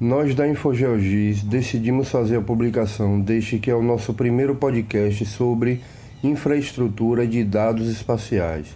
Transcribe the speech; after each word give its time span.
Nós 0.00 0.34
da 0.34 0.48
InfoGeogis 0.48 1.44
decidimos 1.44 2.10
fazer 2.10 2.38
a 2.38 2.40
publicação 2.40 3.20
deste 3.20 3.60
que 3.60 3.70
é 3.70 3.74
o 3.76 3.82
nosso 3.82 4.12
primeiro 4.12 4.56
podcast 4.56 5.24
sobre 5.24 5.82
infraestrutura 6.20 7.24
de 7.24 7.44
dados 7.44 7.88
espaciais. 7.88 8.74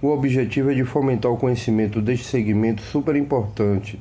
O 0.00 0.10
objetivo 0.10 0.70
é 0.70 0.74
de 0.74 0.84
fomentar 0.84 1.32
o 1.32 1.36
conhecimento 1.36 2.00
deste 2.00 2.26
segmento 2.26 2.82
super 2.82 3.16
importante 3.16 3.98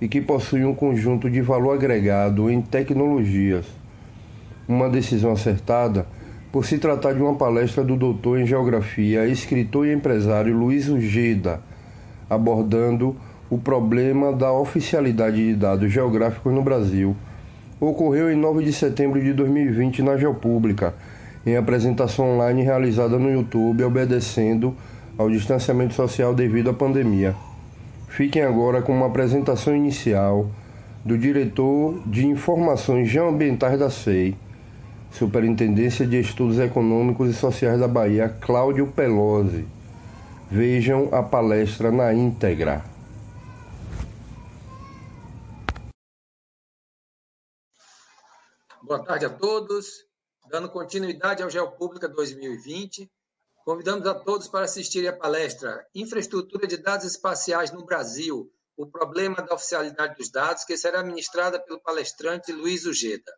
e 0.00 0.08
que 0.08 0.20
possui 0.20 0.64
um 0.64 0.74
conjunto 0.74 1.30
de 1.30 1.40
valor 1.40 1.74
agregado 1.74 2.50
em 2.50 2.60
tecnologias. 2.60 3.64
Uma 4.66 4.90
decisão 4.90 5.30
acertada 5.30 6.08
por 6.50 6.66
se 6.66 6.78
tratar 6.78 7.12
de 7.12 7.22
uma 7.22 7.36
palestra 7.36 7.84
do 7.84 7.94
doutor 7.94 8.40
em 8.40 8.46
Geografia, 8.46 9.28
escritor 9.28 9.86
e 9.86 9.92
empresário 9.92 10.58
Luiz 10.58 10.88
Ujeda, 10.88 11.62
abordando 12.28 13.16
o 13.54 13.58
problema 13.58 14.32
da 14.32 14.52
oficialidade 14.52 15.36
de 15.36 15.54
dados 15.54 15.92
geográficos 15.92 16.52
no 16.52 16.60
Brasil. 16.60 17.14
Ocorreu 17.78 18.28
em 18.28 18.34
9 18.34 18.64
de 18.64 18.72
setembro 18.72 19.22
de 19.22 19.32
2020 19.32 20.02
na 20.02 20.16
Geopública, 20.16 20.92
em 21.46 21.56
apresentação 21.56 22.34
online 22.34 22.64
realizada 22.64 23.16
no 23.16 23.30
YouTube, 23.30 23.84
obedecendo 23.84 24.74
ao 25.16 25.30
distanciamento 25.30 25.94
social 25.94 26.34
devido 26.34 26.70
à 26.70 26.74
pandemia. 26.74 27.32
Fiquem 28.08 28.42
agora 28.42 28.82
com 28.82 28.92
uma 28.92 29.06
apresentação 29.06 29.76
inicial 29.76 30.48
do 31.04 31.16
diretor 31.16 32.00
de 32.06 32.26
Informações 32.26 33.08
Geoambientais 33.08 33.78
da 33.78 33.88
SEI, 33.88 34.34
Superintendência 35.12 36.04
de 36.04 36.18
Estudos 36.18 36.58
Econômicos 36.58 37.30
e 37.30 37.32
Sociais 37.32 37.78
da 37.78 37.86
Bahia, 37.86 38.34
Cláudio 38.40 38.88
Pelosi. 38.88 39.64
Vejam 40.50 41.08
a 41.12 41.22
palestra 41.22 41.92
na 41.92 42.12
íntegra. 42.12 42.93
Boa 48.94 49.04
tarde 49.04 49.26
a 49.26 49.30
todos. 49.30 50.04
Dando 50.48 50.70
continuidade 50.70 51.42
ao 51.42 51.50
Geopública 51.50 52.08
2020, 52.08 53.10
convidamos 53.64 54.06
a 54.06 54.14
todos 54.14 54.46
para 54.46 54.66
assistirem 54.66 55.08
à 55.08 55.12
palestra 55.12 55.84
Infraestrutura 55.92 56.64
de 56.64 56.76
Dados 56.76 57.04
Espaciais 57.04 57.72
no 57.72 57.84
Brasil, 57.84 58.48
o 58.76 58.86
problema 58.86 59.42
da 59.42 59.52
oficialidade 59.52 60.14
dos 60.14 60.30
dados, 60.30 60.62
que 60.62 60.76
será 60.76 61.02
ministrada 61.02 61.58
pelo 61.58 61.80
palestrante 61.80 62.52
Luiz 62.52 62.86
Ujeda. 62.86 63.32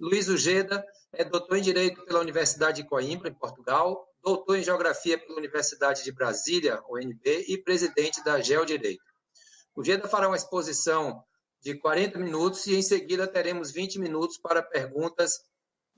Luiz 0.00 0.26
Ujeda 0.28 0.82
é 1.12 1.22
doutor 1.22 1.58
em 1.58 1.62
Direito 1.62 2.02
pela 2.06 2.20
Universidade 2.20 2.80
de 2.80 2.88
Coimbra, 2.88 3.28
em 3.28 3.34
Portugal, 3.34 4.08
doutor 4.22 4.56
em 4.56 4.64
Geografia 4.64 5.18
pela 5.18 5.36
Universidade 5.36 6.02
de 6.02 6.12
Brasília, 6.12 6.82
UNB, 6.88 7.44
e 7.46 7.58
presidente 7.58 8.24
da 8.24 8.40
Geodireito. 8.40 9.04
Ujeda 9.76 10.08
fará 10.08 10.28
uma 10.28 10.36
exposição 10.38 11.22
de 11.64 11.74
40 11.74 12.18
minutos 12.18 12.66
e 12.66 12.76
em 12.76 12.82
seguida 12.82 13.26
teremos 13.26 13.72
20 13.72 13.98
minutos 13.98 14.36
para 14.36 14.62
perguntas 14.62 15.40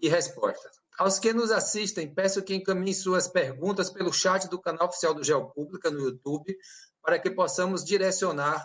e 0.01 0.09
respostas. 0.09 0.77
Aos 0.97 1.19
que 1.19 1.33
nos 1.33 1.51
assistem, 1.51 2.15
peço 2.15 2.43
que 2.43 2.55
encaminhem 2.55 2.95
suas 2.95 3.27
perguntas 3.27 3.91
pelo 3.91 4.13
chat 4.13 4.49
do 4.49 4.61
canal 4.61 4.87
oficial 4.87 5.13
do 5.13 5.25
Geopública 5.25 5.91
no 5.91 5.99
YouTube, 5.99 6.57
para 7.03 7.19
que 7.19 7.31
possamos 7.31 7.85
direcionar 7.85 8.65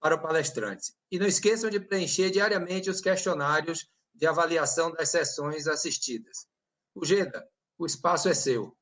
para 0.00 0.16
o 0.16 0.20
palestrante. 0.20 0.92
E 1.12 1.18
não 1.18 1.26
esqueçam 1.26 1.70
de 1.70 1.78
preencher 1.78 2.30
diariamente 2.30 2.90
os 2.90 3.00
questionários 3.00 3.88
de 4.12 4.26
avaliação 4.26 4.90
das 4.90 5.10
sessões 5.10 5.68
assistidas. 5.68 6.48
Ujeda, 6.92 7.48
o 7.78 7.86
espaço 7.86 8.28
é 8.28 8.34
seu. 8.34 8.76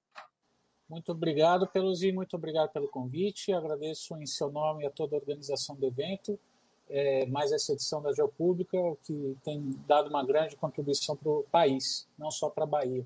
Muito 0.88 1.12
obrigado, 1.12 1.68
Pelusi, 1.68 2.10
muito 2.10 2.36
obrigado 2.36 2.72
pelo 2.72 2.88
convite. 2.88 3.52
Agradeço 3.52 4.16
em 4.16 4.26
seu 4.26 4.50
nome 4.50 4.86
a 4.86 4.90
toda 4.90 5.14
a 5.14 5.18
organização 5.18 5.76
do 5.76 5.86
evento 5.86 6.38
é, 6.94 7.26
mais 7.26 7.50
essa 7.50 7.72
edição 7.72 8.00
da 8.00 8.12
Geopública, 8.12 8.78
que 9.02 9.36
tem 9.42 9.68
dado 9.84 10.08
uma 10.08 10.24
grande 10.24 10.54
contribuição 10.54 11.16
para 11.16 11.28
o 11.28 11.42
país, 11.50 12.06
não 12.16 12.30
só 12.30 12.48
para 12.48 12.62
a 12.62 12.68
Bahia. 12.68 13.04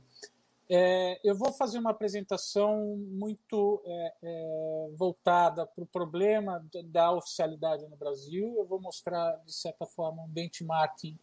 É, 0.69 1.19
eu 1.25 1.35
vou 1.35 1.51
fazer 1.55 1.79
uma 1.79 1.93
apresentação 1.93 2.99
muito 2.99 3.83
é, 3.87 4.15
é 4.23 4.91
voltada 4.95 5.65
para 5.65 5.83
o 5.83 5.87
problema 5.87 6.63
da 6.85 7.13
oficialidade 7.13 7.89
no 7.89 7.97
Brasil. 7.97 8.55
Eu 8.59 8.67
vou 8.67 8.79
mostrar, 8.79 9.43
de 9.47 9.55
certa 9.55 9.87
forma, 9.87 10.23
um 10.23 10.29
benchmarking 10.29 11.19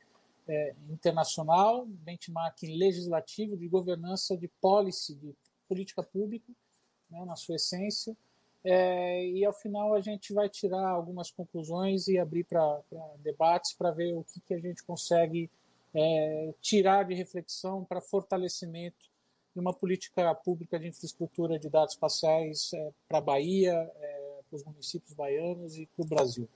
é, 0.47 0.73
internacional, 0.89 1.85
benchmarking 1.85 2.75
legislativo 2.75 3.55
de 3.55 3.67
governança 3.67 4.35
de 4.35 4.47
policy, 4.59 5.13
de 5.13 5.35
política 5.69 6.01
pública, 6.01 6.51
né, 7.11 7.23
na 7.25 7.35
sua 7.35 7.57
essência. 7.57 8.17
É, 8.67 9.23
e 9.27 9.45
ao 9.45 9.53
final 9.53 9.93
a 9.93 10.01
gente 10.01 10.33
vai 10.33 10.49
tirar 10.49 10.89
algumas 10.89 11.29
conclusões 11.29 12.07
e 12.07 12.17
abrir 12.17 12.45
para 12.45 12.81
debates 13.19 13.73
para 13.73 13.91
ver 13.91 14.15
o 14.15 14.23
que, 14.23 14.41
que 14.41 14.55
a 14.55 14.59
gente 14.59 14.83
consegue 14.83 15.51
é, 15.93 16.51
tirar 16.59 17.03
de 17.03 17.13
reflexão 17.13 17.85
para 17.85 18.01
fortalecimento 18.01 19.05
de 19.53 19.59
uma 19.61 19.71
política 19.71 20.33
pública 20.33 20.79
de 20.79 20.87
infraestrutura 20.87 21.59
de 21.59 21.69
dados 21.69 21.93
espaciais 21.93 22.71
é, 22.73 22.91
para 23.07 23.19
a 23.19 23.21
Bahia, 23.21 23.73
é, 23.97 24.39
para 24.49 24.55
os 24.55 24.63
municípios 24.65 25.13
baianos 25.13 25.77
e 25.77 25.85
para 25.85 26.03
o 26.03 26.07
Brasil. 26.07 26.49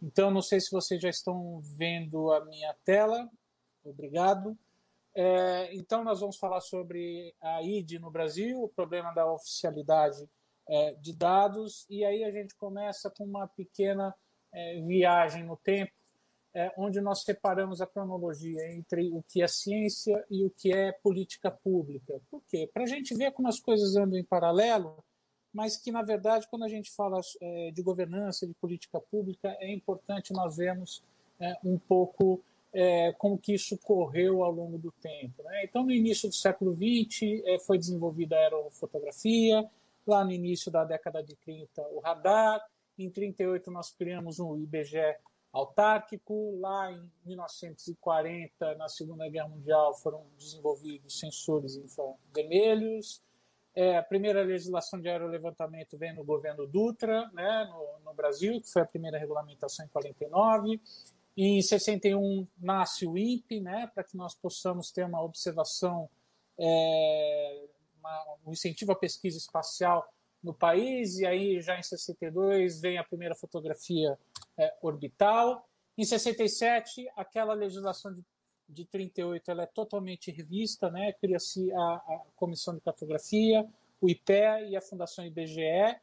Então, 0.00 0.30
não 0.30 0.40
sei 0.40 0.60
se 0.60 0.70
vocês 0.70 1.02
já 1.02 1.10
estão 1.10 1.60
vendo 1.60 2.32
a 2.32 2.44
minha 2.44 2.72
tela. 2.84 3.28
Obrigado. 3.84 4.56
É, 5.12 5.74
então, 5.74 6.04
nós 6.04 6.20
vamos 6.20 6.36
falar 6.36 6.60
sobre 6.60 7.34
a 7.40 7.60
ID 7.64 7.94
no 8.00 8.12
Brasil, 8.12 8.62
o 8.62 8.68
problema 8.68 9.12
da 9.12 9.30
oficialidade 9.30 10.24
é, 10.68 10.94
de 10.94 11.12
dados, 11.14 11.86
e 11.88 12.04
aí 12.04 12.24
a 12.24 12.30
gente 12.30 12.54
começa 12.54 13.10
com 13.10 13.24
uma 13.24 13.46
pequena 13.48 14.14
é, 14.52 14.80
viagem 14.82 15.44
no 15.44 15.56
tempo, 15.56 15.92
é, 16.54 16.72
onde 16.76 17.00
nós 17.00 17.22
separamos 17.22 17.80
a 17.80 17.86
cronologia 17.86 18.72
entre 18.72 19.10
o 19.10 19.22
que 19.22 19.42
é 19.42 19.48
ciência 19.48 20.24
e 20.30 20.44
o 20.44 20.50
que 20.50 20.72
é 20.72 20.92
política 20.92 21.50
pública. 21.50 22.20
Por 22.30 22.42
quê? 22.48 22.68
Para 22.72 22.84
a 22.84 22.86
gente 22.86 23.14
ver 23.14 23.32
como 23.32 23.48
as 23.48 23.60
coisas 23.60 23.96
andam 23.96 24.18
em 24.18 24.24
paralelo, 24.24 25.02
mas 25.52 25.76
que, 25.76 25.90
na 25.90 26.02
verdade, 26.02 26.46
quando 26.50 26.64
a 26.64 26.68
gente 26.68 26.90
fala 26.90 27.20
é, 27.40 27.70
de 27.70 27.82
governança, 27.82 28.46
de 28.46 28.54
política 28.54 29.00
pública, 29.00 29.56
é 29.60 29.72
importante 29.72 30.32
nós 30.32 30.56
vermos 30.56 31.02
é, 31.40 31.56
um 31.64 31.78
pouco 31.78 32.42
é, 32.72 33.12
como 33.12 33.38
que 33.38 33.54
isso 33.54 33.78
correu 33.78 34.42
ao 34.42 34.52
longo 34.52 34.78
do 34.78 34.92
tempo. 34.92 35.42
Né? 35.42 35.64
Então, 35.64 35.84
no 35.84 35.90
início 35.90 36.28
do 36.28 36.34
século 36.34 36.74
XX, 36.74 37.42
é, 37.44 37.58
foi 37.58 37.78
desenvolvida 37.78 38.36
a 38.36 38.40
aerofotografia, 38.40 39.68
Lá 40.08 40.24
no 40.24 40.32
início 40.32 40.72
da 40.72 40.84
década 40.84 41.22
de 41.22 41.36
30, 41.36 41.82
o 41.88 42.00
radar. 42.00 42.64
Em 42.98 43.10
38, 43.10 43.70
nós 43.70 43.90
criamos 43.90 44.40
um 44.40 44.56
IBGE 44.56 45.16
autárquico. 45.52 46.58
Lá 46.58 46.90
em 46.90 47.12
1940, 47.26 48.74
na 48.76 48.88
Segunda 48.88 49.28
Guerra 49.28 49.48
Mundial, 49.48 49.94
foram 49.94 50.24
desenvolvidos 50.38 51.18
sensores 51.18 51.76
infravermelhos. 51.76 53.22
É, 53.74 53.98
a 53.98 54.02
primeira 54.02 54.42
legislação 54.42 54.98
de 54.98 55.10
aerolevantamento 55.10 55.98
vem 55.98 56.14
no 56.14 56.24
governo 56.24 56.66
Dutra, 56.66 57.30
né, 57.32 57.68
no, 57.70 58.04
no, 58.04 58.14
Brasil, 58.14 58.60
que 58.60 58.72
foi 58.72 58.82
a 58.82 58.86
primeira 58.86 59.18
regulamentação 59.18 59.84
em 59.84 59.88
49. 59.88 60.80
E 61.36 61.58
em 61.58 61.62
61 61.62 62.48
nasce 62.58 63.06
o 63.06 63.16
INPE, 63.16 63.60
né, 63.60 63.88
para 63.94 64.02
que 64.02 64.16
nós 64.16 64.34
possamos 64.34 64.90
ter 64.90 65.04
uma 65.04 65.22
observação 65.22 66.08
é, 66.58 67.66
uma, 68.08 68.38
um 68.46 68.52
incentivo 68.52 68.92
à 68.92 68.96
pesquisa 68.96 69.36
espacial 69.36 70.08
no 70.42 70.54
país, 70.54 71.18
e 71.18 71.26
aí 71.26 71.60
já 71.60 71.78
em 71.78 71.82
62 71.82 72.80
vem 72.80 72.98
a 72.98 73.04
primeira 73.04 73.34
fotografia 73.34 74.18
é, 74.56 74.74
orbital. 74.80 75.68
Em 75.96 76.04
67, 76.04 77.08
aquela 77.16 77.54
legislação 77.54 78.12
de, 78.12 78.24
de 78.68 78.84
38 78.84 79.50
ela 79.50 79.64
é 79.64 79.66
totalmente 79.66 80.30
revista, 80.30 80.90
né? 80.90 81.12
cria-se 81.14 81.72
a, 81.72 81.76
a, 81.76 82.22
Comissão 82.36 82.74
de 82.74 82.80
Cartografia, 82.80 83.66
o 84.00 84.08
IPE 84.08 84.68
e 84.70 84.76
a 84.76 84.80
Fundação 84.80 85.26
IBGE, 85.26 85.96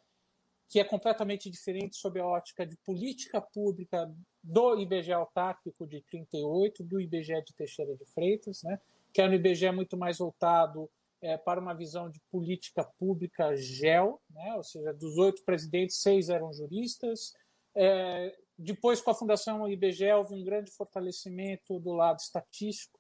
que 0.68 0.80
é 0.80 0.84
completamente 0.84 1.50
diferente 1.50 1.96
sob 1.96 2.20
a 2.20 2.26
ótica 2.26 2.66
de 2.66 2.76
política 2.78 3.40
pública 3.40 4.14
do 4.44 4.80
IBGE 4.80 5.14
autárquico 5.14 5.88
de 5.88 6.02
38, 6.02 6.84
do 6.84 7.00
IBGE 7.00 7.42
de 7.46 7.54
Teixeira 7.54 7.96
de 7.96 8.04
Freitas, 8.06 8.64
né? 8.64 8.80
que 9.14 9.22
é 9.22 9.30
um 9.30 9.34
IBGE 9.34 9.72
muito 9.72 9.96
mais 9.96 10.18
voltado 10.18 10.90
é, 11.22 11.38
para 11.38 11.60
uma 11.60 11.74
visão 11.74 12.10
de 12.10 12.20
política 12.32 12.84
pública 13.00 13.56
gel, 13.56 14.22
né? 14.30 14.54
ou 14.56 14.64
seja, 14.64 14.94
dos 14.94 15.18
oito 15.18 15.44
presidentes, 15.44 16.02
seis 16.02 16.30
eram 16.30 16.54
juristas. 16.54 17.34
É, 17.76 18.36
depois, 18.58 19.02
com 19.02 19.12
a 19.12 19.16
Fundação 19.16 19.68
IBGE, 19.68 20.12
houve 20.14 20.34
um 20.34 20.44
grande 20.44 20.72
fortalecimento 20.72 21.80
do 21.80 21.94
lado 21.94 22.20
estatístico 22.20 23.00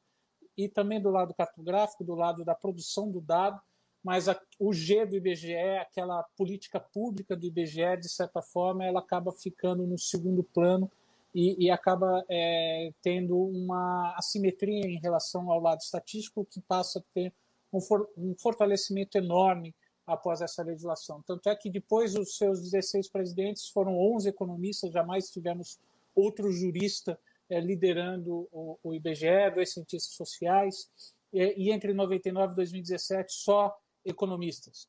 e 0.57 0.67
também 0.67 1.01
do 1.01 1.09
lado 1.09 1.33
cartográfico, 1.33 2.03
do 2.03 2.15
lado 2.15 2.43
da 2.43 2.55
produção 2.55 3.11
do 3.11 3.21
dado, 3.21 3.59
mas 4.03 4.29
a, 4.29 4.39
o 4.59 4.71
G 4.71 5.05
do 5.05 5.15
IBGE, 5.15 5.77
aquela 5.79 6.23
política 6.37 6.79
pública 6.79 7.35
do 7.35 7.45
IBGE, 7.45 7.97
de 7.99 8.09
certa 8.09 8.41
forma, 8.41 8.85
ela 8.85 8.99
acaba 8.99 9.31
ficando 9.31 9.85
no 9.87 9.97
segundo 9.97 10.43
plano 10.43 10.91
e, 11.33 11.65
e 11.65 11.71
acaba 11.71 12.23
é, 12.29 12.91
tendo 13.01 13.37
uma 13.37 14.13
assimetria 14.17 14.85
em 14.85 14.99
relação 14.99 15.51
ao 15.51 15.59
lado 15.59 15.81
estatístico, 15.81 16.45
que 16.45 16.61
passa 16.61 16.99
a 16.99 17.03
ter 17.13 17.33
um, 17.77 17.81
for, 17.81 18.09
um 18.17 18.35
fortalecimento 18.37 19.17
enorme 19.17 19.75
após 20.05 20.41
essa 20.41 20.63
legislação. 20.63 21.21
Tanto 21.25 21.49
é 21.49 21.55
que 21.55 21.69
depois 21.69 22.13
dos 22.13 22.37
seus 22.37 22.61
16 22.61 23.09
presidentes 23.09 23.69
foram 23.69 23.97
11 23.97 24.29
economistas, 24.29 24.91
jamais 24.91 25.29
tivemos 25.29 25.79
outro 26.15 26.51
jurista 26.51 27.19
é, 27.49 27.59
liderando 27.59 28.47
o, 28.51 28.77
o, 28.83 28.93
IBGE, 28.93 29.51
dois 29.53 29.73
cientistas 29.73 30.13
sociais, 30.13 30.89
e, 31.33 31.65
e, 31.65 31.71
entre 31.71 31.93
99 31.93 32.53
e 32.53 32.55
2017 32.55 33.33
só 33.33 33.75
economistas. 34.05 34.87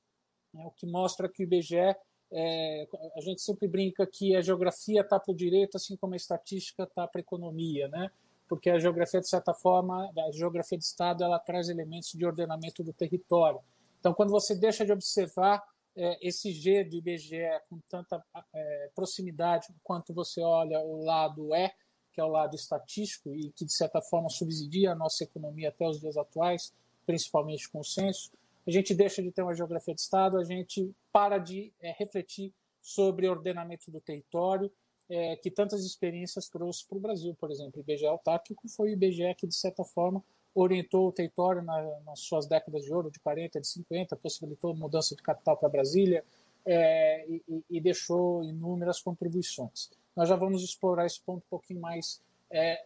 Né, 0.52 0.64
o 0.64 0.70
que 0.70 0.86
mostra 0.86 1.28
que 1.28 1.42
o 1.42 1.44
IBGE, 1.44 1.96
é, 2.32 2.88
a 3.16 3.20
gente 3.20 3.40
sempre 3.40 3.68
brinca 3.68 4.06
que 4.06 4.36
a 4.36 4.42
geografia 4.42 5.00
está 5.00 5.18
para 5.18 5.32
o 5.32 5.36
direito, 5.36 5.76
assim 5.76 5.96
como 5.96 6.14
a 6.14 6.16
estatística 6.16 6.84
está 6.84 7.06
para 7.06 7.20
a 7.20 7.22
economia, 7.22 7.88
né? 7.88 8.10
Porque 8.48 8.70
a 8.70 8.78
geografia, 8.78 9.20
de 9.20 9.28
certa 9.28 9.52
forma, 9.52 10.10
a 10.16 10.32
geografia 10.32 10.78
de 10.78 10.84
Estado, 10.84 11.24
ela 11.24 11.38
traz 11.38 11.68
elementos 11.68 12.12
de 12.12 12.24
ordenamento 12.24 12.82
do 12.82 12.92
território. 12.92 13.60
Então, 13.98 14.14
quando 14.14 14.30
você 14.30 14.54
deixa 14.54 14.84
de 14.84 14.92
observar 14.92 15.62
é, 15.96 16.18
esse 16.26 16.52
G 16.52 16.84
do 16.84 16.96
IBGE 16.96 17.42
com 17.68 17.80
tanta 17.88 18.22
é, 18.54 18.90
proximidade 18.94 19.68
quanto 19.82 20.12
você 20.12 20.40
olha 20.42 20.78
o 20.80 21.04
lado 21.04 21.54
E, 21.54 21.72
que 22.12 22.20
é 22.20 22.24
o 22.24 22.28
lado 22.28 22.54
estatístico 22.54 23.34
e 23.34 23.50
que, 23.52 23.64
de 23.64 23.72
certa 23.72 24.00
forma, 24.00 24.28
subsidia 24.28 24.92
a 24.92 24.94
nossa 24.94 25.24
economia 25.24 25.70
até 25.70 25.86
os 25.86 26.00
dias 26.00 26.16
atuais, 26.16 26.72
principalmente 27.04 27.68
com 27.70 27.80
o 27.80 27.84
censo, 27.84 28.30
a 28.66 28.70
gente 28.70 28.94
deixa 28.94 29.22
de 29.22 29.30
ter 29.30 29.42
uma 29.42 29.54
geografia 29.54 29.94
de 29.94 30.00
Estado, 30.00 30.38
a 30.38 30.44
gente 30.44 30.92
para 31.12 31.38
de 31.38 31.72
é, 31.80 31.92
refletir 31.92 32.52
sobre 32.82 33.28
ordenamento 33.28 33.90
do 33.90 34.00
território, 34.00 34.70
é, 35.08 35.36
que 35.36 35.50
tantas 35.50 35.84
experiências 35.84 36.48
trouxe 36.48 36.86
para 36.86 36.98
o 36.98 37.00
Brasil, 37.00 37.34
por 37.38 37.50
exemplo. 37.50 37.80
O 37.80 37.80
IBGE 37.80 38.06
autárquico 38.06 38.68
foi 38.68 38.90
o 38.90 38.92
IBGE 38.92 39.34
que, 39.36 39.46
de 39.46 39.54
certa 39.54 39.84
forma, 39.84 40.22
orientou 40.54 41.08
o 41.08 41.12
território 41.12 41.62
na, 41.62 42.00
nas 42.00 42.20
suas 42.20 42.46
décadas 42.46 42.82
de 42.82 42.92
ouro, 42.92 43.10
de 43.10 43.20
40, 43.20 43.60
de 43.60 43.66
50, 43.66 44.16
possibilitou 44.16 44.74
mudança 44.74 45.14
de 45.14 45.22
capital 45.22 45.56
para 45.56 45.68
Brasília 45.68 46.24
é, 46.64 47.26
e, 47.28 47.64
e, 47.70 47.80
deixou 47.80 48.42
inúmeras 48.42 49.00
contribuições. 49.00 49.90
Nós 50.16 50.28
já 50.28 50.34
vamos 50.34 50.64
explorar 50.64 51.06
esse 51.06 51.20
ponto 51.20 51.44
um 51.44 51.50
pouquinho 51.50 51.80
mais 51.80 52.20
é, 52.50 52.84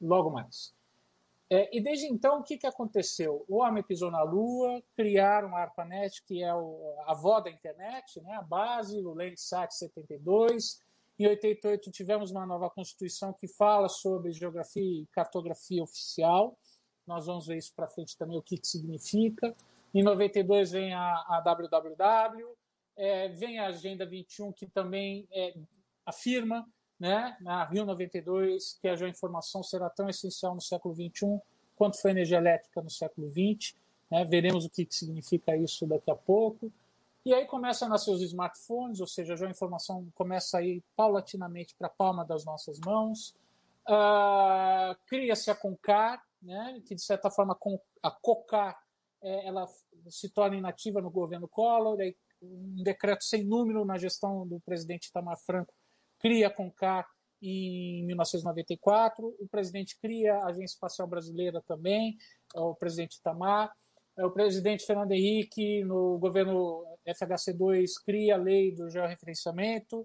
logo 0.00 0.30
mais. 0.30 0.72
É, 1.50 1.74
e 1.74 1.80
desde 1.80 2.06
então, 2.06 2.40
o 2.40 2.42
que, 2.42 2.58
que 2.58 2.66
aconteceu? 2.66 3.44
O 3.48 3.56
homem 3.56 3.82
pisou 3.82 4.10
na 4.10 4.22
Lua, 4.22 4.82
criaram 4.94 5.56
a 5.56 5.60
ARPANET, 5.60 6.22
que 6.24 6.42
é 6.42 6.54
o, 6.54 6.94
a 7.06 7.12
avó 7.12 7.40
da 7.40 7.50
internet, 7.50 8.20
né, 8.20 8.34
a 8.34 8.42
base, 8.42 9.00
o 9.00 9.14
Landsat 9.14 9.74
72, 9.74 10.82
em 11.18 11.26
88 11.26 11.90
tivemos 11.90 12.30
uma 12.30 12.46
nova 12.46 12.70
constituição 12.70 13.32
que 13.32 13.48
fala 13.48 13.88
sobre 13.88 14.32
geografia 14.32 14.82
e 14.82 15.06
cartografia 15.12 15.82
oficial. 15.82 16.56
Nós 17.06 17.26
vamos 17.26 17.46
ver 17.46 17.56
isso 17.56 17.72
para 17.74 17.88
frente 17.88 18.16
também 18.16 18.38
o 18.38 18.42
que, 18.42 18.56
que 18.56 18.66
significa. 18.66 19.54
Em 19.92 20.02
92 20.02 20.70
vem 20.70 20.94
a, 20.94 21.00
a 21.00 21.42
WWW, 21.44 22.56
é, 22.96 23.28
vem 23.28 23.58
a 23.58 23.66
Agenda 23.66 24.06
21 24.06 24.52
que 24.52 24.66
também 24.66 25.26
é, 25.32 25.54
afirma, 26.06 26.66
né, 27.00 27.36
na 27.40 27.64
Rio 27.64 27.84
92, 27.84 28.78
que 28.80 28.88
a 28.88 28.94
geoinformação 28.94 29.62
será 29.62 29.88
tão 29.88 30.08
essencial 30.08 30.54
no 30.54 30.60
século 30.60 30.94
21 30.94 31.40
quanto 31.74 32.00
foi 32.00 32.10
a 32.10 32.14
energia 32.14 32.38
elétrica 32.38 32.82
no 32.82 32.90
século 32.90 33.28
20. 33.28 33.76
Né, 34.10 34.24
veremos 34.24 34.64
o 34.64 34.70
que, 34.70 34.84
que 34.84 34.94
significa 34.94 35.56
isso 35.56 35.86
daqui 35.86 36.10
a 36.10 36.16
pouco. 36.16 36.72
E 37.28 37.34
aí 37.34 37.44
começa 37.44 37.84
a 37.84 37.88
nascer 37.90 38.10
os 38.10 38.22
smartphones, 38.22 39.00
ou 39.00 39.06
seja, 39.06 39.36
já 39.36 39.46
a 39.46 39.50
informação 39.50 40.10
começa 40.14 40.56
a 40.56 40.62
ir 40.62 40.82
paulatinamente 40.96 41.74
para 41.76 41.86
a 41.86 41.90
palma 41.90 42.24
das 42.24 42.42
nossas 42.42 42.80
mãos. 42.80 43.36
Uh, 43.86 44.96
Cria-se 45.04 45.50
a 45.50 45.54
Concar, 45.54 46.24
né, 46.40 46.80
que 46.86 46.94
de 46.94 47.02
certa 47.02 47.30
forma 47.30 47.54
a 48.02 48.10
COCAR 48.10 48.82
é, 49.20 49.46
ela 49.46 49.66
se 50.08 50.30
torna 50.30 50.56
inativa 50.56 51.02
no 51.02 51.10
governo 51.10 51.46
Collor, 51.46 52.00
aí 52.00 52.16
um 52.40 52.82
decreto 52.82 53.24
sem 53.24 53.44
número 53.44 53.84
na 53.84 53.98
gestão 53.98 54.48
do 54.48 54.58
presidente 54.60 55.08
Itamar 55.08 55.36
Franco 55.44 55.74
cria 56.18 56.46
a 56.46 56.50
CONCAR 56.50 57.06
em 57.42 58.06
1994, 58.06 59.36
o 59.38 59.46
presidente 59.48 59.98
cria 60.00 60.34
a 60.34 60.46
Agência 60.46 60.76
Espacial 60.76 61.06
Brasileira 61.06 61.62
também, 61.66 62.16
o 62.54 62.74
presidente 62.74 63.18
Itamar, 63.18 63.70
é, 63.70 63.76
o 64.24 64.30
presidente 64.30 64.84
Fernando 64.84 65.12
Henrique, 65.12 65.84
no 65.84 66.18
governo 66.18 66.84
FHC2, 67.06 68.02
cria 68.04 68.34
a 68.34 68.38
lei 68.38 68.72
do 68.72 68.90
georreferenciamento, 68.90 70.00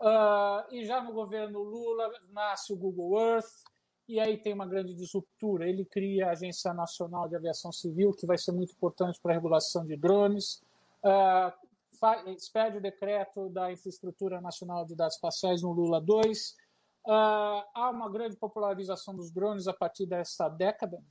uh, 0.00 0.72
e 0.72 0.84
já 0.84 1.02
no 1.02 1.12
governo 1.12 1.62
Lula 1.62 2.10
nasce 2.30 2.72
o 2.72 2.76
Google 2.76 3.20
Earth, 3.20 3.64
e 4.08 4.18
aí 4.18 4.36
tem 4.36 4.52
uma 4.52 4.66
grande 4.66 4.94
disruptura. 4.94 5.68
Ele 5.68 5.84
cria 5.84 6.28
a 6.28 6.32
Agência 6.32 6.74
Nacional 6.74 7.28
de 7.28 7.36
Aviação 7.36 7.70
Civil, 7.70 8.12
que 8.12 8.26
vai 8.26 8.36
ser 8.36 8.52
muito 8.52 8.72
importante 8.72 9.20
para 9.22 9.32
a 9.32 9.34
regulação 9.34 9.86
de 9.86 9.96
drones, 9.96 10.62
uh, 11.04 11.52
expede 12.36 12.78
o 12.78 12.80
decreto 12.80 13.48
da 13.48 13.70
Infraestrutura 13.70 14.40
Nacional 14.40 14.84
de 14.84 14.96
Dados 14.96 15.14
Espaciais 15.14 15.62
no 15.62 15.70
Lula 15.72 16.00
2, 16.00 16.56
Uh, 17.04 17.66
há 17.74 17.90
uma 17.90 18.08
grande 18.08 18.36
popularização 18.36 19.14
dos 19.14 19.32
drones 19.32 19.66
a 19.66 19.72
partir 19.72 20.06
dessa 20.06 20.48
década, 20.48 21.02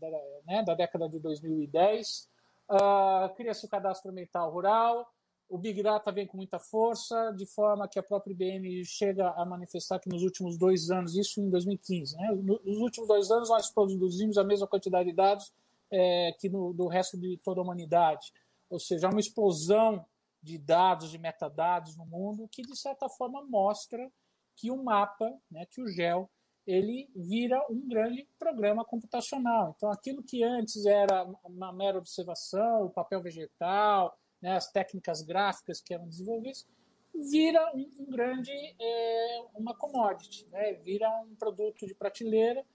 né, 0.46 0.64
da 0.64 0.74
década 0.74 1.10
de 1.10 1.20
2010. 1.20 2.31
Uh, 2.72 3.36
Cria-se 3.36 3.66
o 3.66 3.70
cadastro 3.70 4.12
ambiental 4.12 4.50
rural, 4.50 5.12
o 5.50 5.58
Big 5.58 5.84
Data 5.84 6.10
vem 6.14 6.26
com 6.26 6.38
muita 6.38 6.58
força, 6.58 7.34
de 7.36 7.46
forma 7.46 7.86
que 7.86 8.00
a 8.00 8.04
própria 8.04 8.32
IBM 8.32 8.86
chega 8.86 9.32
a 9.32 9.46
manifestar 9.46 10.00
que 10.00 10.08
nos 10.08 10.24
últimos 10.24 10.58
dois 10.58 10.90
anos, 10.90 11.14
isso 11.14 11.42
em 11.42 11.50
2015, 11.50 12.16
né, 12.16 12.32
nos 12.32 12.78
últimos 12.78 13.10
dois 13.10 13.30
anos 13.30 13.50
nós 13.50 13.70
produzimos 13.70 14.38
a 14.38 14.46
mesma 14.46 14.66
quantidade 14.66 15.10
de 15.10 15.16
dados 15.16 15.52
é, 15.92 16.32
que 16.40 16.48
no, 16.48 16.72
do 16.72 16.88
resto 16.88 17.20
de 17.20 17.38
toda 17.44 17.60
a 17.60 17.64
humanidade. 17.64 18.32
Ou 18.70 18.80
seja, 18.80 19.10
uma 19.10 19.20
explosão 19.20 20.06
de 20.42 20.58
dados, 20.58 21.12
de 21.12 21.18
metadados 21.18 21.98
no 21.98 22.06
mundo, 22.06 22.48
que 22.50 22.62
de 22.62 22.78
certa 22.78 23.10
forma 23.10 23.44
mostra 23.44 24.10
que 24.56 24.72
o 24.72 24.82
mapa, 24.82 25.30
né, 25.52 25.66
que 25.66 25.82
o 25.82 25.88
GEL, 25.88 26.30
ele 26.66 27.10
vira 27.16 27.60
um 27.70 27.88
grande 27.88 28.28
programa 28.38 28.86
computacional. 28.86 29.74
Então, 29.76 29.92
aquilo 29.92 30.24
que 30.24 30.44
antes 30.44 30.86
era 30.86 31.26
uma 31.44 31.74
mera 31.74 31.98
observação, 31.98 32.86
o 32.86 32.90
papel 32.90 33.22
vegetal, 33.22 34.18
né, 34.42 34.56
as 34.56 34.72
técnicas 34.72 35.22
gráficas 35.22 35.82
que 35.82 35.94
eram 35.94 36.08
desenvolvidas, 36.08 36.68
vira 37.14 37.72
um, 37.76 37.90
um 38.00 38.06
grande, 38.10 38.52
é, 38.80 39.44
uma 39.56 39.76
commodity, 39.76 40.46
né, 40.52 40.74
vira 40.74 41.10
um 41.22 41.36
produto 41.36 41.86
de 41.86 41.94
prateleira 41.94 42.66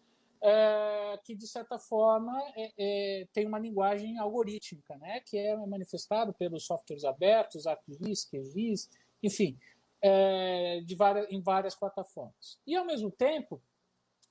é, 0.42 1.18
que, 1.24 1.34
de 1.34 1.46
certa 1.46 1.78
forma, 1.78 2.32
é, 2.56 2.72
é 2.78 3.26
tem 3.32 3.46
uma 3.46 3.58
linguagem 3.58 4.18
algorítmica, 4.18 4.96
né, 4.98 5.20
que 5.20 5.38
é 5.38 5.56
manifestado 5.56 6.32
pelos 6.34 6.66
softwares 6.66 7.04
abertos, 7.04 7.66
ArcGIS, 7.66 8.24
QGIS, 8.26 8.90
enfim, 9.22 9.58
é, 10.02 10.80
de 10.84 10.94
várias, 10.94 11.26
em 11.30 11.40
várias 11.40 11.74
plataformas. 11.74 12.58
E, 12.66 12.76
ao 12.76 12.84
mesmo 12.84 13.10
tempo, 13.10 13.60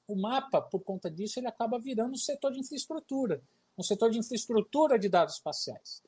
o 0.07 0.15
mapa, 0.15 0.62
por 0.62 0.83
conta 0.83 1.09
disso, 1.09 1.39
ele 1.39 1.47
acaba 1.47 1.79
virando 1.79 2.13
um 2.13 2.17
setor 2.17 2.51
de 2.51 2.59
infraestrutura, 2.59 3.41
um 3.77 3.83
setor 3.83 4.09
de 4.09 4.19
infraestrutura 4.19 4.97
de 5.00 5.09
dados 5.09 5.35
espaciais, 5.35 6.01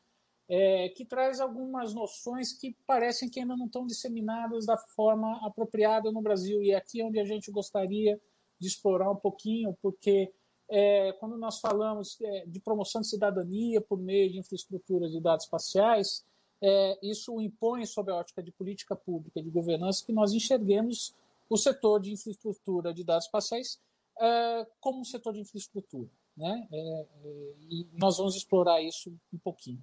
é, 0.48 0.90
que 0.90 1.06
traz 1.06 1.40
algumas 1.40 1.94
noções 1.94 2.54
que 2.54 2.76
parecem 2.86 3.30
que 3.30 3.40
ainda 3.40 3.56
não 3.56 3.66
estão 3.66 3.86
disseminadas 3.86 4.66
da 4.66 4.78
forma 4.78 5.46
apropriada 5.46 6.12
no 6.12 6.22
Brasil. 6.22 6.62
E 6.62 6.72
é 6.72 6.76
aqui 6.76 7.04
onde 7.04 7.20
a 7.20 7.26
gente 7.26 7.52
gostaria 7.52 8.20
de 8.60 8.68
explorar 8.68 9.12
um 9.12 9.16
pouquinho, 9.16 9.78
porque 9.82 10.32
é, 10.70 11.14
quando 11.14 11.38
nós 11.38 11.60
falamos 11.60 12.18
é, 12.22 12.46
de 12.46 12.60
promoção 12.60 13.02
de 13.02 13.08
cidadania 13.08 13.82
por 13.82 14.00
meio 14.00 14.32
de 14.32 14.40
infraestruturas 14.40 15.12
de 15.12 15.20
dados 15.20 15.46
espaciais, 15.46 16.26
é, 16.62 16.98
isso 17.04 17.40
impõe 17.40 17.86
sobre 17.86 18.12
a 18.12 18.18
ótica 18.18 18.42
de 18.42 18.52
política 18.52 18.96
pública, 18.96 19.42
de 19.42 19.50
governança, 19.50 20.04
que 20.06 20.12
nós 20.12 20.34
enxerguemos 20.34 21.14
o 21.50 21.58
setor 21.58 22.00
de 22.00 22.12
infraestrutura 22.12 22.94
de 22.94 23.04
dados 23.04 23.26
espaciais 23.26 23.80
é, 24.20 24.68
como 24.80 25.02
um 25.02 25.06
setor 25.06 25.34
de 25.34 25.40
infraestrutura. 25.40 26.10
Né? 26.36 26.68
É, 26.72 26.78
é, 26.78 27.54
e 27.70 27.88
nós 27.94 28.18
vamos 28.18 28.36
explorar 28.36 28.82
isso 28.82 29.14
um 29.34 29.38
pouquinho. 29.38 29.82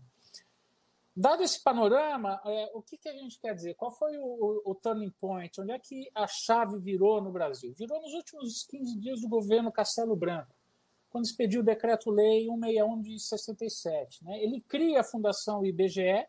Dado 1.16 1.44
esse 1.44 1.62
panorama, 1.62 2.40
é, 2.44 2.70
o 2.74 2.82
que, 2.82 2.98
que, 2.98 3.08
a 3.08 3.12
gente 3.12 3.38
quer 3.38 3.54
dizer? 3.54 3.74
Qual 3.74 3.92
foi 3.92 4.18
o, 4.18 4.24
o, 4.24 4.72
o, 4.72 4.74
turning 4.74 5.10
point? 5.10 5.60
Onde 5.60 5.70
é 5.70 5.78
que 5.78 6.10
a 6.12 6.26
chave 6.26 6.76
virou 6.80 7.22
no 7.22 7.30
Brasil? 7.30 7.72
Virou 7.78 8.00
nos 8.00 8.12
últimos 8.14 8.64
15 8.64 8.98
dias 8.98 9.20
do 9.20 9.28
governo 9.28 9.70
Castelo 9.70 10.16
Branco, 10.16 10.52
quando 11.10 11.24
expediu 11.24 11.60
o 11.60 11.64
decreto-lei 11.64 12.46
161 12.46 13.00
de 13.00 13.20
67. 13.20 14.24
Né? 14.24 14.42
Ele 14.42 14.60
cria 14.60 15.00
a 15.00 15.04
Fundação 15.04 15.64
IBGE, 15.64 16.26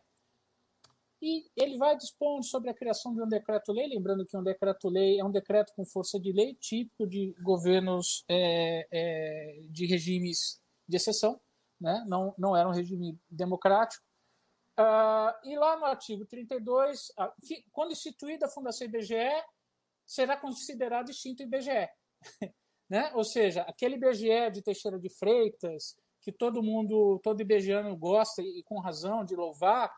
e 1.20 1.46
ele 1.56 1.78
vai 1.78 1.96
dispondo 1.96 2.44
sobre 2.44 2.70
a 2.70 2.74
criação 2.74 3.14
de 3.14 3.22
um 3.22 3.28
decreto-lei, 3.28 3.88
lembrando 3.88 4.24
que 4.26 4.36
um 4.36 4.42
decreto-lei 4.42 5.18
é 5.18 5.24
um 5.24 5.30
decreto 5.30 5.72
com 5.74 5.84
força 5.84 6.20
de 6.20 6.32
lei 6.32 6.54
típico 6.54 7.06
de 7.06 7.34
governos 7.42 8.24
é, 8.28 8.86
é, 8.90 9.62
de 9.70 9.86
regimes 9.86 10.60
de 10.86 10.96
exceção, 10.96 11.40
né? 11.80 12.04
não, 12.06 12.34
não 12.38 12.56
era 12.56 12.68
um 12.68 12.72
regime 12.72 13.18
democrático. 13.30 14.04
Uh, 14.78 15.32
e 15.48 15.56
lá 15.56 15.78
no 15.78 15.86
artigo 15.86 16.26
32, 16.26 17.08
uh, 17.18 17.32
quando 17.72 17.92
instituída 17.92 18.44
a 18.44 18.50
Fundação 18.50 18.86
IBGE, 18.86 19.42
será 20.04 20.36
considerado 20.36 21.10
extinto 21.10 21.42
IBGE. 21.42 21.88
né? 22.88 23.10
Ou 23.14 23.24
seja, 23.24 23.62
aquele 23.62 23.96
IBGE 23.96 24.50
de 24.52 24.62
Teixeira 24.62 24.98
de 24.98 25.08
Freitas, 25.08 25.96
que 26.20 26.30
todo 26.30 26.62
mundo, 26.62 27.18
todo 27.22 27.40
IBGEano 27.40 27.96
gosta, 27.96 28.42
e 28.42 28.62
com 28.64 28.78
razão, 28.78 29.24
de 29.24 29.34
louvar, 29.34 29.90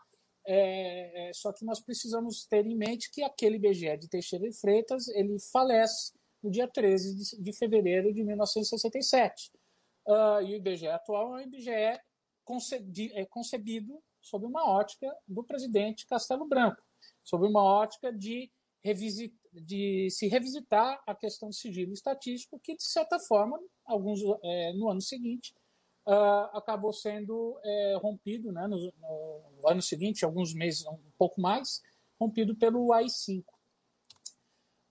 é, 0.50 1.28
é, 1.28 1.32
só 1.34 1.52
que 1.52 1.62
nós 1.62 1.78
precisamos 1.78 2.46
ter 2.46 2.64
em 2.64 2.74
mente 2.74 3.10
que 3.10 3.22
aquele 3.22 3.56
IBGE 3.56 3.98
de 3.98 4.08
Teixeira 4.08 4.48
e 4.48 4.52
Freitas 4.52 5.06
ele 5.08 5.38
falece 5.38 6.14
no 6.42 6.50
dia 6.50 6.66
13 6.66 7.14
de, 7.14 7.42
de 7.42 7.52
fevereiro 7.52 8.14
de 8.14 8.24
1967. 8.24 9.52
Uh, 10.06 10.40
e 10.42 10.52
o 10.52 10.56
IBGE 10.56 10.86
atual 10.86 11.36
é 11.36 11.42
um 11.42 11.42
IBGE 11.42 12.00
concebi, 12.44 13.12
é 13.12 13.26
concebido 13.26 14.02
sob 14.22 14.46
uma 14.46 14.66
ótica 14.66 15.14
do 15.26 15.44
presidente 15.44 16.06
Castelo 16.06 16.48
Branco, 16.48 16.82
sob 17.22 17.46
uma 17.46 17.62
ótica 17.62 18.10
de, 18.10 18.50
revisit, 18.82 19.34
de 19.52 20.08
se 20.10 20.28
revisitar 20.28 20.98
a 21.06 21.14
questão 21.14 21.50
do 21.50 21.54
sigilo 21.54 21.92
estatístico, 21.92 22.58
que, 22.58 22.74
de 22.74 22.84
certa 22.84 23.18
forma, 23.18 23.60
alguns 23.84 24.20
é, 24.42 24.72
no 24.72 24.88
ano 24.88 25.02
seguinte, 25.02 25.54
uh, 26.08 26.56
acabou 26.56 26.92
sendo 26.92 27.60
é, 27.62 27.98
rompido, 28.00 28.50
né, 28.50 28.66
no, 28.66 28.78
no, 28.78 29.68
ano 29.68 29.82
seguinte, 29.82 30.24
alguns 30.24 30.54
meses, 30.54 30.86
um 30.86 30.98
pouco 31.18 31.40
mais, 31.40 31.82
rompido 32.18 32.56
pelo 32.56 32.92
AI-5. 32.92 33.44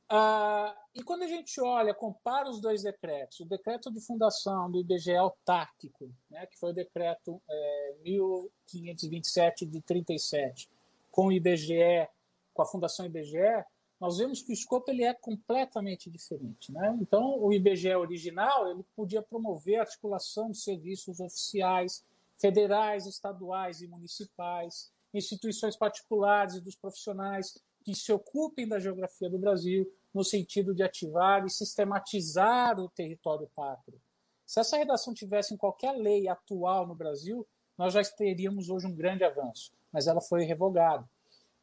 Uh, 0.09 0.71
e 0.95 1.03
quando 1.03 1.23
a 1.23 1.27
gente 1.27 1.59
olha, 1.59 1.93
compara 1.93 2.49
os 2.49 2.61
dois 2.61 2.83
decretos, 2.83 3.41
o 3.41 3.45
decreto 3.45 3.91
de 3.91 3.99
fundação 3.99 4.71
do 4.71 4.79
IBGE 4.79 5.15
autárquico, 5.15 6.09
né, 6.29 6.45
que 6.45 6.57
foi 6.57 6.69
o 6.69 6.75
decreto 6.75 7.41
é, 7.49 7.95
1527 8.03 9.65
de 9.65 9.81
37, 9.81 10.69
com 11.11 11.27
o 11.27 11.31
IBGE, 11.31 12.07
com 12.53 12.61
a 12.61 12.65
fundação 12.65 13.05
IBGE, 13.05 13.65
nós 13.99 14.17
vemos 14.17 14.41
que 14.41 14.51
o 14.51 14.53
escopo 14.53 14.91
ele 14.91 15.03
é 15.03 15.13
completamente 15.13 16.09
diferente. 16.09 16.71
Né? 16.71 16.97
Então, 17.01 17.39
o 17.41 17.51
IBGE 17.51 17.95
original 17.95 18.69
ele 18.69 18.85
podia 18.95 19.21
promover 19.21 19.77
a 19.77 19.81
articulação 19.81 20.51
de 20.51 20.57
serviços 20.57 21.19
oficiais, 21.19 22.03
federais, 22.39 23.05
estaduais 23.07 23.81
e 23.81 23.87
municipais, 23.87 24.91
instituições 25.13 25.75
particulares 25.75 26.55
e 26.55 26.61
dos 26.61 26.75
profissionais 26.75 27.57
que 27.83 27.95
se 27.95 28.11
ocupem 28.11 28.67
da 28.67 28.79
geografia 28.79 29.29
do 29.29 29.39
Brasil, 29.39 29.89
no 30.13 30.23
sentido 30.23 30.75
de 30.75 30.83
ativar 30.83 31.45
e 31.45 31.49
sistematizar 31.49 32.79
o 32.79 32.89
território 32.89 33.49
pátrio. 33.55 33.99
Se 34.45 34.59
essa 34.59 34.77
redação 34.77 35.13
tivesse 35.13 35.53
em 35.53 35.57
qualquer 35.57 35.93
lei 35.93 36.27
atual 36.27 36.85
no 36.85 36.95
Brasil, 36.95 37.47
nós 37.77 37.93
já 37.93 38.03
teríamos 38.03 38.69
hoje 38.69 38.87
um 38.87 38.95
grande 38.95 39.23
avanço, 39.23 39.71
mas 39.91 40.07
ela 40.07 40.21
foi 40.21 40.43
revogada. 40.43 41.07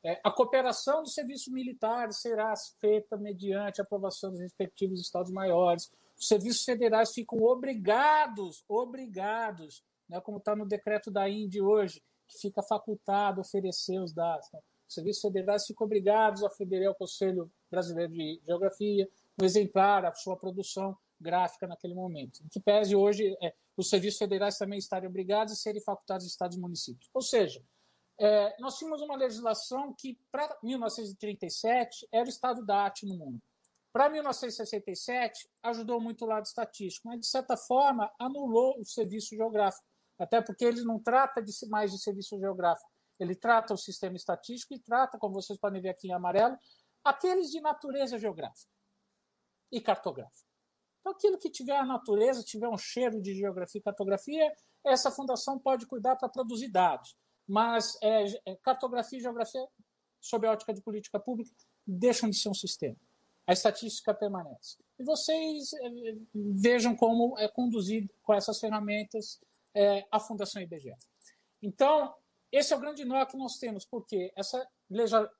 É, 0.05 0.21
a 0.23 0.31
cooperação 0.31 1.03
dos 1.03 1.15
serviços 1.15 1.49
militares 1.49 2.19
será 2.19 2.53
feita 2.79 3.17
mediante 3.17 3.81
aprovação 3.81 4.31
dos 4.31 4.41
respectivos 4.41 5.01
estados 5.01 5.33
maiores. 5.33 5.91
Os 6.19 6.29
serviços 6.29 6.63
federais 6.63 7.13
ficam 7.13 7.43
obrigados, 7.43 8.63
obrigados, 8.69 9.83
né, 10.07 10.21
como 10.21 10.37
está 10.37 10.55
no 10.55 10.67
decreto 10.67 11.11
da 11.11 11.27
INDE 11.29 11.63
hoje, 11.63 12.03
que 12.29 12.39
fica 12.39 12.63
facultado 12.63 13.41
oferecer 13.41 13.99
os 13.99 14.13
dados. 14.13 14.47
Então, 14.49 14.61
os 14.87 14.95
serviços 14.95 15.23
federais 15.23 15.67
ficam 15.67 15.87
obrigados 15.87 16.45
a 16.45 16.51
federar 16.51 16.89
ao 16.89 16.95
Conselho 16.95 17.51
Brasileiro 17.71 18.13
de 18.13 18.41
Geografia 18.45 19.09
um 19.41 19.45
exemplar, 19.45 20.05
a 20.05 20.13
sua 20.13 20.37
produção 20.37 20.97
gráfica 21.21 21.67
naquele 21.67 21.95
momento. 21.95 22.41
Em 22.45 22.49
que 22.49 22.61
pese 22.61 22.95
hoje 22.95 23.37
é, 23.43 23.55
os 23.77 23.89
serviços 23.89 24.19
federais 24.19 24.59
também 24.59 24.79
estarem 24.79 25.09
obrigados 25.09 25.55
a 25.55 25.57
serem 25.57 25.81
facultados 25.81 26.27
estados 26.27 26.57
e 26.57 26.61
municípios. 26.61 27.09
Ou 27.13 27.23
seja, 27.23 27.63
é, 28.19 28.55
nós 28.61 28.79
tínhamos 28.79 29.01
uma 29.03 29.17
legislação 29.17 29.93
que, 29.93 30.19
para 30.31 30.57
1937, 30.63 32.09
era 32.13 32.25
o 32.25 32.29
estado 32.29 32.65
da 32.65 32.77
arte 32.77 33.07
no 33.07 33.17
mundo. 33.17 33.43
Para 33.93 34.09
1967, 34.09 35.49
ajudou 35.63 36.01
muito 36.01 36.25
o 36.25 36.29
lado 36.29 36.45
estatístico, 36.45 37.09
mas, 37.09 37.21
de 37.21 37.27
certa 37.27 37.57
forma, 37.57 38.13
anulou 38.19 38.79
o 38.81 38.85
serviço 38.85 39.35
geográfico, 39.37 39.87
até 40.19 40.41
porque 40.41 40.65
ele 40.65 40.83
não 40.83 40.99
trata 40.99 41.43
de 41.43 41.53
mais 41.69 41.93
de 41.93 41.99
serviço 42.01 42.39
geográfico, 42.39 42.89
ele 43.19 43.35
trata 43.35 43.75
o 43.75 43.77
sistema 43.77 44.17
estatístico 44.17 44.75
e 44.75 44.81
trata, 44.81 45.19
como 45.19 45.35
vocês 45.35 45.59
podem 45.59 45.81
ver 45.81 45.91
aqui 45.91 46.09
em 46.09 46.13
amarelo, 46.13 46.57
aqueles 47.05 47.51
de 47.51 47.61
natureza 47.61 48.19
geográfica 48.19 48.73
e 49.71 49.81
cartográfica. 49.81 50.49
Então, 51.01 51.13
aquilo 51.13 51.39
que 51.39 51.51
tiver 51.51 51.77
a 51.77 51.85
natureza, 51.85 52.43
tiver 52.43 52.69
um 52.69 52.79
cheiro 52.79 53.21
de 53.21 53.35
geografia 53.35 53.79
e 53.79 53.83
cartografia, 53.83 54.53
essa 54.85 55.11
fundação 55.11 55.59
pode 55.59 55.87
cuidar 55.87 56.17
para 56.17 56.29
produzir 56.29 56.69
dados 56.69 57.17
mas 57.47 57.99
é, 58.03 58.25
é, 58.47 58.57
cartografia 58.57 59.19
e 59.19 59.23
geografia, 59.23 59.67
sob 60.21 60.47
a 60.47 60.53
ótica 60.53 60.73
de 60.73 60.81
política 60.81 61.21
pública, 61.21 61.51
deixam 61.87 62.31
de 62.31 62.37
ser 62.37 62.49
um 62.49 62.55
sistema. 62.55 62.97
A 63.47 63.53
estatística 63.53 64.15
permanece. 64.15 64.79
E 64.99 65.05
vocês 65.05 65.73
é, 65.75 65.91
vejam 66.35 66.97
como 66.97 67.39
é 67.39 67.49
conduzido 67.49 68.09
com 68.23 68.33
essas 68.33 68.59
ferramentas 68.59 69.41
é, 69.75 70.07
a 70.11 70.19
Fundação 70.19 70.63
IBGE. 70.63 70.95
Então, 71.63 72.15
esse 72.51 72.73
é 72.73 72.77
o 72.77 72.81
grande 72.81 73.05
nó 73.05 73.25
que 73.27 73.37
nós 73.37 73.59
temos, 73.59 73.85
porque 73.85 74.33
essa 74.37 74.67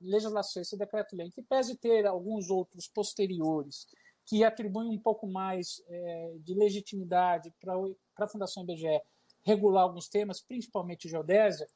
legislação, 0.01 0.61
esse 0.61 0.77
decreto-lei, 0.77 1.31
que 1.31 1.41
pese 1.41 1.77
ter 1.77 2.05
alguns 2.05 2.49
outros 2.49 2.87
posteriores, 2.87 3.87
que 4.25 4.43
atribuem 4.43 4.89
um 4.89 4.99
pouco 4.99 5.27
mais 5.27 5.81
é, 5.87 6.35
de 6.39 6.53
legitimidade 6.53 7.53
para 7.59 7.75
a 8.17 8.27
Fundação 8.27 8.63
IBGE 8.63 9.01
regular 9.45 9.83
alguns 9.83 10.09
temas, 10.09 10.41
principalmente 10.41 11.07
geodésia, 11.07 11.67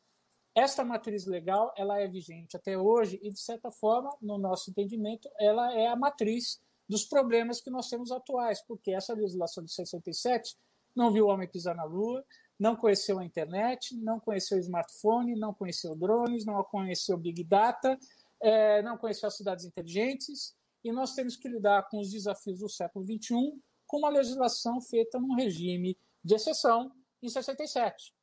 esta 0.56 0.84
matriz 0.84 1.26
legal 1.26 1.74
ela 1.78 2.00
é 2.00 2.08
vigente 2.08 2.58
até 2.58 2.78
hoje 2.78 3.20
e, 3.22 3.32
de 3.32 3.40
certa 3.40 3.72
forma, 3.72 4.10
no 4.22 4.38
nosso 4.38 4.72
entendimento, 4.72 5.30
ela 5.40 5.74
é 5.74 5.88
a 5.88 5.96
matriz 5.96 6.60
dos 6.88 7.06
problemas 7.06 7.62
que 7.62 7.70
nós 7.70 7.88
temos 7.88 8.12
atuais, 8.12 8.62
porque 8.68 8.92
essa 8.92 9.14
legislação 9.14 9.64
de 9.64 9.72
67 9.72 10.58
não 10.96 11.12
viu 11.12 11.28
o 11.28 11.30
homem 11.30 11.48
pisar 11.48 11.76
na 11.76 11.84
Lua, 11.84 12.26
não 12.60 12.76
conheceu 12.76 13.20
a 13.20 13.26
internet, 13.26 13.96
não 13.96 14.20
conheceu 14.20 14.58
o 14.58 14.62
smartphone, 14.62 15.40
não 15.40 15.54
conheceu 15.54 15.96
drones, 15.96 16.46
não 16.46 16.62
conheceu 16.64 17.16
Big 17.18 17.44
Data, 17.44 17.98
é, 18.42 18.82
não 18.82 18.98
conheceu 18.98 19.28
as 19.28 19.38
cidades 19.38 19.66
inteligentes, 19.66 20.56
e 20.84 20.92
nós 20.92 21.14
temos 21.14 21.36
que 21.36 21.48
lidar 21.48 21.88
com 21.90 22.00
os 22.00 22.12
desafios 22.12 22.60
do 22.60 22.70
século 22.70 23.06
XXI 23.06 23.62
com 23.86 23.98
uma 23.98 24.10
legislação 24.10 24.82
feita 24.82 25.20
num 25.20 25.36
regime 25.36 25.98
de 26.24 26.36
exceção 26.36 26.92
em 27.22 27.30
67 27.30 28.14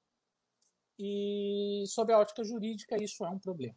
e, 0.98 1.84
sob 1.86 2.12
a 2.12 2.18
ótica 2.18 2.42
jurídica, 2.44 3.02
isso 3.02 3.24
é 3.24 3.28
um 3.28 3.38
problema. 3.38 3.76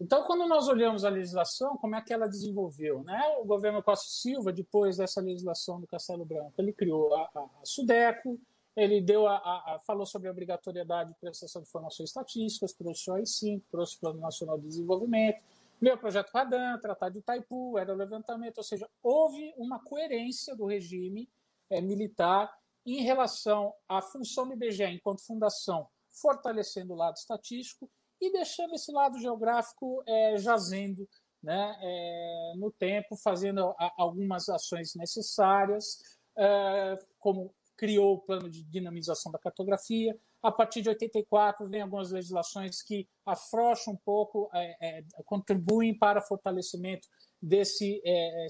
Então, 0.00 0.24
quando 0.24 0.48
nós 0.48 0.66
olhamos 0.66 1.04
a 1.04 1.10
legislação, 1.10 1.76
como 1.76 1.94
é 1.94 2.00
que 2.00 2.12
ela 2.12 2.26
desenvolveu? 2.26 3.02
Né? 3.04 3.20
O 3.38 3.44
governo 3.44 3.82
Costa 3.82 4.08
Silva, 4.08 4.50
depois 4.50 4.96
dessa 4.96 5.20
legislação 5.20 5.78
do 5.78 5.86
Castelo 5.86 6.24
Branco, 6.24 6.54
ele 6.56 6.72
criou 6.72 7.14
a, 7.14 7.28
a, 7.34 7.40
a 7.60 7.64
SUDECO, 7.64 8.40
ele 8.74 9.02
deu 9.02 9.26
a, 9.26 9.36
a, 9.36 9.80
falou 9.86 10.06
sobre 10.06 10.28
a 10.28 10.30
obrigatoriedade 10.30 11.10
de 11.10 11.18
prestação 11.18 11.60
de 11.60 11.68
informações 11.68 12.08
estatísticas, 12.08 12.72
trouxe 12.72 13.10
o 13.10 13.14
AI-5, 13.14 13.62
trouxe 13.70 13.96
o 13.96 14.00
Plano 14.00 14.20
Nacional 14.20 14.58
de 14.58 14.68
Desenvolvimento, 14.68 15.42
o 15.82 15.98
projeto 15.98 16.30
Radan, 16.32 16.78
Tratado 16.78 17.14
de 17.14 17.18
Itaipu, 17.20 17.78
era 17.78 17.92
o 17.92 17.96
levantamento, 17.96 18.58
ou 18.58 18.64
seja, 18.64 18.88
houve 19.02 19.52
uma 19.56 19.78
coerência 19.78 20.54
do 20.54 20.66
regime 20.66 21.28
é, 21.70 21.80
militar 21.80 22.54
em 22.98 23.02
relação 23.02 23.72
à 23.88 24.00
função 24.00 24.46
do 24.46 24.54
IBGE 24.54 24.84
enquanto 24.84 25.24
fundação, 25.24 25.86
fortalecendo 26.20 26.92
o 26.92 26.96
lado 26.96 27.16
estatístico 27.16 27.90
e 28.20 28.32
deixando 28.32 28.74
esse 28.74 28.92
lado 28.92 29.18
geográfico 29.18 30.02
é, 30.06 30.36
jazendo 30.38 31.08
né, 31.42 31.76
é, 31.80 32.52
no 32.56 32.70
tempo, 32.70 33.16
fazendo 33.16 33.74
a, 33.78 33.92
algumas 33.96 34.48
ações 34.48 34.94
necessárias, 34.94 35.98
é, 36.36 36.98
como 37.18 37.54
criou 37.76 38.14
o 38.14 38.20
plano 38.20 38.50
de 38.50 38.62
dinamização 38.64 39.32
da 39.32 39.38
cartografia. 39.38 40.14
A 40.42 40.52
partir 40.52 40.82
de 40.82 40.90
84, 40.90 41.66
vem 41.66 41.80
algumas 41.80 42.10
legislações 42.10 42.82
que 42.82 43.08
afrouxam 43.24 43.94
um 43.94 43.96
pouco, 43.96 44.50
é, 44.52 44.98
é, 44.98 45.04
contribuem 45.24 45.96
para 45.96 46.18
o 46.18 46.22
fortalecimento 46.22 47.08
desse 47.40 48.02
é, 48.04 48.46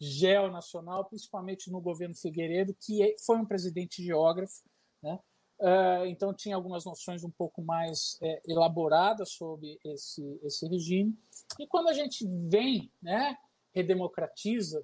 sistema 0.00 0.42
geonacional, 0.42 1.04
principalmente 1.04 1.70
no 1.70 1.80
governo 1.80 2.14
Figueiredo, 2.14 2.74
que 2.74 3.02
é, 3.02 3.14
foi 3.24 3.36
um 3.36 3.44
presidente 3.44 4.02
geógrafo, 4.02 4.62
né? 5.02 5.18
Uh, 5.60 6.06
então 6.06 6.32
tinha 6.32 6.56
algumas 6.56 6.86
noções 6.86 7.22
um 7.22 7.30
pouco 7.30 7.62
mais 7.62 8.16
é, 8.22 8.40
elaboradas 8.48 9.32
sobre 9.32 9.78
esse, 9.84 10.40
esse 10.42 10.66
regime. 10.66 11.14
E 11.58 11.66
quando 11.66 11.88
a 11.88 11.92
gente 11.92 12.26
vem, 12.48 12.90
né, 13.02 13.36
redemocratiza, 13.74 14.82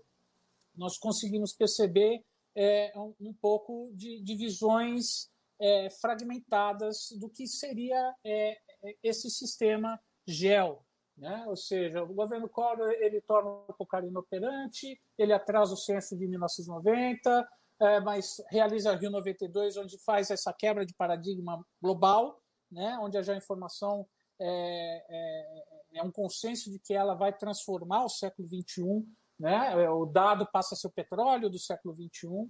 nós 0.74 0.98
conseguimos 0.98 1.54
perceber 1.54 2.22
é, 2.54 2.92
um, 2.94 3.14
um, 3.18 3.32
pouco 3.32 3.90
de, 3.94 4.20
de 4.20 4.34
visões 4.34 5.30
é, 5.58 5.88
fragmentadas 5.88 7.08
do 7.18 7.30
que 7.30 7.46
seria 7.46 8.14
é, 8.22 8.58
esse 9.02 9.30
sistema 9.30 9.98
gel, 10.26 10.85
né? 11.16 11.44
Ou 11.46 11.56
seja, 11.56 12.02
o 12.02 12.14
governo 12.14 12.48
Collor 12.48 12.90
ele 12.98 13.20
torna 13.22 13.50
o 13.50 13.74
pouco 13.74 13.96
inoperante, 13.98 15.00
ele 15.16 15.32
atrasa 15.32 15.72
o 15.72 15.76
censo 15.76 16.16
de 16.16 16.26
1990, 16.26 17.48
é, 17.80 18.00
mas 18.00 18.42
realiza 18.50 18.94
Rio 18.94 19.10
92, 19.10 19.76
onde 19.76 19.98
faz 19.98 20.30
essa 20.30 20.52
quebra 20.52 20.84
de 20.84 20.94
paradigma 20.94 21.64
global, 21.80 22.40
né? 22.70 22.98
onde 23.00 23.16
a 23.16 23.22
geoinformação 23.22 24.06
é, 24.40 25.04
é, 25.08 25.98
é 25.98 26.02
um 26.02 26.10
consenso 26.10 26.70
de 26.70 26.78
que 26.78 26.94
ela 26.94 27.14
vai 27.14 27.32
transformar 27.32 28.04
o 28.04 28.08
século 28.08 28.48
XXI, 28.48 29.06
né? 29.38 29.88
o 29.90 30.06
dado 30.06 30.46
passa 30.50 30.74
a 30.74 30.76
ser 30.76 30.86
o 30.86 30.92
petróleo 30.92 31.50
do 31.50 31.58
século 31.58 31.94
XXI. 31.94 32.48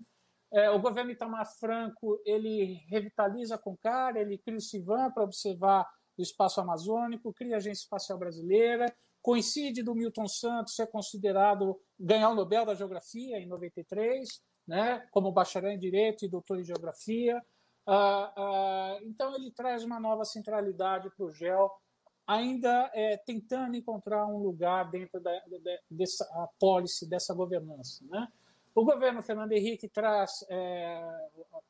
É, 0.53 0.71
o 0.71 0.81
governo 0.81 1.11
Itamar 1.11 1.47
Franco 1.59 2.21
ele 2.25 2.85
revitaliza 2.89 3.57
a 3.57 3.59
Concar, 3.59 4.17
ele 4.17 4.39
cria 4.39 4.57
o 4.57 4.61
CIVAN 4.61 5.11
para 5.11 5.25
observar 5.25 5.89
do 6.17 6.23
espaço 6.23 6.61
amazônico, 6.61 7.33
cria 7.33 7.55
a 7.55 7.59
Agência 7.59 7.83
Espacial 7.83 8.19
Brasileira, 8.19 8.87
Coincide 9.27 9.83
do 9.83 9.95
Milton 9.95 10.29
Santos 10.29 10.77
ser 10.77 10.87
considerado 10.87 11.81
ganhar 11.99 12.31
o 12.31 12.35
Nobel 12.35 12.65
da 12.65 12.75
Geografia 12.75 13.39
em 13.39 13.47
93, 13.47 14.41
né, 14.67 15.05
como 15.11 15.33
bacharel 15.33 15.73
em 15.73 15.79
Direito 15.79 16.25
e 16.25 16.29
doutor 16.29 16.61
em 16.61 16.65
Geografia. 16.65 17.45
Ah, 17.87 18.33
ah, 18.37 18.99
então, 19.03 19.35
ele 19.35 19.51
traz 19.51 19.83
uma 19.85 19.99
nova 19.99 20.25
centralidade 20.25 21.11
para 21.11 21.27
o 21.27 21.33
GEL, 21.33 21.71
ainda 22.27 22.91
é, 22.95 23.17
tentando 23.17 23.77
encontrar 23.77 24.27
um 24.27 24.39
lugar 24.39 24.91
dentro 24.91 25.21
da, 25.21 25.31
da, 25.31 25.79
dessa 25.91 26.25
policy, 26.59 27.09
dessa 27.09 27.35
governança. 27.35 28.05
Né? 28.09 28.29
O 28.75 28.85
governo 28.85 29.23
Fernando 29.23 29.53
Henrique 29.53 29.89
traz 29.89 30.45
é, 30.49 31.05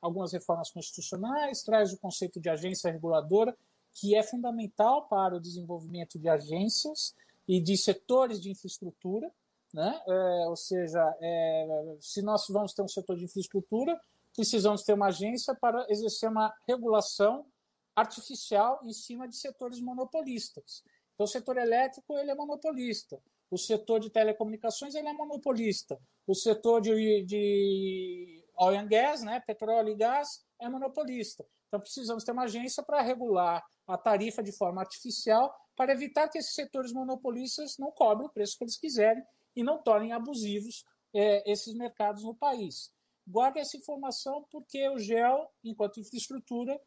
algumas 0.00 0.32
reformas 0.32 0.70
constitucionais, 0.70 1.62
traz 1.62 1.92
o 1.92 1.98
conceito 1.98 2.40
de 2.40 2.48
agência 2.48 2.90
reguladora, 2.90 3.56
que 3.96 4.14
é 4.14 4.22
fundamental 4.22 5.08
para 5.08 5.36
o 5.36 5.40
desenvolvimento 5.40 6.18
de 6.18 6.28
agências 6.28 7.14
e 7.48 7.60
de 7.60 7.76
setores 7.76 8.40
de 8.40 8.50
infraestrutura. 8.50 9.32
Né? 9.72 10.00
É, 10.06 10.46
ou 10.48 10.56
seja, 10.56 11.16
é, 11.20 11.96
se 12.00 12.22
nós 12.22 12.46
vamos 12.48 12.72
ter 12.72 12.82
um 12.82 12.88
setor 12.88 13.16
de 13.16 13.24
infraestrutura, 13.24 13.98
precisamos 14.34 14.82
ter 14.82 14.92
uma 14.92 15.06
agência 15.06 15.54
para 15.54 15.86
exercer 15.88 16.28
uma 16.28 16.54
regulação 16.68 17.46
artificial 17.94 18.80
em 18.84 18.92
cima 18.92 19.26
de 19.26 19.36
setores 19.36 19.80
monopolistas. 19.80 20.82
Então, 21.14 21.24
o 21.24 21.28
setor 21.28 21.56
elétrico 21.56 22.18
ele 22.18 22.30
é 22.30 22.34
monopolista, 22.34 23.18
o 23.50 23.56
setor 23.56 24.00
de 24.00 24.10
telecomunicações 24.10 24.94
ele 24.94 25.08
é 25.08 25.12
monopolista, 25.14 25.98
o 26.26 26.34
setor 26.34 26.82
de, 26.82 27.24
de 27.24 28.44
oil 28.58 28.78
and 28.78 28.88
gas, 28.88 29.22
né, 29.22 29.40
petróleo 29.40 29.90
e 29.90 29.96
gás, 29.96 30.44
é 30.60 30.68
monopolista. 30.68 31.46
Então, 31.76 31.82
precisamos 31.82 32.24
ter 32.24 32.32
uma 32.32 32.44
agência 32.44 32.82
para 32.82 33.02
regular 33.02 33.62
a 33.86 33.98
tarifa 33.98 34.42
de 34.42 34.50
forma 34.50 34.80
artificial 34.80 35.54
para 35.76 35.92
evitar 35.92 36.26
que 36.26 36.38
esses 36.38 36.54
setores 36.54 36.90
monopolistas 36.90 37.76
não 37.78 37.90
cobrem 37.92 38.26
o 38.26 38.32
preço 38.32 38.56
que 38.56 38.64
eles 38.64 38.78
quiserem 38.78 39.22
e 39.54 39.62
não 39.62 39.82
tornem 39.82 40.12
abusivos 40.12 40.84
é, 41.14 41.50
esses 41.50 41.74
mercados 41.74 42.24
no 42.24 42.34
país. 42.34 42.90
Guarde 43.26 43.58
essa 43.58 43.76
informação 43.76 44.46
porque 44.50 44.88
o 44.88 44.98
GEL, 44.98 45.50
enquanto 45.62 46.00
infraestrutura, 46.00 46.80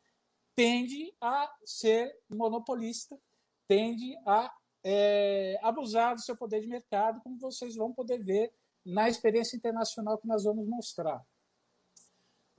tende 0.55 1.13
a 1.22 1.48
ser 1.63 2.12
monopolista, 2.27 3.15
tende 3.67 4.17
a 4.25 4.51
é, 4.84 5.60
abusar 5.62 6.15
do 6.15 6.22
seu 6.22 6.36
poder 6.36 6.62
de 6.62 6.67
mercado, 6.67 7.22
como 7.22 7.38
vocês 7.38 7.75
vão 7.75 7.93
poder 7.93 8.24
ver 8.24 8.51
na 8.84 9.08
experiência 9.08 9.55
internacional 9.55 10.17
que 10.17 10.27
nós 10.27 10.46
vamos 10.46 10.67
mostrar. 10.67 11.24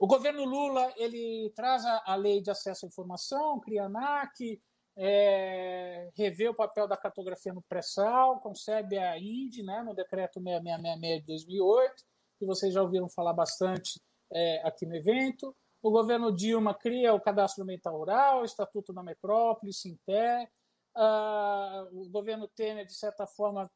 O 0.01 0.07
governo 0.07 0.43
Lula 0.45 0.91
ele 0.97 1.53
traz 1.55 1.85
a, 1.85 2.01
a 2.07 2.15
lei 2.15 2.41
de 2.41 2.49
acesso 2.49 2.87
à 2.87 2.89
informação, 2.89 3.59
cria 3.59 3.83
a 3.83 3.85
ANAC, 3.85 4.59
é, 4.97 6.09
revê 6.15 6.49
o 6.49 6.55
papel 6.55 6.87
da 6.87 6.97
cartografia 6.97 7.53
no 7.53 7.61
pré-sal, 7.61 8.39
concebe 8.39 8.97
a 8.97 9.15
INDE 9.19 9.61
né, 9.61 9.83
no 9.83 9.93
decreto 9.93 10.41
6666 10.41 11.19
de 11.19 11.27
2008, 11.27 12.03
que 12.39 12.45
vocês 12.47 12.73
já 12.73 12.81
ouviram 12.81 13.07
falar 13.07 13.33
bastante 13.33 14.01
é, 14.33 14.67
aqui 14.67 14.87
no 14.87 14.95
evento. 14.95 15.55
O 15.83 15.91
governo 15.91 16.35
Dilma 16.35 16.73
cria 16.73 17.13
o 17.13 17.21
Cadastro 17.21 17.61
Ambiental 17.61 17.95
Rural, 17.95 18.41
o 18.41 18.45
Estatuto 18.45 18.91
da 18.91 19.03
Metrópole, 19.03 19.71
Sinté. 19.71 20.49
Ah, 20.95 21.87
o 21.91 22.09
governo 22.09 22.47
Temer, 22.47 22.87
de 22.87 22.95
certa 22.95 23.27
forma, 23.27 23.69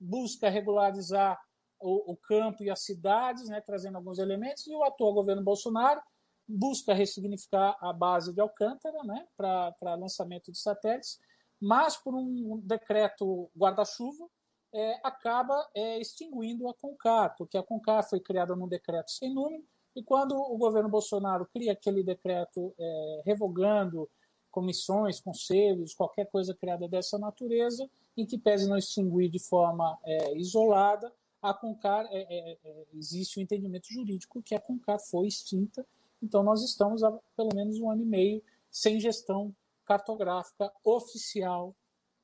busca 0.00 0.48
regularizar 0.48 1.38
o, 1.80 2.12
o, 2.12 2.16
campo 2.16 2.62
e 2.62 2.70
as 2.70 2.84
cidades, 2.84 3.48
né, 3.48 3.60
trazendo 3.60 3.96
alguns 3.96 4.18
elementos, 4.18 4.66
e 4.66 4.74
o 4.74 4.84
atual 4.84 5.12
governo 5.12 5.42
Bolsonaro 5.42 6.00
busca 6.48 6.94
ressignificar 6.94 7.76
a 7.80 7.92
base 7.92 8.32
de 8.32 8.40
Alcântara 8.40 9.02
né, 9.04 9.26
para 9.36 9.94
lançamento 9.94 10.52
de 10.52 10.58
satélites, 10.58 11.18
mas 11.60 11.96
por 11.96 12.14
um 12.14 12.60
decreto 12.64 13.50
guarda-chuva, 13.56 14.28
é, 14.74 15.00
acaba 15.02 15.66
é, 15.74 15.98
extinguindo 15.98 16.68
a 16.68 16.74
CONCAR, 16.74 17.34
porque 17.36 17.56
a 17.56 17.62
CONCAR 17.62 18.08
foi 18.08 18.20
criada 18.20 18.54
num 18.54 18.68
decreto 18.68 19.10
sem 19.10 19.32
número, 19.32 19.64
e 19.94 20.02
quando 20.02 20.36
o 20.36 20.58
governo 20.58 20.90
Bolsonaro 20.90 21.46
cria 21.46 21.72
aquele 21.72 22.02
decreto 22.02 22.74
é, 22.78 23.22
revogando 23.24 24.08
comissões, 24.50 25.20
conselhos, 25.20 25.94
qualquer 25.94 26.26
coisa 26.30 26.54
criada 26.54 26.86
dessa 26.88 27.18
natureza, 27.18 27.88
em 28.16 28.26
que 28.26 28.38
pese 28.38 28.68
não 28.68 28.76
extinguir 28.76 29.30
de 29.30 29.38
forma 29.38 29.98
é, 30.04 30.36
isolada, 30.36 31.12
a 31.42 31.54
CONCAR, 31.54 32.06
é, 32.10 32.18
é, 32.18 32.58
é, 32.64 32.86
existe 32.94 33.38
o 33.38 33.40
um 33.40 33.42
entendimento 33.42 33.92
jurídico 33.92 34.42
que 34.42 34.54
a 34.54 34.60
CONCAR 34.60 34.98
foi 34.98 35.26
extinta, 35.28 35.86
então 36.22 36.42
nós 36.42 36.62
estamos 36.62 37.02
há 37.02 37.12
pelo 37.36 37.54
menos 37.54 37.78
um 37.78 37.90
ano 37.90 38.02
e 38.02 38.06
meio 38.06 38.42
sem 38.70 38.98
gestão 38.98 39.54
cartográfica 39.84 40.72
oficial 40.84 41.74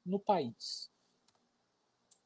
no 0.04 0.18
país. 0.18 0.90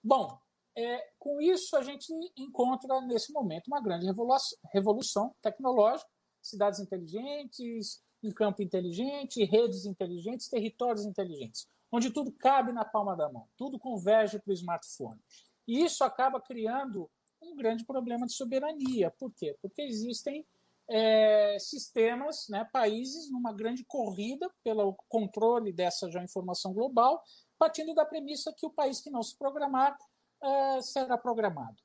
Bom, 0.03 0.39
é, 0.75 1.11
com 1.19 1.41
isso 1.41 1.77
a 1.77 1.83
gente 1.83 2.13
encontra 2.37 3.01
nesse 3.01 3.33
momento 3.33 3.69
uma 3.69 3.81
grande 3.81 4.07
revolução, 4.07 4.59
revolução 4.73 5.35
tecnológica, 5.43 6.09
cidades 6.41 6.81
inteligentes, 6.81 8.03
um 8.23 8.33
campo 8.33 8.63
inteligente, 8.63 9.45
redes 9.45 9.85
inteligentes, 9.85 10.49
territórios 10.49 11.05
inteligentes, 11.05 11.69
onde 11.91 12.11
tudo 12.11 12.33
cabe 12.33 12.73
na 12.73 12.85
palma 12.85 13.17
da 13.17 13.29
mão, 13.29 13.49
tudo 13.57 13.79
converge 13.79 14.39
para 14.39 14.51
o 14.51 14.55
smartphone. 14.55 15.21
E 15.67 15.85
isso 15.85 16.05
acaba 16.05 16.41
criando 16.41 17.11
um 17.43 17.55
grande 17.55 17.85
problema 17.85 18.27
de 18.27 18.33
soberania. 18.33 19.11
Por 19.11 19.33
quê? 19.33 19.57
Porque 19.61 19.83
existem 19.83 20.47
é, 20.89 21.59
sistemas, 21.59 22.49
né, 22.49 22.69
países, 22.73 23.31
numa 23.31 23.53
grande 23.53 23.85
corrida 23.85 24.51
pelo 24.63 24.97
controle 25.09 25.73
dessa 25.73 26.11
já 26.11 26.23
informação 26.23 26.73
global, 26.73 27.23
partindo 27.59 27.95
da 27.95 28.05
premissa 28.05 28.55
que 28.57 28.67
o 28.67 28.71
país 28.71 29.01
que 29.01 29.11
não 29.11 29.23
se 29.23 29.37
programar 29.37 29.97
é, 30.43 30.83
será 30.83 31.19
programado. 31.19 31.77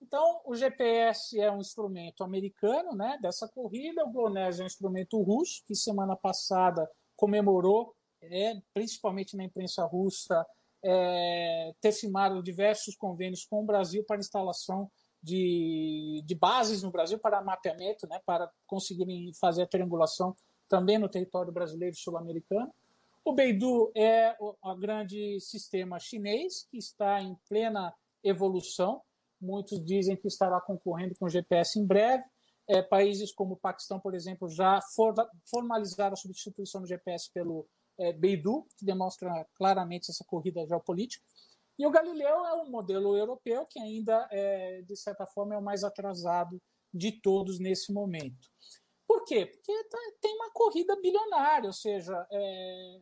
Então, 0.00 0.40
o 0.44 0.54
GPS 0.54 1.38
é 1.40 1.50
um 1.50 1.60
instrumento 1.60 2.22
americano 2.22 2.94
né, 2.94 3.18
dessa 3.20 3.48
corrida, 3.48 4.04
o 4.04 4.12
GLONASS 4.12 4.60
é 4.60 4.62
um 4.62 4.66
instrumento 4.66 5.20
russo, 5.20 5.62
que 5.66 5.74
semana 5.74 6.16
passada 6.16 6.88
comemorou, 7.16 7.94
é, 8.22 8.60
principalmente 8.72 9.36
na 9.36 9.44
imprensa 9.44 9.84
russa, 9.84 10.46
é, 10.84 11.72
ter 11.80 11.92
firmado 11.92 12.42
diversos 12.42 12.96
convênios 12.96 13.44
com 13.44 13.62
o 13.62 13.66
Brasil 13.66 14.04
para 14.04 14.18
instalação 14.18 14.90
de, 15.22 16.22
de 16.24 16.34
bases 16.34 16.82
no 16.82 16.90
Brasil 16.90 17.18
para 17.18 17.42
mapeamento, 17.42 18.06
né, 18.06 18.20
para 18.24 18.50
conseguirem 18.66 19.32
fazer 19.40 19.62
a 19.62 19.66
triangulação 19.66 20.34
também 20.68 20.98
no 20.98 21.08
território 21.08 21.52
brasileiro 21.52 21.94
e 21.94 21.98
sul-americano. 21.98 22.72
O 23.24 23.32
Beidou 23.32 23.92
é 23.94 24.36
o 24.40 24.74
grande 24.76 25.38
sistema 25.40 25.98
chinês 25.98 26.66
que 26.70 26.78
está 26.78 27.20
em 27.20 27.36
plena 27.48 27.92
evolução. 28.22 29.02
Muitos 29.40 29.84
dizem 29.84 30.16
que 30.16 30.28
estará 30.28 30.60
concorrendo 30.60 31.14
com 31.16 31.26
o 31.26 31.28
GPS 31.28 31.78
em 31.78 31.86
breve. 31.86 32.24
É, 32.66 32.82
países 32.82 33.32
como 33.32 33.54
o 33.54 33.56
Paquistão, 33.56 33.98
por 33.98 34.14
exemplo, 34.14 34.48
já 34.48 34.80
for, 34.94 35.14
formalizaram 35.50 36.12
a 36.12 36.16
substituição 36.16 36.82
do 36.82 36.86
GPS 36.86 37.30
pelo 37.32 37.66
é, 37.98 38.12
Beidou, 38.12 38.66
que 38.76 38.84
demonstra 38.84 39.46
claramente 39.54 40.10
essa 40.10 40.24
corrida 40.24 40.66
geopolítica. 40.66 41.24
E 41.78 41.86
o 41.86 41.90
Galileu 41.90 42.44
é 42.44 42.54
um 42.54 42.70
modelo 42.70 43.16
europeu 43.16 43.64
que 43.66 43.78
ainda, 43.78 44.28
é, 44.30 44.82
de 44.82 44.96
certa 44.96 45.26
forma, 45.26 45.54
é 45.54 45.58
o 45.58 45.62
mais 45.62 45.84
atrasado 45.84 46.60
de 46.92 47.12
todos 47.12 47.58
nesse 47.58 47.92
momento. 47.92 48.48
Por 49.06 49.24
quê? 49.24 49.46
Porque 49.46 49.84
tá, 49.84 49.98
tem 50.20 50.34
uma 50.34 50.50
corrida 50.50 50.94
bilionária, 51.00 51.68
ou 51.68 51.72
seja, 51.72 52.26
é, 52.30 53.00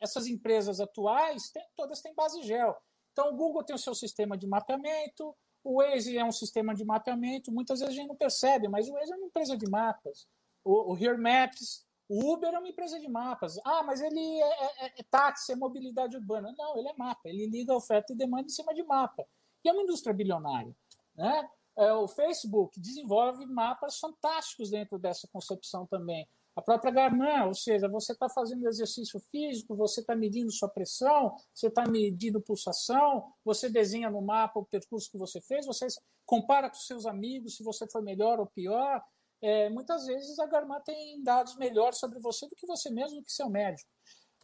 essas 0.00 0.26
empresas 0.26 0.80
atuais 0.80 1.50
tem, 1.50 1.64
todas 1.76 2.02
têm 2.02 2.14
base 2.14 2.42
gel. 2.42 2.76
Então, 3.12 3.32
o 3.32 3.36
Google 3.36 3.64
tem 3.64 3.74
o 3.74 3.78
seu 3.78 3.94
sistema 3.94 4.36
de 4.36 4.46
mapeamento, 4.46 5.34
o 5.64 5.76
Waze 5.82 6.16
é 6.16 6.24
um 6.24 6.32
sistema 6.32 6.74
de 6.74 6.84
mapeamento, 6.84 7.52
muitas 7.52 7.80
vezes 7.80 7.94
a 7.94 7.96
gente 7.96 8.08
não 8.08 8.16
percebe, 8.16 8.68
mas 8.68 8.88
o 8.88 8.92
Waze 8.92 9.12
é 9.12 9.16
uma 9.16 9.26
empresa 9.26 9.56
de 9.56 9.68
mapas. 9.68 10.26
O, 10.64 10.92
o 10.92 10.96
Here 10.96 11.16
Maps, 11.16 11.86
o 12.08 12.32
Uber 12.32 12.52
é 12.54 12.58
uma 12.58 12.68
empresa 12.68 12.98
de 12.98 13.08
mapas. 13.08 13.58
Ah, 13.64 13.82
mas 13.82 14.00
ele 14.00 14.40
é, 14.40 14.86
é, 14.86 15.00
é 15.00 15.02
táxi, 15.10 15.52
é 15.52 15.56
mobilidade 15.56 16.16
urbana. 16.16 16.54
Não, 16.56 16.76
ele 16.78 16.88
é 16.88 16.94
mapa, 16.96 17.28
ele 17.28 17.46
liga 17.46 17.74
oferta 17.74 18.12
e 18.12 18.16
demanda 18.16 18.46
em 18.46 18.50
cima 18.50 18.72
de 18.74 18.82
mapa. 18.82 19.26
E 19.64 19.68
é 19.68 19.72
uma 19.72 19.82
indústria 19.82 20.14
bilionária. 20.14 20.74
Né? 21.14 21.48
É, 21.76 21.92
o 21.92 22.08
Facebook 22.08 22.80
desenvolve 22.80 23.44
mapas 23.46 23.98
fantásticos 23.98 24.70
dentro 24.70 24.98
dessa 24.98 25.28
concepção 25.32 25.86
também. 25.86 26.26
A 26.56 26.62
própria 26.62 26.90
Garmin, 26.90 27.46
ou 27.46 27.54
seja, 27.54 27.88
você 27.88 28.12
está 28.12 28.28
fazendo 28.28 28.66
exercício 28.66 29.20
físico, 29.30 29.76
você 29.76 30.00
está 30.00 30.16
medindo 30.16 30.50
sua 30.50 30.68
pressão, 30.68 31.36
você 31.54 31.68
está 31.68 31.88
medindo 31.88 32.40
pulsação, 32.40 33.32
você 33.44 33.68
desenha 33.68 34.10
no 34.10 34.20
mapa 34.20 34.58
o 34.58 34.64
percurso 34.64 35.08
que 35.08 35.16
você 35.16 35.40
fez, 35.40 35.66
você 35.66 35.86
compara 36.26 36.68
com 36.68 36.74
seus 36.74 37.06
amigos 37.06 37.56
se 37.56 37.62
você 37.62 37.86
foi 37.88 38.02
melhor 38.02 38.40
ou 38.40 38.46
pior. 38.46 39.00
É, 39.40 39.68
muitas 39.70 40.06
vezes 40.06 40.38
a 40.38 40.46
Garmin 40.46 40.80
tem 40.84 41.22
dados 41.22 41.56
melhores 41.56 41.98
sobre 41.98 42.18
você 42.18 42.48
do 42.48 42.56
que 42.56 42.66
você 42.66 42.90
mesmo, 42.90 43.20
do 43.20 43.24
que 43.24 43.32
seu 43.32 43.48
médico. 43.48 43.88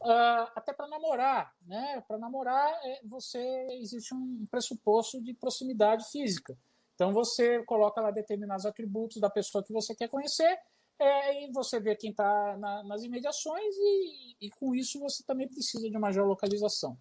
Uh, 0.00 0.46
até 0.54 0.72
para 0.72 0.88
namorar, 0.88 1.52
né? 1.66 2.02
Para 2.06 2.18
namorar, 2.18 2.70
é, 2.84 3.00
você 3.04 3.40
existe 3.80 4.14
um 4.14 4.46
pressuposto 4.50 5.22
de 5.22 5.32
proximidade 5.34 6.04
física. 6.10 6.56
Então 6.94 7.12
você 7.12 7.62
coloca 7.64 8.00
lá 8.00 8.10
determinados 8.10 8.66
atributos 8.66 9.20
da 9.20 9.30
pessoa 9.30 9.64
que 9.64 9.72
você 9.72 9.94
quer 9.94 10.08
conhecer 10.08 10.58
é, 10.98 11.44
e 11.44 11.52
você 11.52 11.80
vê 11.80 11.96
quem 11.96 12.10
está 12.10 12.56
na, 12.56 12.84
nas 12.84 13.02
imediações 13.02 13.74
e, 13.76 14.36
e, 14.42 14.50
com 14.50 14.74
isso 14.74 15.00
você 15.00 15.24
também 15.24 15.48
precisa 15.48 15.88
de 15.90 15.96
uma 15.96 16.12
geolocalização. 16.12 16.96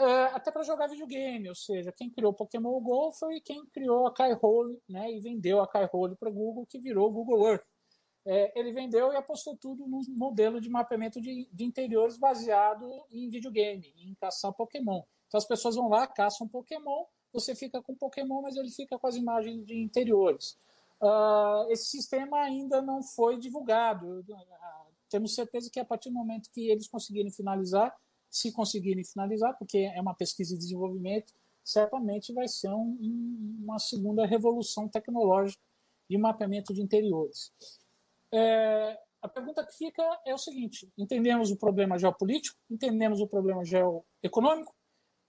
É, 0.00 0.24
até 0.34 0.50
para 0.50 0.62
jogar 0.62 0.88
videogame, 0.88 1.48
ou 1.48 1.54
seja, 1.54 1.92
quem 1.92 2.10
criou 2.10 2.32
Pokémon 2.32 2.80
Go 2.80 3.12
foi 3.12 3.40
quem 3.40 3.64
criou 3.66 4.06
a 4.06 4.14
Kai-Hole, 4.14 4.80
né, 4.88 5.10
e 5.12 5.20
vendeu 5.20 5.60
a 5.60 5.68
Kai-Hole 5.68 6.16
para 6.16 6.28
o 6.28 6.32
Google, 6.32 6.66
que 6.66 6.78
virou 6.78 7.10
Google 7.10 7.46
Earth. 7.48 7.66
É, 8.26 8.58
ele 8.58 8.72
vendeu 8.72 9.12
e 9.12 9.16
apostou 9.16 9.56
tudo 9.56 9.86
num 9.86 10.02
modelo 10.08 10.60
de 10.60 10.68
mapeamento 10.68 11.20
de, 11.20 11.48
de, 11.52 11.64
interiores 11.64 12.18
baseado 12.18 12.86
em 13.10 13.30
videogame, 13.30 13.92
em 13.96 14.14
caçar 14.14 14.52
Pokémon. 14.52 15.02
Então 15.26 15.38
as 15.38 15.46
pessoas 15.46 15.76
vão 15.76 15.88
lá, 15.88 16.06
caçam 16.06 16.46
Pokémon, 16.46 17.04
você 17.32 17.54
fica 17.54 17.80
com 17.82 17.94
Pokémon, 17.94 18.42
mas 18.42 18.56
ele 18.56 18.70
fica 18.70 18.98
com 18.98 19.06
as 19.06 19.16
imagens 19.16 19.64
de 19.64 19.74
interiores. 19.74 20.58
Uh, 21.00 21.70
esse 21.70 21.86
sistema 21.86 22.40
ainda 22.40 22.82
não 22.82 23.02
foi 23.02 23.38
divulgado. 23.38 24.20
Uh, 24.20 24.94
temos 25.08 25.34
certeza 25.34 25.70
que 25.72 25.80
a 25.80 25.84
partir 25.84 26.10
do 26.10 26.14
momento 26.14 26.50
que 26.52 26.70
eles 26.70 26.88
conseguirem 26.88 27.32
finalizar, 27.32 27.96
se 28.30 28.52
conseguirem 28.52 29.04
finalizar, 29.04 29.56
porque 29.58 29.78
é 29.78 30.00
uma 30.00 30.14
pesquisa 30.14 30.54
e 30.54 30.58
desenvolvimento, 30.58 31.32
certamente 31.64 32.32
vai 32.32 32.48
ser 32.48 32.70
um, 32.70 33.58
uma 33.62 33.78
segunda 33.78 34.24
revolução 34.24 34.88
tecnológica 34.88 35.62
de 36.08 36.16
mapeamento 36.16 36.72
de 36.72 36.80
interiores. 36.80 37.52
É, 38.32 38.98
a 39.22 39.28
pergunta 39.28 39.66
que 39.66 39.76
fica 39.76 40.02
é 40.26 40.32
o 40.32 40.38
seguinte: 40.38 40.90
entendemos 40.96 41.50
o 41.50 41.56
problema 41.56 41.98
geopolítico, 41.98 42.58
entendemos 42.70 43.20
o 43.20 43.28
problema 43.28 43.64
geoeconômico, 43.64 44.74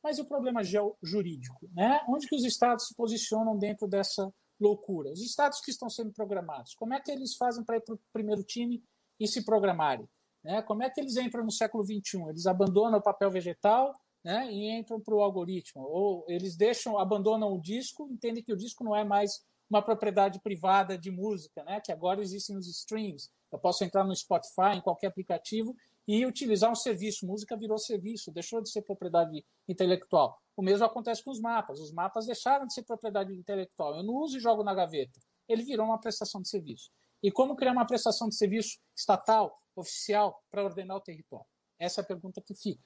mas 0.03 0.17
e 0.17 0.21
o 0.21 0.25
problema 0.25 0.63
geojurídico? 0.63 1.69
Né? 1.73 2.01
Onde 2.07 2.27
que 2.27 2.35
os 2.35 2.45
estados 2.45 2.87
se 2.87 2.95
posicionam 2.95 3.57
dentro 3.57 3.87
dessa 3.87 4.31
loucura? 4.59 5.11
Os 5.11 5.21
estados 5.21 5.59
que 5.61 5.71
estão 5.71 5.89
sendo 5.89 6.11
programados, 6.13 6.73
como 6.75 6.93
é 6.93 7.01
que 7.01 7.11
eles 7.11 7.35
fazem 7.35 7.63
para 7.63 7.77
ir 7.77 7.81
para 7.81 7.95
o 7.95 7.99
primeiro 8.13 8.43
time 8.43 8.83
e 9.19 9.27
se 9.27 9.43
programarem? 9.43 10.07
Né? 10.43 10.61
Como 10.61 10.83
é 10.83 10.89
que 10.89 10.99
eles 10.99 11.17
entram 11.17 11.43
no 11.43 11.51
século 11.51 11.83
XXI? 11.83 12.29
Eles 12.29 12.45
abandonam 12.45 12.99
o 12.99 13.03
papel 13.03 13.29
vegetal 13.29 13.93
né, 14.23 14.51
e 14.51 14.69
entram 14.69 14.99
para 14.99 15.15
o 15.15 15.21
algoritmo? 15.21 15.83
Ou 15.83 16.25
eles 16.27 16.55
deixam, 16.55 16.97
abandonam 16.97 17.53
o 17.53 17.61
disco, 17.61 18.07
entendem 18.11 18.43
que 18.43 18.53
o 18.53 18.57
disco 18.57 18.83
não 18.83 18.95
é 18.95 19.03
mais 19.03 19.43
uma 19.69 19.81
propriedade 19.81 20.39
privada 20.41 20.97
de 20.97 21.09
música, 21.09 21.63
né, 21.63 21.79
que 21.79 21.91
agora 21.91 22.21
existem 22.21 22.57
os 22.57 22.67
streams. 22.67 23.29
Eu 23.51 23.57
posso 23.57 23.83
entrar 23.83 24.03
no 24.03 24.15
Spotify, 24.15 24.75
em 24.75 24.81
qualquer 24.81 25.07
aplicativo, 25.07 25.75
e 26.07 26.25
utilizar 26.25 26.69
um 26.69 26.75
serviço. 26.75 27.25
Música 27.25 27.55
virou 27.55 27.77
serviço, 27.77 28.31
deixou 28.31 28.61
de 28.61 28.69
ser 28.69 28.81
propriedade 28.81 29.45
intelectual. 29.67 30.37
O 30.57 30.61
mesmo 30.61 30.85
acontece 30.85 31.23
com 31.23 31.31
os 31.31 31.39
mapas. 31.39 31.79
Os 31.79 31.91
mapas 31.91 32.25
deixaram 32.25 32.65
de 32.65 32.73
ser 32.73 32.83
propriedade 32.83 33.33
intelectual. 33.33 33.95
Eu 33.95 34.03
não 34.03 34.15
uso 34.15 34.37
e 34.37 34.39
jogo 34.41 34.63
na 34.63 34.73
gaveta. 34.73 35.19
Ele 35.47 35.63
virou 35.63 35.85
uma 35.85 35.99
prestação 35.99 36.41
de 36.41 36.49
serviço. 36.49 36.91
E 37.23 37.31
como 37.31 37.55
criar 37.55 37.71
uma 37.71 37.85
prestação 37.85 38.27
de 38.27 38.35
serviço 38.35 38.79
estatal, 38.95 39.55
oficial, 39.75 40.43
para 40.49 40.63
ordenar 40.63 40.97
o 40.97 41.01
território? 41.01 41.45
Essa 41.79 42.01
é 42.01 42.03
a 42.03 42.07
pergunta 42.07 42.41
que 42.41 42.53
fica. 42.53 42.83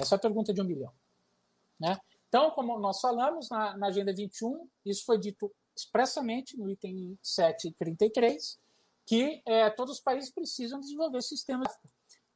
Essa 0.00 0.14
é 0.14 0.16
a 0.16 0.20
pergunta 0.20 0.52
de 0.52 0.60
um 0.60 0.64
milhão. 0.64 0.92
Né? 1.78 1.98
Então, 2.28 2.50
como 2.50 2.78
nós 2.78 3.00
falamos 3.00 3.48
na, 3.48 3.76
na 3.76 3.88
Agenda 3.88 4.12
21, 4.12 4.68
isso 4.84 5.04
foi 5.04 5.18
dito 5.18 5.54
expressamente 5.76 6.56
no 6.56 6.70
item 6.70 7.18
733, 7.22 8.58
que 9.06 9.42
é, 9.46 9.70
todos 9.70 9.96
os 9.96 10.00
países 10.00 10.30
precisam 10.32 10.80
desenvolver 10.80 11.22
sistemas. 11.22 11.72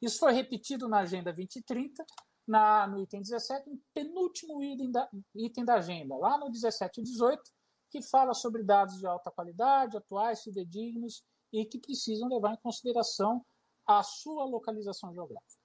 Isso 0.01 0.19
foi 0.19 0.33
repetido 0.33 0.89
na 0.89 1.01
Agenda 1.01 1.33
2030, 1.33 2.05
na, 2.47 2.87
no 2.87 3.01
item 3.01 3.23
17, 3.23 3.69
no 3.69 3.81
penúltimo 3.93 4.63
item 4.63 4.91
da, 4.91 5.09
item 5.35 5.65
da 5.65 5.75
agenda, 5.75 6.17
lá 6.17 6.39
no 6.39 6.51
17 6.51 7.01
e 7.01 7.05
18, 7.05 7.43
que 7.91 8.03
fala 8.03 8.35
sobre 8.35 8.63
dados 8.63 8.99
de 8.99 9.07
alta 9.07 9.31
qualidade, 9.31 9.97
atuais, 9.97 10.43
fidedignos 10.43 11.25
e 11.53 11.65
que 11.65 11.79
precisam 11.79 12.29
levar 12.29 12.55
em 12.55 12.59
consideração 12.59 13.45
a 13.87 14.03
sua 14.03 14.45
localização 14.45 15.13
geográfica. 15.13 15.63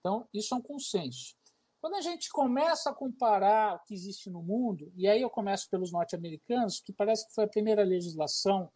Então, 0.00 0.28
isso 0.32 0.54
é 0.54 0.56
um 0.58 0.62
consenso. 0.62 1.36
Quando 1.80 1.94
a 1.94 2.00
gente 2.00 2.30
começa 2.30 2.90
a 2.90 2.94
comparar 2.94 3.76
o 3.76 3.80
que 3.80 3.94
existe 3.94 4.30
no 4.30 4.42
mundo, 4.42 4.92
e 4.94 5.08
aí 5.08 5.20
eu 5.20 5.30
começo 5.30 5.68
pelos 5.68 5.90
norte-americanos, 5.92 6.80
que 6.80 6.92
parece 6.92 7.26
que 7.26 7.34
foi 7.34 7.44
a 7.44 7.48
primeira 7.48 7.82
legislação 7.82 8.70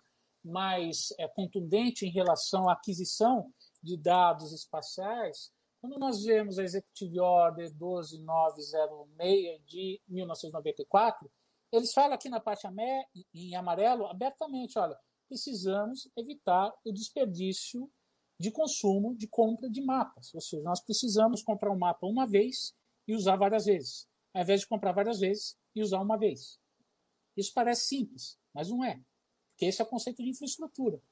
mais 0.44 1.12
é, 1.18 1.26
contundente 1.28 2.06
em 2.06 2.10
relação 2.10 2.68
à 2.68 2.72
aquisição 2.72 3.52
de 3.82 3.96
dados 3.96 4.52
espaciais, 4.52 5.52
quando 5.80 5.98
nós 5.98 6.24
vemos 6.24 6.58
a 6.58 6.64
Executive 6.64 7.20
Order 7.20 7.72
12906 7.74 9.60
de 9.66 10.00
1994, 10.08 11.30
eles 11.72 11.92
falam 11.92 12.14
aqui 12.14 12.28
na 12.28 12.40
parte 12.40 12.66
em 13.34 13.54
amarelo 13.54 14.06
abertamente, 14.06 14.78
olha, 14.78 14.98
precisamos 15.26 16.08
evitar 16.16 16.72
o 16.84 16.92
desperdício 16.92 17.90
de 18.38 18.50
consumo, 18.50 19.14
de 19.14 19.26
compra 19.26 19.68
de 19.68 19.80
mapas. 19.80 20.34
Ou 20.34 20.40
seja, 20.40 20.62
nós 20.62 20.80
precisamos 20.80 21.42
comprar 21.42 21.70
um 21.70 21.78
mapa 21.78 22.06
uma 22.06 22.26
vez 22.26 22.74
e 23.06 23.14
usar 23.14 23.36
várias 23.36 23.66
vezes, 23.66 24.08
ao 24.34 24.42
invés 24.42 24.60
de 24.60 24.66
comprar 24.66 24.92
várias 24.92 25.20
vezes 25.20 25.56
e 25.74 25.82
usar 25.82 26.00
uma 26.00 26.18
vez. 26.18 26.58
Isso 27.36 27.52
parece 27.54 27.86
simples, 27.86 28.38
mas 28.52 28.68
não 28.70 28.84
é, 28.84 29.00
porque 29.50 29.66
esse 29.66 29.80
é 29.80 29.84
o 29.84 29.88
conceito 29.88 30.22
de 30.22 30.30
infraestrutura. 30.30 30.96
Ou 30.96 31.02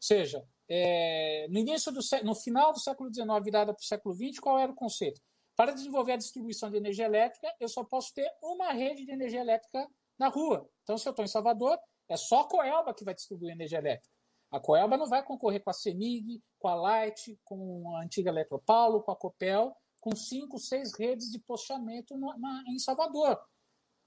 seja, 0.00 0.44
é, 0.68 1.46
no 1.48 1.58
início 1.58 1.92
do 1.92 2.00
no 2.24 2.34
final 2.34 2.72
do 2.72 2.80
século 2.80 3.12
XIX, 3.12 3.26
virada 3.42 3.72
para 3.72 3.80
o 3.80 3.84
século 3.84 4.14
XX, 4.14 4.40
qual 4.40 4.58
era 4.58 4.72
o 4.72 4.74
conceito? 4.74 5.20
Para 5.54 5.72
desenvolver 5.72 6.12
a 6.12 6.16
distribuição 6.16 6.70
de 6.70 6.76
energia 6.76 7.04
elétrica, 7.04 7.54
eu 7.60 7.68
só 7.68 7.84
posso 7.84 8.12
ter 8.14 8.28
uma 8.42 8.72
rede 8.72 9.04
de 9.04 9.12
energia 9.12 9.40
elétrica 9.40 9.86
na 10.18 10.28
rua. 10.28 10.68
Então, 10.82 10.96
se 10.96 11.06
eu 11.06 11.10
estou 11.10 11.24
em 11.24 11.28
Salvador, 11.28 11.78
é 12.12 12.16
só 12.16 12.40
a 12.40 12.48
Coelba 12.48 12.92
que 12.94 13.04
vai 13.04 13.14
distribuir 13.14 13.52
energia 13.52 13.78
elétrica. 13.78 14.14
A 14.50 14.60
Coelba 14.60 14.98
não 14.98 15.08
vai 15.08 15.24
concorrer 15.24 15.62
com 15.62 15.70
a 15.70 15.72
CEMIG, 15.72 16.42
com 16.58 16.68
a 16.68 16.74
Light, 16.74 17.40
com 17.42 17.96
a 17.96 18.02
antiga 18.02 18.28
Eletropaulo, 18.28 19.02
com 19.02 19.10
a 19.10 19.16
Copel, 19.16 19.74
com 19.98 20.14
cinco, 20.14 20.58
seis 20.58 20.92
redes 20.92 21.30
de 21.30 21.38
postamento 21.38 22.16
na, 22.18 22.62
em 22.68 22.78
Salvador, 22.78 23.40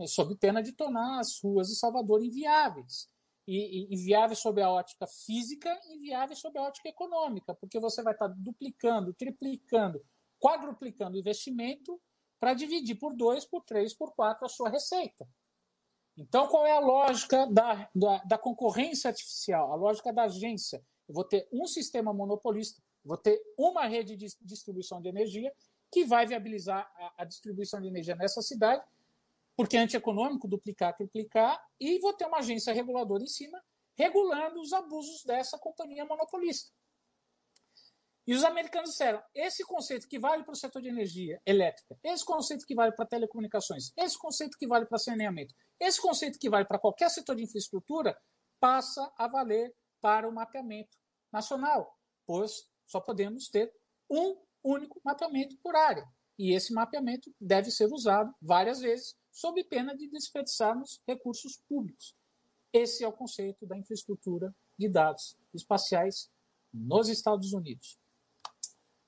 sob 0.05 0.35
pena 0.37 0.61
de 0.61 0.71
tornar 0.73 1.19
as 1.19 1.39
ruas 1.41 1.69
de 1.69 1.75
Salvador 1.75 2.23
inviáveis. 2.23 3.07
E, 3.47 3.87
e, 3.91 3.95
inviáveis 3.95 4.39
sob 4.39 4.61
a 4.61 4.69
ótica 4.69 5.07
física 5.07 5.79
inviáveis 5.89 6.39
sob 6.39 6.57
a 6.59 6.63
ótica 6.63 6.89
econômica, 6.89 7.55
porque 7.55 7.79
você 7.79 8.03
vai 8.03 8.13
estar 8.13 8.27
duplicando, 8.27 9.13
triplicando, 9.13 10.03
quadruplicando 10.39 11.15
o 11.15 11.19
investimento 11.19 11.99
para 12.39 12.53
dividir 12.53 12.99
por 12.99 13.15
dois, 13.15 13.45
por 13.45 13.63
três, 13.63 13.95
por 13.95 14.13
quatro 14.13 14.45
a 14.45 14.49
sua 14.49 14.69
receita. 14.69 15.27
Então, 16.17 16.47
qual 16.47 16.65
é 16.65 16.71
a 16.71 16.79
lógica 16.79 17.45
da, 17.47 17.89
da, 17.93 18.17
da 18.19 18.37
concorrência 18.37 19.09
artificial? 19.09 19.71
A 19.71 19.75
lógica 19.75 20.13
da 20.13 20.23
agência. 20.23 20.81
Eu 21.07 21.13
vou 21.13 21.23
ter 21.23 21.47
um 21.51 21.67
sistema 21.67 22.13
monopolista, 22.13 22.81
vou 23.03 23.17
ter 23.17 23.39
uma 23.57 23.85
rede 23.85 24.15
de 24.15 24.27
distribuição 24.41 25.01
de 25.01 25.09
energia 25.09 25.53
que 25.91 26.05
vai 26.05 26.25
viabilizar 26.25 26.89
a, 26.97 27.23
a 27.23 27.25
distribuição 27.25 27.81
de 27.81 27.87
energia 27.87 28.15
nessa 28.15 28.41
cidade, 28.41 28.83
porque 29.55 29.77
é 29.77 29.81
antieconômico 29.81 30.47
duplicar, 30.47 30.95
triplicar, 30.95 31.61
e 31.79 31.99
vou 31.99 32.13
ter 32.13 32.25
uma 32.25 32.39
agência 32.39 32.73
reguladora 32.73 33.23
em 33.23 33.27
cima 33.27 33.61
regulando 33.97 34.59
os 34.59 34.73
abusos 34.73 35.23
dessa 35.23 35.57
companhia 35.57 36.05
monopolista. 36.05 36.69
E 38.27 38.33
os 38.33 38.43
americanos 38.43 38.91
disseram: 38.91 39.21
esse 39.33 39.63
conceito 39.63 40.07
que 40.07 40.19
vale 40.19 40.43
para 40.43 40.53
o 40.53 40.55
setor 40.55 40.81
de 40.81 40.89
energia 40.89 41.39
elétrica, 41.45 41.97
esse 42.03 42.25
conceito 42.25 42.65
que 42.65 42.73
vale 42.73 42.91
para 42.93 43.05
telecomunicações, 43.05 43.91
esse 43.95 44.17
conceito 44.17 44.57
que 44.57 44.67
vale 44.67 44.85
para 44.85 44.97
saneamento, 44.97 45.53
esse 45.79 46.01
conceito 46.01 46.39
que 46.39 46.49
vale 46.49 46.65
para 46.65 46.79
qualquer 46.79 47.09
setor 47.09 47.35
de 47.35 47.43
infraestrutura, 47.43 48.17
passa 48.59 49.11
a 49.17 49.27
valer 49.27 49.75
para 50.01 50.27
o 50.27 50.33
mapeamento 50.33 50.97
nacional, 51.31 51.95
pois 52.25 52.67
só 52.87 52.99
podemos 52.99 53.47
ter 53.49 53.71
um 54.09 54.37
único 54.63 54.99
mapeamento 55.03 55.57
por 55.61 55.75
área. 55.75 56.05
E 56.37 56.53
esse 56.53 56.73
mapeamento 56.73 57.33
deve 57.39 57.71
ser 57.71 57.91
usado 57.93 58.33
várias 58.41 58.79
vezes, 58.79 59.15
sob 59.31 59.63
pena 59.65 59.95
de 59.95 60.09
desperdiçarmos 60.09 61.01
recursos 61.07 61.61
públicos. 61.67 62.15
Esse 62.73 63.03
é 63.03 63.07
o 63.07 63.13
conceito 63.13 63.65
da 63.65 63.77
infraestrutura 63.77 64.53
de 64.77 64.89
dados 64.89 65.37
espaciais 65.53 66.29
nos 66.73 67.07
Estados 67.07 67.53
Unidos. 67.53 67.97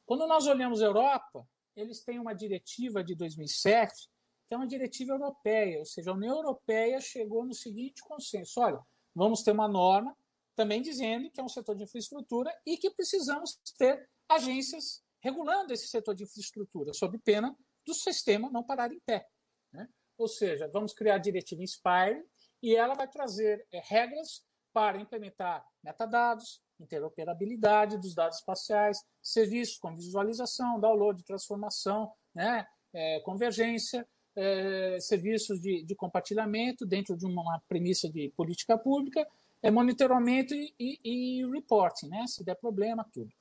Quando 0.07 0.25
nós 0.25 0.47
olhamos 0.47 0.81
a 0.81 0.85
Europa, 0.85 1.45
eles 1.75 2.01
têm 2.01 2.17
uma 2.17 2.33
diretiva 2.33 3.03
de 3.03 3.13
2007, 3.13 4.09
que 4.47 4.53
é 4.53 4.57
uma 4.57 4.65
diretiva 4.65 5.11
europeia, 5.11 5.79
ou 5.79 5.85
seja, 5.85 6.11
a 6.11 6.13
União 6.13 6.37
Europeia 6.37 7.01
chegou 7.01 7.45
no 7.45 7.53
seguinte 7.53 8.01
consenso: 8.01 8.61
olha, 8.61 8.79
vamos 9.13 9.43
ter 9.43 9.51
uma 9.51 9.67
norma 9.67 10.17
também 10.55 10.81
dizendo 10.81 11.29
que 11.29 11.41
é 11.41 11.43
um 11.43 11.49
setor 11.49 11.75
de 11.75 11.83
infraestrutura 11.83 12.51
e 12.65 12.77
que 12.77 12.89
precisamos 12.89 13.59
ter 13.77 14.09
agências 14.29 15.03
regulando 15.21 15.73
esse 15.73 15.87
setor 15.87 16.15
de 16.15 16.23
infraestrutura, 16.23 16.93
sob 16.93 17.19
pena 17.19 17.53
do 17.85 17.93
sistema 17.93 18.49
não 18.49 18.63
parar 18.63 18.93
em 18.93 18.99
pé. 19.01 19.27
Né? 19.73 19.89
Ou 20.17 20.29
seja, 20.29 20.69
vamos 20.69 20.93
criar 20.93 21.15
a 21.15 21.19
diretiva 21.19 21.61
Inspire 21.61 22.23
e 22.63 22.75
ela 22.75 22.95
vai 22.95 23.09
trazer 23.09 23.67
é, 23.73 23.81
regras 23.83 24.41
para 24.71 24.99
implementar 25.01 25.65
metadados, 25.83 26.61
interoperabilidade 26.79 27.97
dos 27.97 28.13
dados 28.13 28.37
espaciais, 28.37 29.03
serviços 29.21 29.77
com 29.77 29.95
visualização, 29.95 30.79
download, 30.79 31.23
transformação, 31.23 32.11
né? 32.33 32.67
É, 32.93 33.19
convergência, 33.21 34.07
é, 34.35 34.99
serviços 34.99 35.59
de, 35.59 35.83
de, 35.83 35.95
compartilhamento 35.95 36.85
dentro 36.85 37.17
de 37.17 37.25
uma 37.25 37.61
premissa 37.67 38.07
de 38.09 38.29
política 38.29 38.77
pública, 38.77 39.27
é, 39.61 39.71
monitoramento 39.71 40.53
e, 40.53 40.73
e, 40.79 40.99
e 41.41 41.51
reporting, 41.51 42.07
né? 42.07 42.25
se 42.27 42.43
der 42.43 42.55
problema, 42.55 43.05
tudo. 43.11 43.31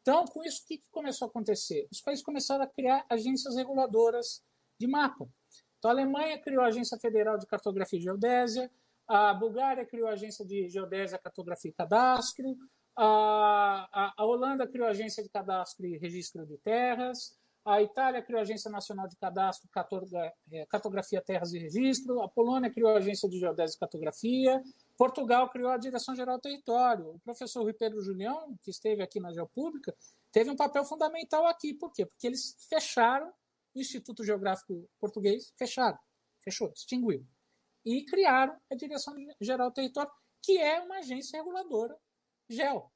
Então, 0.00 0.24
com 0.24 0.42
isso, 0.42 0.62
o 0.62 0.66
que 0.66 0.80
começou 0.90 1.26
a 1.26 1.28
acontecer? 1.28 1.86
Os 1.90 2.00
países 2.00 2.24
começaram 2.24 2.64
a 2.64 2.66
criar 2.66 3.04
agências 3.08 3.56
reguladoras 3.56 4.42
de 4.78 4.86
mapa. 4.86 5.28
Então, 5.78 5.90
a 5.90 5.94
Alemanha 5.94 6.38
criou 6.38 6.62
a 6.62 6.68
Agência 6.68 6.98
Federal 6.98 7.36
de 7.38 7.46
Cartografia 7.46 7.98
e 7.98 8.02
Geodésia, 8.02 8.70
a 9.06 9.32
Bulgária 9.34 9.84
criou 9.84 10.08
a 10.08 10.12
Agência 10.12 10.44
de 10.44 10.68
Geodésia, 10.68 11.18
Cartografia 11.18 11.70
e 11.70 11.74
Cadastro, 11.74 12.56
a, 12.96 14.14
a, 14.16 14.24
Holanda 14.24 14.66
criou 14.66 14.86
a 14.86 14.90
Agência 14.90 15.22
de 15.22 15.28
Cadastro 15.28 15.86
e 15.86 15.98
Registro 15.98 16.46
de 16.46 16.56
Terras, 16.58 17.36
a 17.66 17.82
Itália 17.82 18.22
criou 18.22 18.38
a 18.38 18.42
Agência 18.42 18.70
Nacional 18.70 19.08
de 19.08 19.16
Cadastro, 19.16 19.68
é, 20.52 20.66
Cartografia, 20.66 21.20
Terras 21.20 21.52
e 21.52 21.58
Registro. 21.58 22.22
A 22.22 22.28
Polônia 22.28 22.70
criou 22.70 22.90
a 22.90 22.98
Agência 22.98 23.28
de 23.28 23.40
Geodésia 23.40 23.74
e 23.74 23.80
Cartografia. 23.80 24.62
Portugal 24.96 25.50
criou 25.50 25.70
a 25.70 25.76
Direção 25.76 26.14
Geral 26.14 26.36
do 26.36 26.42
Território. 26.42 27.16
O 27.16 27.18
professor 27.18 27.64
Rui 27.64 27.72
Pedro 27.72 28.00
Julião, 28.00 28.56
que 28.62 28.70
esteve 28.70 29.02
aqui 29.02 29.18
na 29.18 29.32
Geopública, 29.32 29.92
teve 30.30 30.48
um 30.48 30.54
papel 30.54 30.84
fundamental 30.84 31.44
aqui. 31.48 31.74
Por 31.74 31.92
quê? 31.92 32.06
Porque 32.06 32.28
eles 32.28 32.54
fecharam 32.68 33.32
o 33.74 33.80
Instituto 33.80 34.24
Geográfico 34.24 34.88
Português, 35.00 35.52
fecharam, 35.58 35.98
fechou, 36.44 36.72
extinguiu. 36.72 37.26
E 37.84 38.04
criaram 38.04 38.56
a 38.70 38.76
Direção 38.76 39.12
Geral 39.40 39.70
do 39.70 39.74
Território, 39.74 40.12
que 40.40 40.56
é 40.56 40.80
uma 40.80 40.98
agência 40.98 41.36
reguladora 41.36 41.96
GEO. 42.48 42.90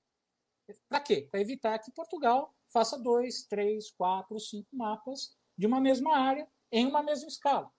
Para 0.88 1.00
quê? 1.00 1.28
Para 1.30 1.40
evitar 1.40 1.78
que 1.78 1.90
Portugal 1.90 2.54
faça 2.68 2.98
dois, 2.98 3.44
três, 3.44 3.90
quatro, 3.90 4.38
cinco 4.38 4.68
mapas 4.74 5.36
de 5.56 5.66
uma 5.66 5.80
mesma 5.80 6.16
área 6.16 6.48
em 6.70 6.86
uma 6.86 7.02
mesma 7.02 7.28
escala. 7.28 7.70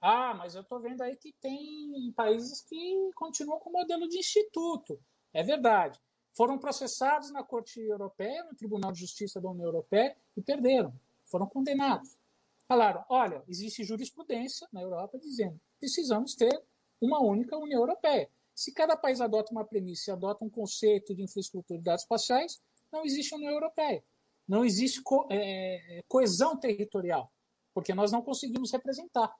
Ah, 0.00 0.34
mas 0.34 0.54
eu 0.54 0.62
estou 0.62 0.80
vendo 0.80 1.02
aí 1.02 1.16
que 1.16 1.32
tem 1.40 2.12
países 2.16 2.62
que 2.62 3.10
continuam 3.14 3.60
com 3.60 3.70
o 3.70 3.72
modelo 3.72 4.08
de 4.08 4.18
instituto. 4.18 4.98
É 5.32 5.42
verdade. 5.42 6.00
Foram 6.34 6.58
processados 6.58 7.30
na 7.30 7.42
Corte 7.42 7.80
Europeia, 7.80 8.42
no 8.44 8.56
Tribunal 8.56 8.90
de 8.90 9.00
Justiça 9.00 9.40
da 9.40 9.50
União 9.50 9.66
Europeia, 9.66 10.16
e 10.36 10.42
perderam. 10.42 10.92
Foram 11.26 11.46
condenados. 11.46 12.16
Falaram: 12.66 13.04
olha, 13.08 13.44
existe 13.46 13.84
jurisprudência 13.84 14.66
na 14.72 14.80
Europa 14.80 15.18
dizendo 15.18 15.60
precisamos 15.78 16.34
ter 16.34 16.62
uma 17.00 17.20
única 17.20 17.56
União 17.56 17.80
Europeia. 17.80 18.30
Se 18.54 18.72
cada 18.72 18.96
país 18.96 19.20
adota 19.20 19.52
uma 19.52 19.64
premissa 19.64 20.10
e 20.10 20.12
adota 20.12 20.44
um 20.44 20.50
conceito 20.50 21.14
de 21.14 21.22
infraestrutura 21.22 21.78
de 21.78 21.84
dados 21.84 22.02
espaciais, 22.02 22.60
não 22.92 23.04
existe 23.04 23.34
União 23.34 23.52
Europeia. 23.52 24.04
Não 24.46 24.64
existe 24.64 25.00
co 25.02 25.26
é, 25.30 25.98
é, 25.98 26.02
coesão 26.08 26.56
territorial, 26.56 27.32
porque 27.72 27.94
nós 27.94 28.12
não 28.12 28.22
conseguimos 28.22 28.70
representar. 28.70 29.34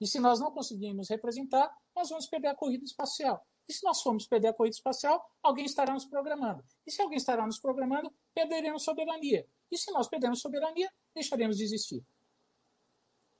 E 0.00 0.06
se 0.06 0.18
nós 0.18 0.40
não 0.40 0.50
conseguimos 0.50 1.08
representar, 1.08 1.74
nós 1.94 2.08
vamos 2.08 2.26
perder 2.26 2.48
a 2.48 2.54
corrida 2.54 2.84
espacial. 2.84 3.46
E 3.68 3.72
se 3.72 3.84
nós 3.84 4.02
formos 4.02 4.26
perder 4.26 4.48
a 4.48 4.52
corrida 4.52 4.74
espacial, 4.74 5.24
alguém 5.42 5.64
estará 5.64 5.94
nos 5.94 6.04
programando. 6.04 6.64
E 6.86 6.90
se 6.90 7.00
alguém 7.00 7.16
estará 7.16 7.46
nos 7.46 7.58
programando, 7.58 8.12
perderemos 8.34 8.82
soberania. 8.82 9.46
E 9.70 9.78
se 9.78 9.90
nós 9.92 10.08
perdermos 10.08 10.40
soberania, 10.40 10.90
deixaremos 11.14 11.56
de 11.56 11.64
existir. 11.64 12.04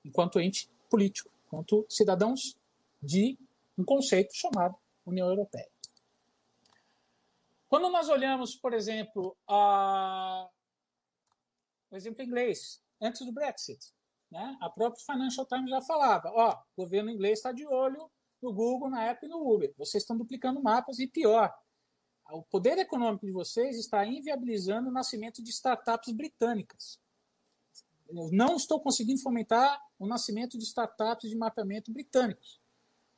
Enquanto 0.04 0.40
ente 0.40 0.70
político, 0.88 1.30
enquanto 1.46 1.85
cidadãos 1.88 2.56
de 3.02 3.38
um 3.76 3.85
conceito 3.85 4.35
chamado 4.35 4.76
União 5.10 5.28
Europeia. 5.28 5.70
Quando 7.68 7.90
nós 7.90 8.08
olhamos, 8.08 8.56
por 8.56 8.72
exemplo, 8.72 9.36
a 9.48 10.48
o 11.90 11.96
exemplo 11.96 12.22
inglês, 12.22 12.82
antes 13.00 13.24
do 13.24 13.32
Brexit. 13.32 13.92
Né? 14.30 14.56
A 14.60 14.70
própria 14.70 15.04
Financial 15.04 15.46
Times 15.46 15.70
já 15.70 15.82
falava: 15.82 16.30
ó, 16.32 16.52
o 16.76 16.82
governo 16.84 17.10
inglês 17.10 17.38
está 17.38 17.52
de 17.52 17.66
olho 17.66 18.10
no 18.40 18.52
Google, 18.52 18.88
na 18.88 19.10
Apple 19.10 19.28
e 19.28 19.30
no 19.30 19.52
Uber. 19.52 19.74
Vocês 19.76 20.02
estão 20.02 20.16
duplicando 20.16 20.62
mapas 20.62 20.98
e 20.98 21.06
pior, 21.06 21.52
o 22.32 22.42
poder 22.42 22.78
econômico 22.78 23.26
de 23.26 23.32
vocês 23.32 23.76
está 23.76 24.06
inviabilizando 24.06 24.88
o 24.88 24.92
nascimento 24.92 25.42
de 25.42 25.50
startups 25.50 26.12
britânicas. 26.12 27.00
Eu 28.08 28.30
não 28.32 28.56
estou 28.56 28.80
conseguindo 28.80 29.20
fomentar 29.20 29.80
o 29.98 30.06
nascimento 30.06 30.58
de 30.58 30.64
startups 30.64 31.28
de 31.28 31.36
mapeamento 31.36 31.92
britânicos. 31.92 32.60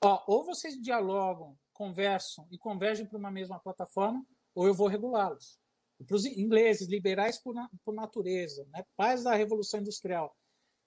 Ó, 0.03 0.23
ou 0.27 0.45
vocês 0.45 0.81
dialogam, 0.81 1.57
conversam 1.73 2.47
e 2.51 2.59
convergem 2.59 3.07
para 3.07 3.19
uma 3.19 3.31
mesma 3.31 3.59
plataforma, 3.59 4.25
ou 4.55 4.67
eu 4.67 4.75
vou 4.75 4.87
regulá-los 4.87 5.61
para 6.05 6.17
os 6.17 6.25
ingleses, 6.25 6.89
liberais 6.89 7.39
por, 7.39 7.55
por 7.85 7.95
natureza, 7.95 8.67
né, 8.73 8.85
pais 8.97 9.23
da 9.23 9.35
Revolução 9.35 9.81
Industrial, 9.81 10.37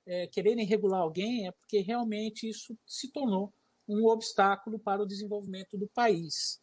é, 0.06 0.28
quererem 0.28 0.66
regular 0.66 1.02
alguém 1.02 1.48
é 1.48 1.52
porque 1.52 1.80
realmente 1.80 2.48
isso 2.48 2.78
se 2.86 3.12
tornou 3.12 3.54
um 3.88 4.06
obstáculo 4.06 4.80
para 4.80 5.02
o 5.02 5.06
desenvolvimento 5.06 5.78
do 5.78 5.88
país. 5.88 6.62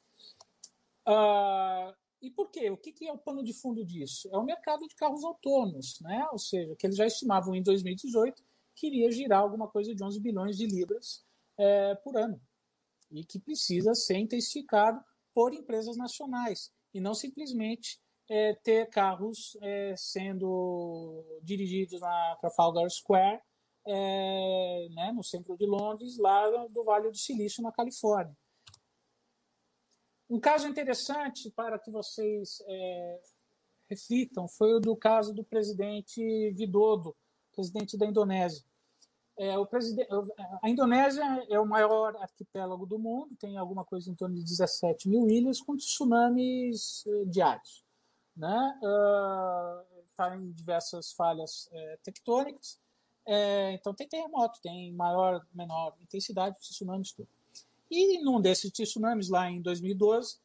Ah, 1.05 1.95
e 2.21 2.31
por 2.31 2.51
quê? 2.51 2.71
O 2.71 2.77
que, 2.77 2.93
que 2.93 3.09
é 3.09 3.13
o 3.13 3.19
pano 3.19 3.43
de 3.43 3.53
fundo 3.53 3.85
disso? 3.85 4.29
É 4.33 4.39
o 4.39 4.45
mercado 4.45 4.87
de 4.87 4.95
carros 4.95 5.25
autônomos, 5.25 5.99
né? 6.01 6.27
ou 6.31 6.39
seja, 6.39 6.75
que 6.77 6.87
eles 6.87 6.97
já 6.97 7.07
estimavam 7.07 7.55
em 7.55 7.63
2018 7.63 8.43
que 8.75 8.87
iria 8.87 9.11
girar 9.11 9.41
alguma 9.41 9.69
coisa 9.69 9.95
de 9.95 10.03
11 10.03 10.21
bilhões 10.21 10.57
de 10.57 10.67
libras 10.67 11.25
é, 11.59 11.95
por 11.97 12.17
ano, 12.17 12.41
e 13.13 13.25
que 13.25 13.39
precisa 13.39 13.95
ser 13.95 14.19
intensificado 14.19 15.03
por 15.35 15.55
empresas 15.55 15.97
nacionais, 15.97 16.71
e 16.93 17.01
não 17.01 17.15
simplesmente 17.15 18.01
é, 18.29 18.55
ter 18.55 18.89
carros 18.89 19.57
é, 19.61 19.95
sendo 19.97 21.25
dirigidos 21.43 22.01
na 22.01 22.37
Trafalgar 22.41 22.89
Square, 22.91 23.41
é, 23.85 24.89
né, 24.91 25.13
no 25.13 25.25
centro 25.25 25.57
de 25.57 25.67
Londres, 25.67 26.17
lá 26.19 26.49
do 26.69 26.85
Vale 26.85 27.11
do 27.11 27.17
Silício, 27.17 27.63
na 27.63 27.73
Califórnia. 27.73 28.37
Um 30.31 30.41
caso 30.41 30.67
interessante 30.67 31.51
para 31.51 31.79
que 31.79 31.91
vocês 31.91 32.63
é, 32.67 33.21
reflitam 33.91 34.49
foi 34.49 34.75
o 34.75 34.81
do 34.81 34.97
caso 34.97 35.35
do 35.35 35.45
presidente 35.45 36.23
Widodo, 36.59 37.15
presidente 37.55 37.99
da 37.99 38.07
Indonésia. 38.07 38.65
É, 39.39 39.59
o 39.59 39.67
presidente, 39.67 40.09
a 40.63 40.69
Indonésia 40.69 41.25
é 41.49 41.59
o 41.59 41.67
maior 41.67 42.15
arquipélago 42.17 42.85
do 42.85 42.99
mundo, 42.99 43.35
tem 43.41 43.57
alguma 43.57 43.85
coisa 43.85 44.11
em 44.11 44.15
torno 44.15 44.35
de 44.35 44.45
17 44.45 45.09
mil 45.09 45.29
ilhas, 45.29 45.61
com 45.61 45.77
tsunamis 45.77 47.05
é, 47.07 47.25
diários 47.25 47.83
né? 48.37 48.81
Uh, 48.83 49.93
em 50.37 50.53
diversas 50.53 51.13
falhas 51.13 51.69
é, 51.73 51.99
tectônicas. 52.05 52.79
É, 53.27 53.73
então 53.73 53.93
tem 53.93 54.07
terremoto, 54.07 54.61
tem 54.63 54.93
maior, 54.93 55.45
menor 55.53 55.97
intensidade 56.01 56.57
de 56.61 56.63
tsunamis 56.63 57.13
tudo. 57.13 57.29
E 57.91 58.23
num 58.23 58.41
desses 58.41 58.71
tsunamis 58.71 59.29
lá 59.29 59.51
em 59.51 59.61
2012, 59.61 60.39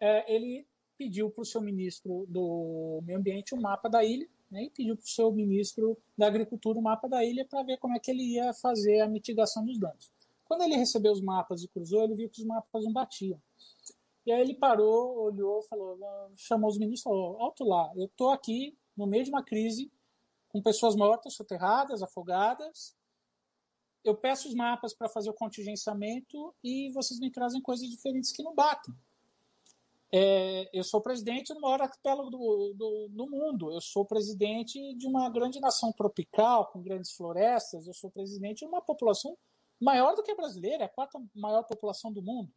é, 0.00 0.32
ele 0.32 0.64
pediu 0.96 1.30
para 1.30 1.42
o 1.42 1.44
seu 1.44 1.60
ministro 1.60 2.26
do 2.28 3.00
meio 3.02 3.18
ambiente 3.18 3.56
um 3.56 3.60
mapa 3.60 3.88
da 3.88 4.04
ilha, 4.04 4.28
né, 4.54 4.64
e 4.64 4.70
pediu 4.70 4.96
para 4.96 5.04
o 5.04 5.08
seu 5.08 5.32
ministro 5.32 5.98
da 6.16 6.28
agricultura 6.28 6.78
um 6.78 6.82
mapa 6.82 7.08
da 7.08 7.24
ilha 7.24 7.44
para 7.44 7.64
ver 7.64 7.76
como 7.78 7.96
é 7.96 7.98
que 7.98 8.10
ele 8.10 8.22
ia 8.22 8.54
fazer 8.54 9.00
a 9.00 9.08
mitigação 9.08 9.64
dos 9.64 9.78
danos. 9.78 10.12
Quando 10.44 10.62
ele 10.62 10.76
recebeu 10.76 11.12
os 11.12 11.20
mapas 11.20 11.64
e 11.64 11.68
cruzou, 11.68 12.04
ele 12.04 12.14
viu 12.14 12.30
que 12.30 12.40
os 12.40 12.46
mapas 12.46 12.84
não 12.84 12.92
batiam. 12.92 13.42
E 14.24 14.30
aí 14.30 14.40
ele 14.40 14.54
parou, 14.54 15.24
olhou, 15.24 15.60
falou, 15.62 15.98
chamou 16.36 16.70
os 16.70 16.78
ministros, 16.78 17.02
falou, 17.02 17.42
alto 17.42 17.64
lá, 17.64 17.92
eu 17.96 18.06
estou 18.06 18.30
aqui 18.30 18.78
no 18.96 19.06
meio 19.06 19.24
de 19.24 19.30
uma 19.30 19.42
crise, 19.42 19.92
com 20.48 20.62
pessoas 20.62 20.94
mortas, 20.94 21.34
soterradas, 21.34 22.00
afogadas. 22.00 22.96
Eu 24.04 24.14
peço 24.14 24.46
os 24.46 24.54
mapas 24.54 24.94
para 24.94 25.08
fazer 25.08 25.30
o 25.30 25.34
contingenciamento 25.34 26.54
e 26.62 26.92
vocês 26.92 27.18
me 27.18 27.30
trazem 27.30 27.60
coisas 27.60 27.88
diferentes 27.88 28.30
que 28.30 28.42
não 28.42 28.54
batem. 28.54 28.94
É, 30.16 30.70
eu 30.72 30.84
sou 30.84 31.00
presidente 31.00 31.52
do 31.52 31.60
maior 31.60 31.82
arquipélago 31.82 32.30
do, 32.30 32.72
do, 32.76 33.08
do, 33.10 33.28
mundo. 33.28 33.72
Eu 33.72 33.80
sou 33.80 34.04
presidente 34.04 34.94
de 34.94 35.08
uma 35.08 35.28
grande 35.28 35.58
nação 35.58 35.92
tropical, 35.92 36.70
com 36.70 36.80
grandes 36.80 37.10
florestas. 37.10 37.88
Eu 37.88 37.94
sou 37.94 38.08
presidente 38.12 38.58
de 38.58 38.66
uma 38.66 38.80
população 38.80 39.36
maior 39.82 40.14
do 40.14 40.22
que 40.22 40.30
a 40.30 40.36
brasileira, 40.36 40.84
é 40.84 40.86
a 40.86 40.88
quarta 40.88 41.20
maior 41.34 41.64
população 41.64 42.12
do 42.12 42.22
mundo. 42.22 42.48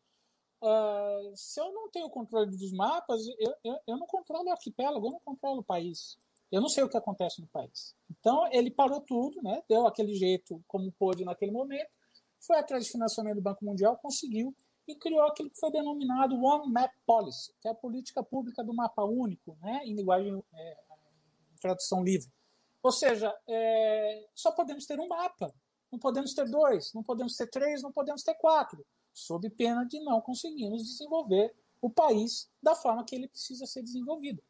Uh, 0.61 1.35
se 1.35 1.59
eu 1.59 1.73
não 1.73 1.89
tenho 1.89 2.07
controle 2.11 2.51
dos 2.51 2.71
mapas, 2.73 3.21
eu, 3.39 3.55
eu, 3.63 3.79
eu, 3.87 3.97
não 3.97 4.05
controlo 4.05 4.49
o 4.49 4.51
arquipélago, 4.51 5.07
eu 5.07 5.11
não 5.13 5.19
controlo 5.25 5.61
o 5.61 5.65
país. 5.65 6.15
Eu 6.51 6.61
não 6.61 6.69
sei 6.69 6.83
o 6.83 6.89
que 6.89 6.97
acontece 6.97 7.41
no 7.41 7.47
país. 7.47 7.95
Então, 8.07 8.47
ele 8.51 8.69
parou 8.69 9.01
tudo, 9.01 9.41
né, 9.41 9.63
deu 9.67 9.87
aquele 9.87 10.13
jeito 10.13 10.63
como 10.67 10.91
pôde 10.91 11.25
naquele 11.25 11.51
momento, 11.51 11.89
foi 12.39 12.57
atrás 12.59 12.85
de 12.85 12.91
financiamento 12.91 13.37
do 13.37 13.41
Banco 13.41 13.65
Mundial, 13.65 13.97
conseguiu 13.97 14.55
e 14.87 14.95
criou 14.95 15.23
aquilo 15.23 15.49
que 15.49 15.59
foi 15.59 15.69
denominado 15.71 16.41
One 16.41 16.71
Map 16.71 16.91
Policy, 17.05 17.53
que 17.59 17.67
é 17.67 17.71
a 17.71 17.75
política 17.75 18.23
pública 18.23 18.63
do 18.63 18.73
mapa 18.73 19.03
único, 19.03 19.57
né, 19.61 19.81
em 19.83 19.93
linguagem, 19.93 20.41
é, 20.53 20.77
em 21.53 21.59
tradução 21.59 22.03
livre. 22.03 22.31
Ou 22.81 22.91
seja, 22.91 23.35
é, 23.47 24.27
só 24.33 24.51
podemos 24.51 24.85
ter 24.85 24.99
um 24.99 25.07
mapa, 25.07 25.53
não 25.91 25.99
podemos 25.99 26.33
ter 26.33 26.49
dois, 26.49 26.93
não 26.93 27.03
podemos 27.03 27.35
ter 27.35 27.47
três, 27.47 27.81
não 27.81 27.91
podemos 27.91 28.23
ter 28.23 28.35
quatro 28.35 28.85
sob 29.13 29.49
pena 29.49 29.83
de 29.83 29.99
não 30.01 30.21
conseguirmos 30.21 30.83
desenvolver 30.83 31.53
o 31.81 31.89
país 31.89 32.49
da 32.61 32.75
forma 32.75 33.03
que 33.03 33.15
ele 33.15 33.27
precisa 33.27 33.65
ser 33.65 33.81
desenvolvido. 33.81 34.41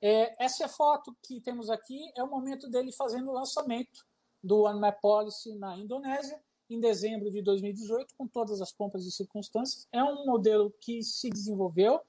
É, 0.00 0.44
essa 0.44 0.68
foto 0.68 1.16
que 1.22 1.40
temos 1.40 1.70
aqui 1.70 2.12
é 2.16 2.22
o 2.22 2.30
momento 2.30 2.68
dele 2.68 2.92
fazendo 2.92 3.30
o 3.30 3.34
lançamento 3.34 4.06
do 4.42 4.62
One 4.62 4.80
Map 4.80 5.00
Policy 5.00 5.54
na 5.54 5.76
Indonésia, 5.76 6.42
em 6.68 6.80
dezembro 6.80 7.30
de 7.30 7.42
2018, 7.42 8.14
com 8.16 8.26
todas 8.26 8.60
as 8.60 8.72
pompas 8.72 9.04
e 9.04 9.10
circunstâncias. 9.10 9.86
É 9.92 10.02
um 10.02 10.26
modelo 10.26 10.72
que 10.80 11.02
se 11.02 11.30
desenvolveu, 11.30 12.00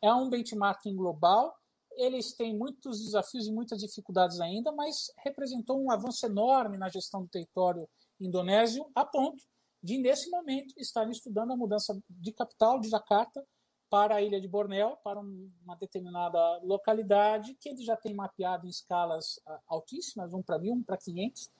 é 0.00 0.12
um 0.12 0.28
benchmarking 0.28 0.94
global, 0.94 1.56
eles 1.96 2.32
têm 2.32 2.56
muitos 2.56 3.00
desafios 3.00 3.46
e 3.46 3.52
muitas 3.52 3.80
dificuldades 3.80 4.40
ainda, 4.40 4.72
mas 4.72 5.12
representou 5.24 5.80
um 5.80 5.90
avanço 5.90 6.26
enorme 6.26 6.76
na 6.76 6.88
gestão 6.88 7.22
do 7.22 7.28
território 7.28 7.88
indonésio, 8.20 8.86
a 8.94 9.04
ponto 9.04 9.42
de, 9.82 9.98
nesse 9.98 10.30
momento, 10.30 10.74
estarem 10.78 11.12
estudando 11.12 11.52
a 11.52 11.56
mudança 11.56 11.96
de 12.08 12.32
capital 12.32 12.80
de 12.80 12.88
Jakarta 12.88 13.44
para 13.90 14.16
a 14.16 14.22
ilha 14.22 14.40
de 14.40 14.48
Bornéu, 14.48 14.96
para 15.04 15.20
uma 15.20 15.76
determinada 15.76 16.58
localidade, 16.62 17.54
que 17.60 17.68
eles 17.68 17.84
já 17.84 17.96
têm 17.96 18.14
mapeado 18.14 18.66
em 18.66 18.70
escalas 18.70 19.38
ah, 19.46 19.60
altíssimas, 19.68 20.32
um 20.32 20.42
para 20.42 20.58
mil, 20.58 20.74
um 20.74 20.82
para 20.82 20.96
500, 20.96 21.50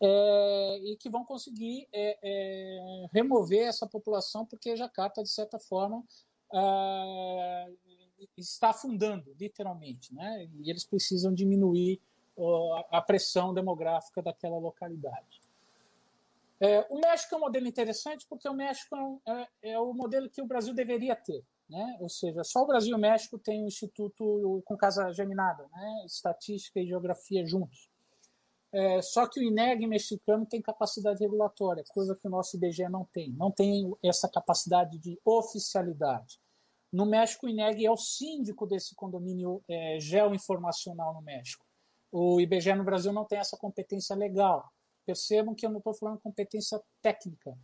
é, 0.00 0.78
e 0.84 0.96
que 0.96 1.10
vão 1.10 1.24
conseguir 1.24 1.88
é, 1.92 2.18
é, 2.22 3.06
remover 3.12 3.66
essa 3.66 3.86
população, 3.86 4.46
porque 4.46 4.76
Jakarta, 4.76 5.22
de 5.22 5.30
certa 5.30 5.58
forma, 5.58 6.04
é, 6.52 7.70
está 8.36 8.70
afundando, 8.70 9.34
literalmente, 9.38 10.14
né? 10.14 10.48
e 10.60 10.70
eles 10.70 10.84
precisam 10.84 11.32
diminuir 11.32 12.00
a 12.90 13.02
pressão 13.02 13.52
demográfica 13.52 14.22
daquela 14.22 14.58
localidade. 14.58 15.40
É, 16.60 16.86
o 16.90 16.98
México 17.00 17.34
é 17.34 17.38
um 17.38 17.40
modelo 17.40 17.66
interessante 17.66 18.26
porque 18.28 18.48
o 18.48 18.54
México 18.54 19.20
é, 19.26 19.48
é, 19.62 19.78
o 19.78 19.92
modelo 19.92 20.28
que 20.28 20.42
o 20.42 20.46
Brasil 20.46 20.74
deveria 20.74 21.14
ter. 21.14 21.44
Né? 21.68 21.96
Ou 22.00 22.08
seja, 22.08 22.42
só 22.44 22.62
o 22.62 22.66
Brasil 22.66 22.92
e 22.92 22.94
o 22.94 22.98
México 22.98 23.38
têm 23.38 23.62
um 23.62 23.66
instituto 23.66 24.62
com 24.64 24.76
casa 24.76 25.12
geminada, 25.12 25.66
né? 25.70 26.04
estatística 26.06 26.80
e 26.80 26.86
geografia 26.86 27.44
juntos. 27.44 27.87
É, 28.72 29.00
só 29.00 29.26
que 29.26 29.40
o 29.40 29.42
INEG 29.42 29.86
mexicano 29.86 30.44
tem 30.44 30.60
capacidade 30.60 31.20
regulatória, 31.20 31.82
coisa 31.88 32.14
que 32.14 32.26
o 32.26 32.30
nosso 32.30 32.56
IBGE 32.56 32.88
não 32.88 33.04
tem. 33.04 33.32
Não 33.32 33.50
tem 33.50 33.90
essa 34.04 34.28
capacidade 34.28 34.98
de 34.98 35.18
oficialidade. 35.24 36.38
No 36.92 37.06
México, 37.06 37.46
o 37.46 37.48
INEG 37.48 37.84
é 37.84 37.90
o 37.90 37.96
síndico 37.96 38.66
desse 38.66 38.94
condomínio 38.94 39.62
é, 39.68 39.98
geoinformacional 40.00 41.14
no 41.14 41.22
México. 41.22 41.64
O 42.10 42.40
IBGE 42.40 42.74
no 42.74 42.84
Brasil 42.84 43.12
não 43.12 43.24
tem 43.24 43.38
essa 43.38 43.56
competência 43.56 44.16
legal. 44.16 44.70
Percebam 45.06 45.54
que 45.54 45.66
eu 45.66 45.70
não 45.70 45.78
estou 45.78 45.94
falando 45.94 46.20
competência 46.20 46.80
técnica. 47.02 47.56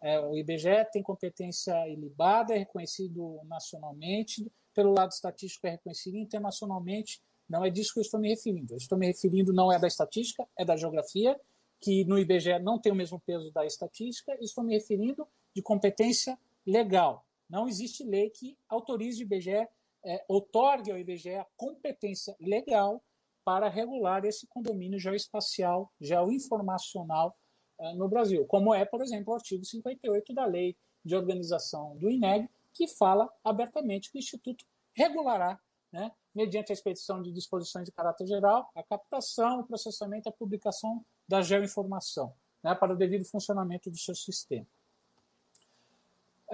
É, 0.00 0.18
o 0.20 0.36
IBGE 0.36 0.84
tem 0.92 1.02
competência 1.02 1.88
ilibada, 1.88 2.54
é 2.54 2.58
reconhecido 2.58 3.40
nacionalmente, 3.44 4.50
pelo 4.74 4.92
lado 4.92 5.12
estatístico 5.12 5.66
é 5.66 5.70
reconhecido 5.70 6.16
internacionalmente. 6.16 7.20
Não 7.52 7.62
é 7.62 7.68
disso 7.68 7.92
que 7.92 7.98
eu 7.98 8.02
estou 8.02 8.18
me 8.18 8.30
referindo. 8.30 8.72
Eu 8.72 8.78
estou 8.78 8.96
me 8.96 9.06
referindo 9.06 9.52
não 9.52 9.70
é 9.70 9.78
da 9.78 9.86
estatística, 9.86 10.48
é 10.58 10.64
da 10.64 10.74
geografia, 10.74 11.38
que 11.78 12.02
no 12.06 12.18
IBGE 12.18 12.58
não 12.60 12.78
tem 12.78 12.90
o 12.90 12.94
mesmo 12.94 13.20
peso 13.20 13.52
da 13.52 13.66
estatística. 13.66 14.34
Estou 14.40 14.64
me 14.64 14.72
referindo 14.72 15.28
de 15.54 15.60
competência 15.60 16.38
legal. 16.66 17.26
Não 17.50 17.68
existe 17.68 18.04
lei 18.04 18.30
que 18.30 18.56
autorize 18.70 19.22
o 19.22 19.26
IBGE, 19.26 19.68
é, 20.02 20.24
ao 20.30 20.98
IBGE 20.98 21.34
a 21.34 21.46
competência 21.54 22.34
legal 22.40 23.02
para 23.44 23.68
regular 23.68 24.24
esse 24.24 24.46
condomínio 24.46 24.98
geoespacial, 24.98 25.92
geoinformacional 26.00 27.36
uh, 27.78 27.94
no 27.96 28.08
Brasil, 28.08 28.46
como 28.46 28.72
é, 28.72 28.86
por 28.86 29.02
exemplo, 29.02 29.34
o 29.34 29.36
artigo 29.36 29.62
58 29.62 30.32
da 30.32 30.46
Lei 30.46 30.74
de 31.04 31.14
Organização 31.14 31.98
do 31.98 32.08
INEG, 32.08 32.48
que 32.72 32.88
fala 32.88 33.28
abertamente 33.44 34.10
que 34.10 34.16
o 34.16 34.20
Instituto 34.20 34.64
regulará, 34.94 35.60
né, 35.92 36.10
mediante 36.34 36.72
a 36.72 36.74
expedição 36.74 37.20
de 37.20 37.30
disposições 37.30 37.84
de 37.84 37.92
caráter 37.92 38.26
geral, 38.26 38.70
a 38.74 38.82
captação, 38.82 39.60
o 39.60 39.64
processamento 39.64 40.28
e 40.28 40.30
a 40.30 40.32
publicação 40.32 41.04
da 41.28 41.42
geoinformação, 41.42 42.32
né, 42.62 42.74
para 42.74 42.94
o 42.94 42.96
devido 42.96 43.24
funcionamento 43.24 43.90
do 43.90 43.98
seu 43.98 44.14
sistema. 44.14 44.66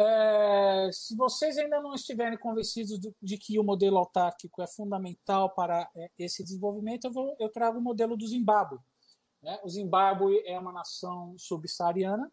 É, 0.00 0.90
se 0.92 1.16
vocês 1.16 1.58
ainda 1.58 1.80
não 1.80 1.92
estiverem 1.92 2.38
convencidos 2.38 3.00
de, 3.00 3.12
de, 3.20 3.36
que 3.36 3.58
o 3.58 3.64
modelo 3.64 3.98
autárquico 3.98 4.62
é 4.62 4.66
fundamental 4.66 5.50
para 5.50 5.90
é, 5.96 6.08
esse 6.16 6.44
desenvolvimento, 6.44 7.06
eu, 7.06 7.12
vou, 7.12 7.36
eu, 7.40 7.48
trago 7.48 7.78
o 7.78 7.82
modelo 7.82 8.16
do 8.16 8.24
Zimbábue. 8.24 8.78
Né? 9.42 9.58
O 9.64 9.68
Zimbábue 9.68 10.40
é 10.46 10.56
uma 10.56 10.70
nação 10.70 11.34
subsaariana, 11.36 12.30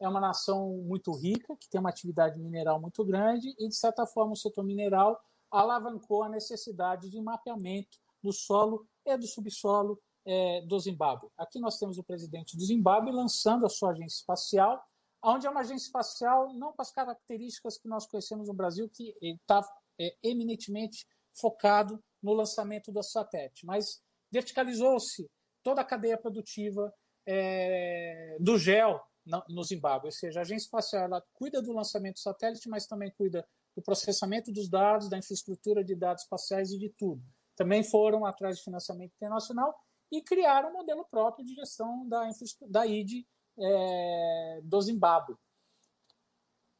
é 0.00 0.08
uma 0.08 0.20
nação 0.20 0.70
muito 0.84 1.12
rica, 1.12 1.56
que 1.56 1.68
tem 1.68 1.80
uma 1.80 1.90
atividade 1.90 2.40
mineral 2.40 2.80
muito 2.80 3.04
grande, 3.04 3.54
e, 3.60 3.68
de 3.68 3.76
certa 3.76 4.04
forma, 4.06 4.32
o 4.32 4.36
setor 4.36 4.64
mineral 4.64 5.20
alavancou 5.54 6.24
a 6.24 6.28
necessidade 6.28 7.08
de 7.08 7.20
mapeamento 7.20 7.96
do 8.22 8.32
solo 8.32 8.86
e 9.06 9.16
do 9.16 9.26
subsolo 9.26 10.00
é, 10.26 10.62
do 10.62 10.78
Zimbábue. 10.80 11.28
Aqui 11.36 11.60
nós 11.60 11.78
temos 11.78 11.96
o 11.96 12.02
presidente 12.02 12.56
do 12.56 12.64
Zimbábue 12.64 13.12
lançando 13.12 13.64
a 13.64 13.68
sua 13.68 13.90
agência 13.90 14.16
espacial, 14.16 14.82
onde 15.22 15.46
é 15.46 15.50
uma 15.50 15.60
agência 15.60 15.86
espacial 15.86 16.52
não 16.54 16.72
com 16.72 16.82
as 16.82 16.90
características 16.90 17.78
que 17.78 17.86
nós 17.86 18.06
conhecemos 18.06 18.48
no 18.48 18.54
Brasil, 18.54 18.88
que 18.88 19.14
está 19.22 19.60
é, 20.00 20.16
eminentemente 20.22 21.06
focado 21.32 22.02
no 22.20 22.32
lançamento 22.32 22.90
do 22.90 23.02
satélite, 23.02 23.64
mas 23.64 24.02
verticalizou-se 24.32 25.30
toda 25.62 25.82
a 25.82 25.84
cadeia 25.84 26.18
produtiva 26.18 26.92
é, 27.26 28.36
do 28.40 28.58
GEL 28.58 29.00
no, 29.48 29.62
Zimbábue, 29.62 30.08
ou 30.08 30.12
seja, 30.12 30.40
a 30.40 30.42
agência 30.42 30.66
espacial 30.66 31.04
ela 31.04 31.24
cuida 31.32 31.62
do 31.62 31.72
lançamento 31.72 32.14
do 32.14 32.20
satélite, 32.20 32.68
mas 32.68 32.86
também 32.86 33.10
cuida 33.12 33.46
do 33.74 33.82
processamento 33.82 34.52
dos 34.52 34.68
dados, 34.68 35.08
da 35.08 35.18
infraestrutura 35.18 35.84
de 35.84 35.94
dados 35.94 36.22
espaciais 36.22 36.70
e 36.70 36.78
de 36.78 36.88
tudo. 36.90 37.22
Também 37.56 37.82
foram 37.82 38.24
atrás 38.24 38.58
de 38.58 38.64
financiamento 38.64 39.12
internacional 39.14 39.74
e 40.10 40.22
criaram 40.22 40.70
um 40.70 40.74
modelo 40.74 41.04
próprio 41.04 41.44
de 41.44 41.54
gestão 41.54 42.06
da, 42.08 42.28
da 42.68 42.86
ID 42.86 43.24
é, 43.58 44.60
do 44.62 44.80
Zimbábue. 44.80 45.34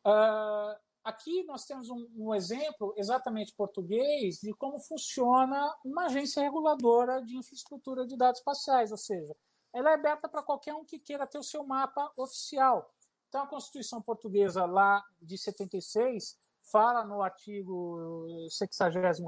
Uh, 0.07 0.77
aqui 1.03 1.45
nós 1.45 1.65
temos 1.65 1.89
um, 1.89 2.07
um, 2.17 2.35
exemplo 2.35 2.95
exatamente 2.97 3.55
português 3.55 4.41
de 4.41 4.53
como 4.53 4.79
funciona 4.79 5.75
uma 5.85 6.07
agência 6.07 6.43
reguladora 6.43 7.23
de 7.23 7.37
infraestrutura 7.37 8.07
de 8.07 8.17
dados 8.17 8.41
espaciais, 8.41 8.91
ou 8.91 8.99
seja, 8.99 9.35
ela 9.73 9.91
é 9.91 9.95
aberta 9.95 10.29
para 10.29 10.43
qualquer 10.43 10.75
um 10.75 10.85
que 10.85 10.99
queira 10.99 11.27
ter 11.27 11.39
o 11.39 11.43
seu 11.43 11.65
mapa 11.65 12.13
oficial. 12.17 12.95
Então, 13.29 13.43
a 13.43 13.47
Constituição 13.49 14.01
Portuguesa, 14.01 14.65
lá 14.65 15.05
de 15.21 15.37
76, 15.37 16.39
fala 16.71 17.05
no 17.05 17.23
artigo 17.23 18.27
66 18.49 19.21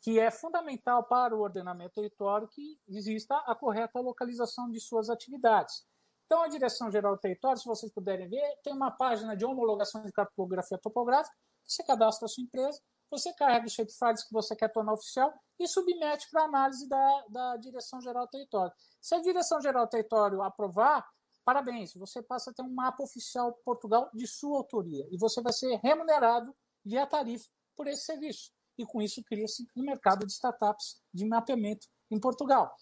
que 0.00 0.18
é 0.18 0.30
fundamental 0.30 1.04
para 1.04 1.36
o 1.36 1.40
ordenamento 1.40 1.94
território 1.94 2.48
que 2.48 2.78
exista 2.88 3.36
a 3.46 3.54
correta 3.54 4.00
localização 4.00 4.70
de 4.70 4.80
suas 4.80 5.10
atividades. 5.10 5.84
Então, 6.26 6.42
a 6.42 6.48
Direção-Geral 6.48 7.16
do 7.16 7.20
Território, 7.20 7.58
se 7.58 7.66
vocês 7.66 7.90
puderem 7.92 8.28
ver, 8.28 8.58
tem 8.62 8.72
uma 8.72 8.90
página 8.90 9.36
de 9.36 9.44
homologação 9.44 10.02
de 10.04 10.12
cartografia 10.12 10.78
topográfica, 10.78 11.34
você 11.66 11.82
cadastra 11.82 12.26
a 12.26 12.28
sua 12.28 12.44
empresa, 12.44 12.80
você 13.10 13.32
carrega 13.32 13.66
os 13.66 13.72
shapefiles 13.72 14.24
que 14.24 14.32
você 14.32 14.54
quer 14.54 14.68
tornar 14.68 14.92
oficial 14.92 15.32
e 15.58 15.66
submete 15.66 16.30
para 16.30 16.44
análise 16.44 16.86
da, 16.86 17.24
da 17.30 17.56
Direção-Geral 17.56 18.26
do 18.26 18.30
Território. 18.30 18.72
Se 19.00 19.14
a 19.14 19.22
Direção-Geral 19.22 19.86
do 19.86 19.90
Território 19.90 20.42
aprovar, 20.42 21.06
parabéns, 21.48 21.94
você 21.94 22.22
passa 22.22 22.50
a 22.50 22.52
ter 22.52 22.60
um 22.60 22.68
mapa 22.68 23.02
oficial 23.02 23.54
Portugal 23.64 24.10
de 24.12 24.26
sua 24.26 24.58
autoria 24.58 25.08
e 25.10 25.16
você 25.16 25.40
vai 25.40 25.50
ser 25.50 25.80
remunerado 25.82 26.54
via 26.84 27.06
tarifa 27.06 27.48
por 27.74 27.86
esse 27.86 28.04
serviço. 28.04 28.52
E 28.76 28.84
com 28.84 29.00
isso 29.00 29.24
cria-se 29.24 29.66
um 29.74 29.82
mercado 29.82 30.26
de 30.26 30.32
startups 30.34 31.00
de 31.10 31.24
mapeamento 31.24 31.86
em 32.10 32.20
Portugal. 32.20 32.76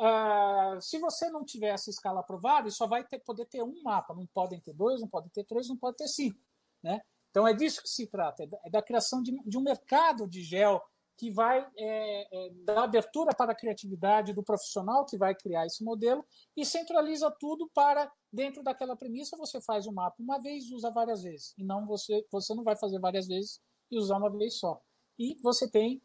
Uh, 0.00 0.80
se 0.80 0.98
você 0.98 1.28
não 1.28 1.44
tiver 1.44 1.74
essa 1.74 1.90
escala 1.90 2.20
aprovada, 2.20 2.70
só 2.70 2.86
vai 2.86 3.04
ter, 3.04 3.18
poder 3.18 3.44
ter 3.48 3.62
um 3.62 3.82
mapa. 3.82 4.14
Não 4.14 4.26
podem 4.28 4.62
ter 4.62 4.72
dois, 4.72 4.98
não 4.98 5.08
podem 5.08 5.28
ter 5.28 5.44
três, 5.44 5.68
não 5.68 5.76
pode 5.76 5.98
ter 5.98 6.08
cinco. 6.08 6.40
Né? 6.82 7.02
Então 7.30 7.46
é 7.46 7.52
disso 7.52 7.82
que 7.82 7.88
se 7.90 8.06
trata, 8.06 8.44
é 8.44 8.46
da, 8.46 8.58
é 8.64 8.70
da 8.70 8.82
criação 8.82 9.22
de, 9.22 9.38
de, 9.44 9.58
um 9.58 9.62
mercado 9.62 10.26
de 10.26 10.42
gel 10.42 10.82
que 11.16 11.30
vai 11.30 11.66
é, 11.76 12.46
é, 12.46 12.50
dar 12.64 12.84
abertura 12.84 13.34
para 13.34 13.52
a 13.52 13.54
criatividade 13.54 14.34
do 14.34 14.42
profissional 14.42 15.06
que 15.06 15.16
vai 15.16 15.34
criar 15.34 15.64
esse 15.64 15.82
modelo 15.82 16.24
e 16.56 16.64
centraliza 16.64 17.30
tudo 17.40 17.70
para, 17.72 18.10
dentro 18.30 18.62
daquela 18.62 18.96
premissa, 18.96 19.36
você 19.36 19.60
faz 19.60 19.86
o 19.86 19.92
mapa 19.92 20.16
uma 20.18 20.38
vez 20.38 20.70
usa 20.70 20.90
várias 20.90 21.22
vezes. 21.22 21.54
E 21.56 21.64
não 21.64 21.86
você, 21.86 22.26
você 22.30 22.54
não 22.54 22.62
vai 22.62 22.76
fazer 22.76 22.98
várias 22.98 23.26
vezes 23.26 23.60
e 23.90 23.98
usar 23.98 24.18
uma 24.18 24.30
vez 24.30 24.58
só. 24.58 24.80
E 25.18 25.36
você 25.42 25.70
tem 25.70 26.02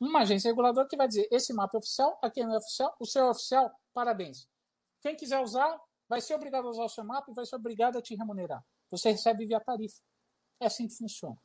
uma 0.00 0.22
agência 0.22 0.48
reguladora 0.48 0.88
que 0.88 0.96
vai 0.96 1.06
dizer: 1.06 1.28
esse 1.30 1.52
mapa 1.52 1.76
é 1.76 1.78
oficial, 1.78 2.18
aquele 2.20 2.46
não 2.46 2.54
é 2.54 2.58
oficial, 2.58 2.96
o 2.98 3.06
seu 3.06 3.26
é 3.26 3.30
oficial, 3.30 3.70
parabéns. 3.94 4.48
Quem 5.00 5.14
quiser 5.14 5.40
usar, 5.40 5.80
vai 6.08 6.20
ser 6.20 6.34
obrigado 6.34 6.66
a 6.66 6.70
usar 6.70 6.84
o 6.84 6.88
seu 6.88 7.04
mapa 7.04 7.30
e 7.30 7.34
vai 7.34 7.46
ser 7.46 7.56
obrigado 7.56 7.96
a 7.96 8.02
te 8.02 8.14
remunerar. 8.16 8.64
Você 8.90 9.12
recebe 9.12 9.46
via 9.46 9.60
tarifa. 9.60 10.00
É 10.60 10.66
assim 10.66 10.86
que 10.86 10.96
funciona. 10.96 11.36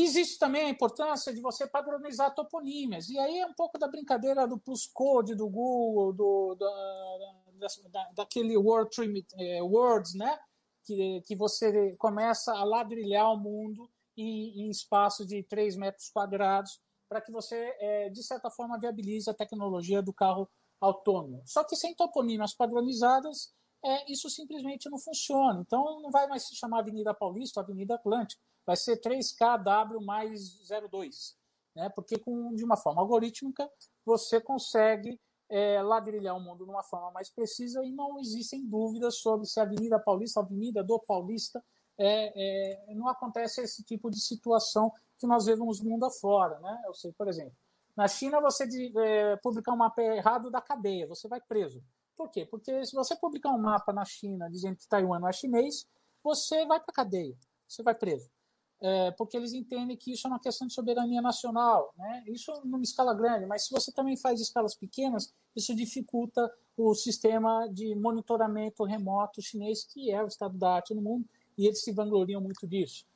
Existe 0.00 0.38
também 0.38 0.62
a 0.62 0.70
importância 0.70 1.34
de 1.34 1.40
você 1.40 1.66
padronizar 1.66 2.34
toponímias. 2.34 3.08
E 3.10 3.18
aí 3.18 3.38
é 3.40 3.46
um 3.46 3.52
pouco 3.52 3.78
da 3.78 3.86
brincadeira 3.86 4.46
do 4.48 4.58
Plus 4.58 4.86
Code 4.86 5.34
do 5.34 5.48
Google, 5.48 6.12
do, 6.12 6.54
da, 6.54 7.68
da, 7.90 8.10
daquele 8.14 8.56
Word 8.56 8.90
Tree, 8.90 9.26
eh, 9.38 9.62
Words, 9.62 10.14
né? 10.14 10.38
Que, 10.84 11.20
que 11.26 11.36
você 11.36 11.94
começa 11.96 12.52
a 12.52 12.64
ladrilhar 12.64 13.32
o 13.32 13.36
mundo 13.36 13.88
em, 14.16 14.62
em 14.62 14.70
espaço 14.70 15.26
de 15.26 15.42
3 15.42 15.76
metros 15.76 16.10
quadrados, 16.10 16.80
para 17.08 17.20
que 17.20 17.30
você, 17.30 17.76
é, 17.78 18.08
de 18.08 18.22
certa 18.22 18.50
forma, 18.50 18.78
viabilize 18.78 19.28
a 19.28 19.34
tecnologia 19.34 20.02
do 20.02 20.12
carro 20.12 20.48
autônomo. 20.80 21.42
Só 21.44 21.62
que 21.62 21.76
sem 21.76 21.94
toponímias 21.94 22.54
padronizadas, 22.54 23.52
é, 23.84 24.10
isso 24.10 24.30
simplesmente 24.30 24.90
não 24.90 24.98
funciona. 24.98 25.60
Então, 25.60 26.00
não 26.00 26.10
vai 26.10 26.26
mais 26.26 26.48
se 26.48 26.56
chamar 26.56 26.80
Avenida 26.80 27.12
Paulista 27.12 27.60
ou 27.60 27.64
Avenida 27.64 27.94
Atlântica. 27.94 28.40
Vai 28.66 28.76
ser 28.76 29.00
3KW 29.00 30.04
mais 30.04 30.58
02, 30.90 31.36
né? 31.74 31.88
porque 31.90 32.18
com, 32.18 32.54
de 32.54 32.64
uma 32.64 32.76
forma 32.76 33.00
algorítmica 33.00 33.68
você 34.04 34.40
consegue 34.40 35.20
é, 35.48 35.82
ladrilhar 35.82 36.36
o 36.36 36.40
mundo 36.40 36.64
de 36.64 36.70
uma 36.70 36.82
forma 36.82 37.10
mais 37.10 37.30
precisa 37.30 37.84
e 37.84 37.92
não 37.92 38.18
existem 38.18 38.66
dúvidas 38.66 39.18
sobre 39.18 39.46
se 39.46 39.60
a 39.60 39.64
Avenida 39.64 39.98
Paulista, 39.98 40.40
a 40.40 40.42
Avenida 40.42 40.82
do 40.82 40.98
Paulista, 40.98 41.62
é, 41.98 42.90
é, 42.90 42.94
não 42.94 43.06
acontece 43.08 43.60
esse 43.60 43.84
tipo 43.84 44.10
de 44.10 44.18
situação 44.18 44.90
que 45.18 45.26
nós 45.26 45.44
vemos 45.44 45.80
mundo 45.80 46.06
afora. 46.06 46.58
Né? 46.60 46.82
Eu 46.86 46.94
sei, 46.94 47.12
por 47.12 47.28
exemplo, 47.28 47.54
na 47.96 48.08
China 48.08 48.40
você 48.40 48.66
é, 48.96 49.36
publicar 49.36 49.72
um 49.72 49.76
mapa 49.76 50.00
errado 50.00 50.50
da 50.50 50.60
cadeia, 50.60 51.06
você 51.06 51.28
vai 51.28 51.40
preso. 51.40 51.82
Por 52.16 52.30
quê? 52.30 52.46
Porque 52.46 52.84
se 52.86 52.94
você 52.94 53.14
publicar 53.16 53.50
um 53.50 53.58
mapa 53.58 53.92
na 53.92 54.04
China 54.04 54.48
dizendo 54.50 54.76
que 54.76 54.88
Taiwan 54.88 55.18
não 55.18 55.28
é 55.28 55.32
chinês, 55.32 55.86
você 56.22 56.64
vai 56.64 56.80
para 56.80 56.90
a 56.90 56.94
cadeia, 56.94 57.36
você 57.68 57.82
vai 57.82 57.94
preso. 57.94 58.30
É, 58.84 59.12
porque 59.12 59.36
eles 59.36 59.52
entendem 59.52 59.96
que 59.96 60.12
isso 60.12 60.26
é 60.26 60.30
uma 60.30 60.40
questão 60.40 60.66
de 60.66 60.74
soberania 60.74 61.22
nacional, 61.22 61.94
né? 61.96 62.24
Isso 62.26 62.50
numa 62.64 62.82
escala 62.82 63.14
grande, 63.14 63.46
mas 63.46 63.66
se 63.66 63.70
você 63.70 63.92
também 63.92 64.16
faz 64.16 64.40
escalas 64.40 64.74
pequenas, 64.74 65.32
isso 65.54 65.72
dificulta 65.72 66.52
o 66.76 66.92
sistema 66.92 67.68
de 67.68 67.94
monitoramento 67.94 68.82
remoto 68.82 69.40
chinês, 69.40 69.84
que 69.84 70.10
é 70.10 70.20
o 70.20 70.26
estado 70.26 70.58
da 70.58 70.74
arte 70.74 70.94
no 70.94 71.00
mundo, 71.00 71.24
e 71.56 71.66
eles 71.66 71.80
se 71.80 71.92
vangloriam 71.92 72.40
muito 72.40 72.66
disso. 72.66 73.06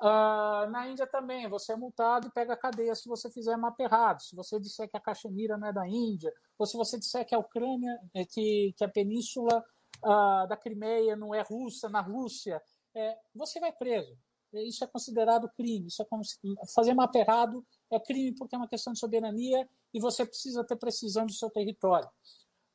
Uh, 0.00 0.68
na 0.70 0.86
Índia 0.88 1.06
também, 1.06 1.48
você 1.48 1.72
é 1.72 1.76
multado 1.76 2.28
e 2.28 2.30
pega 2.30 2.52
a 2.52 2.56
cadeia 2.56 2.94
se 2.94 3.08
você 3.08 3.30
fizer 3.30 3.56
mapa 3.56 3.82
errado. 3.82 4.22
Se 4.22 4.36
você 4.36 4.60
disser 4.60 4.88
que 4.88 4.96
a 4.96 5.00
Caxemira 5.00 5.56
não 5.56 5.66
é 5.66 5.72
da 5.72 5.88
Índia, 5.88 6.32
ou 6.58 6.66
se 6.66 6.76
você 6.76 6.98
disser 6.98 7.26
que 7.26 7.34
a 7.34 7.38
Ucrânia, 7.38 7.98
é, 8.14 8.24
que, 8.24 8.74
que 8.76 8.84
a 8.84 8.88
península 8.88 9.64
uh, 10.04 10.46
da 10.46 10.56
Crimeia 10.56 11.16
não 11.16 11.34
é 11.34 11.42
russa, 11.42 11.88
na 11.88 12.00
Rússia, 12.00 12.62
é, 12.94 13.18
você 13.34 13.58
vai 13.58 13.72
preso. 13.72 14.16
Isso 14.52 14.84
é 14.84 14.86
considerado 14.86 15.50
crime. 15.56 15.88
Isso 15.88 16.02
é 16.02 16.04
como 16.04 16.24
se, 16.24 16.38
fazer 16.74 16.94
mapa 16.94 17.18
errado 17.18 17.64
é 17.90 18.00
crime 18.00 18.34
porque 18.34 18.54
é 18.54 18.58
uma 18.58 18.68
questão 18.68 18.92
de 18.92 18.98
soberania 18.98 19.68
e 19.92 20.00
você 20.00 20.24
precisa 20.24 20.64
ter 20.64 20.76
precisão 20.76 21.26
do 21.26 21.32
seu 21.32 21.50
território. 21.50 22.08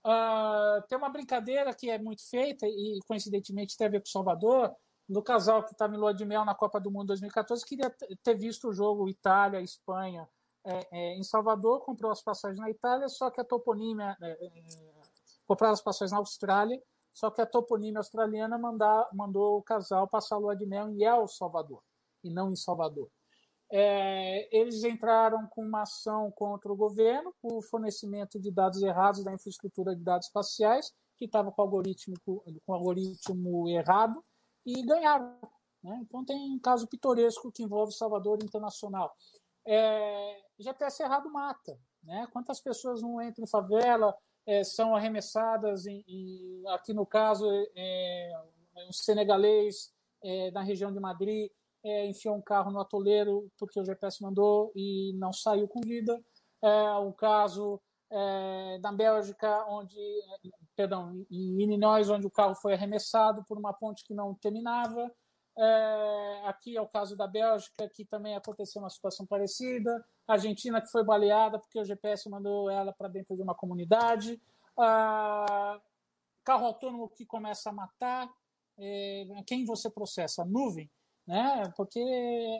Uh, 0.06 0.82
tem 0.88 0.98
uma 0.98 1.10
brincadeira 1.10 1.74
que 1.74 1.90
é 1.90 2.00
muito 2.00 2.28
feita 2.28 2.66
e 2.68 3.00
coincidentemente 3.08 3.78
tem 3.78 3.88
a 3.88 3.90
ver 3.92 4.00
com 4.00 4.08
Salvador, 4.08 4.76
no 5.08 5.22
casal 5.22 5.64
que 5.64 5.74
está 5.74 5.88
em 5.88 5.98
lua 5.98 6.14
de 6.14 6.26
mel 6.26 6.46
na 6.46 6.56
Copa 6.56 6.80
do 6.80 6.90
Mundo 6.90 7.08
2014, 7.08 7.66
queria 7.66 7.94
ter 8.24 8.36
visto 8.36 8.70
o 8.70 8.74
jogo 8.74 9.10
Itália-Espanha 9.10 10.28
é, 10.64 10.88
é, 10.92 11.18
em 11.18 11.24
Salvador, 11.24 11.82
comprou 11.82 12.12
as 12.12 12.22
passagens 12.22 12.60
na 12.60 12.70
Itália, 12.70 13.10
só 13.10 13.30
que 13.30 13.42
a 13.42 13.44
toponímia. 13.44 14.16
É, 14.22 14.32
é 14.32 14.52
comprou 15.46 15.70
as 15.70 15.82
passagens 15.82 16.12
na 16.12 16.20
Austrália, 16.20 16.82
só 17.14 17.30
que 17.30 17.42
a 17.42 17.46
toponímia 17.46 18.00
australiana 18.00 18.58
mandar, 18.58 19.10
mandou 19.14 19.58
o 19.58 19.64
casal 19.64 20.08
passar 20.08 20.36
a 20.36 20.40
lua 20.40 20.56
de 20.56 20.66
mel 20.66 20.90
em 20.90 21.04
El 21.04 21.28
Salvador, 21.28 21.82
e 22.24 22.30
não 22.30 22.52
em 22.52 22.56
Salvador. 22.56 23.10
É, 23.74 24.50
eles 24.56 24.84
entraram 24.84 25.48
com 25.48 25.64
uma 25.64 25.84
ação 25.84 26.30
contra 26.32 26.72
o 26.72 26.76
governo 26.76 27.34
por 27.42 27.62
fornecimento 27.64 28.38
de 28.38 28.52
dados 28.52 28.82
errados 28.82 29.24
da 29.24 29.34
infraestrutura 29.34 29.96
de 29.96 30.04
dados 30.04 30.28
espaciais, 30.28 30.92
que 31.18 31.26
estava 31.26 31.52
com 31.52 31.82
com 32.66 32.74
algoritmo 32.74 33.70
errado, 33.70 34.24
e 34.66 34.84
ganharam. 34.84 35.40
Né? 35.84 36.00
Então 36.02 36.26
tem 36.26 36.38
um 36.54 36.60
caso 36.60 36.88
pitoresco 36.88 37.52
que 37.52 37.64
envolve 37.64 37.94
Salvador 37.94 38.40
Internacional. 38.44 39.16
É, 39.66 40.42
GPS 40.60 41.02
errado 41.02 41.32
mata. 41.32 41.78
Né? 42.04 42.28
Quantas 42.34 42.60
pessoas 42.60 43.02
não 43.02 43.22
entram 43.22 43.46
em 43.46 43.50
favela, 43.50 44.16
é, 44.46 44.64
são 44.64 44.96
arremessadas, 44.96 45.86
em, 45.86 46.04
em, 46.08 46.64
aqui 46.70 46.94
no 46.94 47.06
caso, 47.06 47.48
é, 47.76 48.32
um 48.88 48.92
senegalês 48.92 49.94
é, 50.24 50.52
na 50.52 50.62
região 50.62 50.92
de 50.92 51.00
Madrid 51.00 51.50
é, 51.84 52.06
enfiou 52.06 52.36
um 52.36 52.42
carro 52.42 52.72
no 52.72 52.80
atoleiro 52.80 53.52
porque 53.58 53.80
o 53.80 53.86
GPS 53.86 54.22
mandou 54.22 54.72
e 54.76 55.14
não 55.16 55.34
saiu 55.34 55.68
com 55.68 55.82
vida. 55.82 56.20
É, 56.64 56.92
um 56.98 57.12
caso 57.12 57.82
é, 58.12 58.78
na 58.80 58.92
Bélgica, 58.92 59.66
onde, 59.68 59.98
perdão, 60.76 61.26
em 61.30 61.62
Illinois, 61.62 62.10
onde 62.10 62.28
o 62.28 62.32
carro 62.32 62.56
foi 62.56 62.74
arremessado 62.74 63.44
por 63.46 63.58
uma 63.58 63.74
ponte 63.74 64.04
que 64.04 64.14
não 64.14 64.36
terminava. 64.36 65.12
É, 65.58 66.42
aqui 66.46 66.78
é 66.78 66.82
o 66.82 66.88
caso 66.88 67.16
da 67.16 67.28
Bélgica, 67.28 67.90
que 67.90 68.06
também 68.06 68.36
aconteceu 68.36 68.82
uma 68.82 68.90
situação 68.90 69.26
parecida. 69.26 70.04
A 70.28 70.34
Argentina, 70.34 70.82
que 70.82 70.92
foi 70.92 71.04
baleada 71.04 71.60
porque 71.60 71.80
o 71.80 71.86
GPS 71.86 72.30
mandou 72.30 72.70
ela 72.70 72.94
para 72.94 73.08
dentro 73.08 73.36
de 73.36 73.42
uma 73.42 73.56
comunidade. 73.56 74.42
Ah, 74.78 75.80
carro 76.44 76.66
autônomo 76.66 77.10
que 77.10 77.26
começa 77.26 77.70
a 77.70 77.74
matar. 77.74 78.30
É, 78.78 79.26
quem 79.46 79.66
você 79.66 79.90
processa? 79.90 80.46
Nuvem 80.46 80.90
né? 81.28 81.72
Porque 81.76 82.00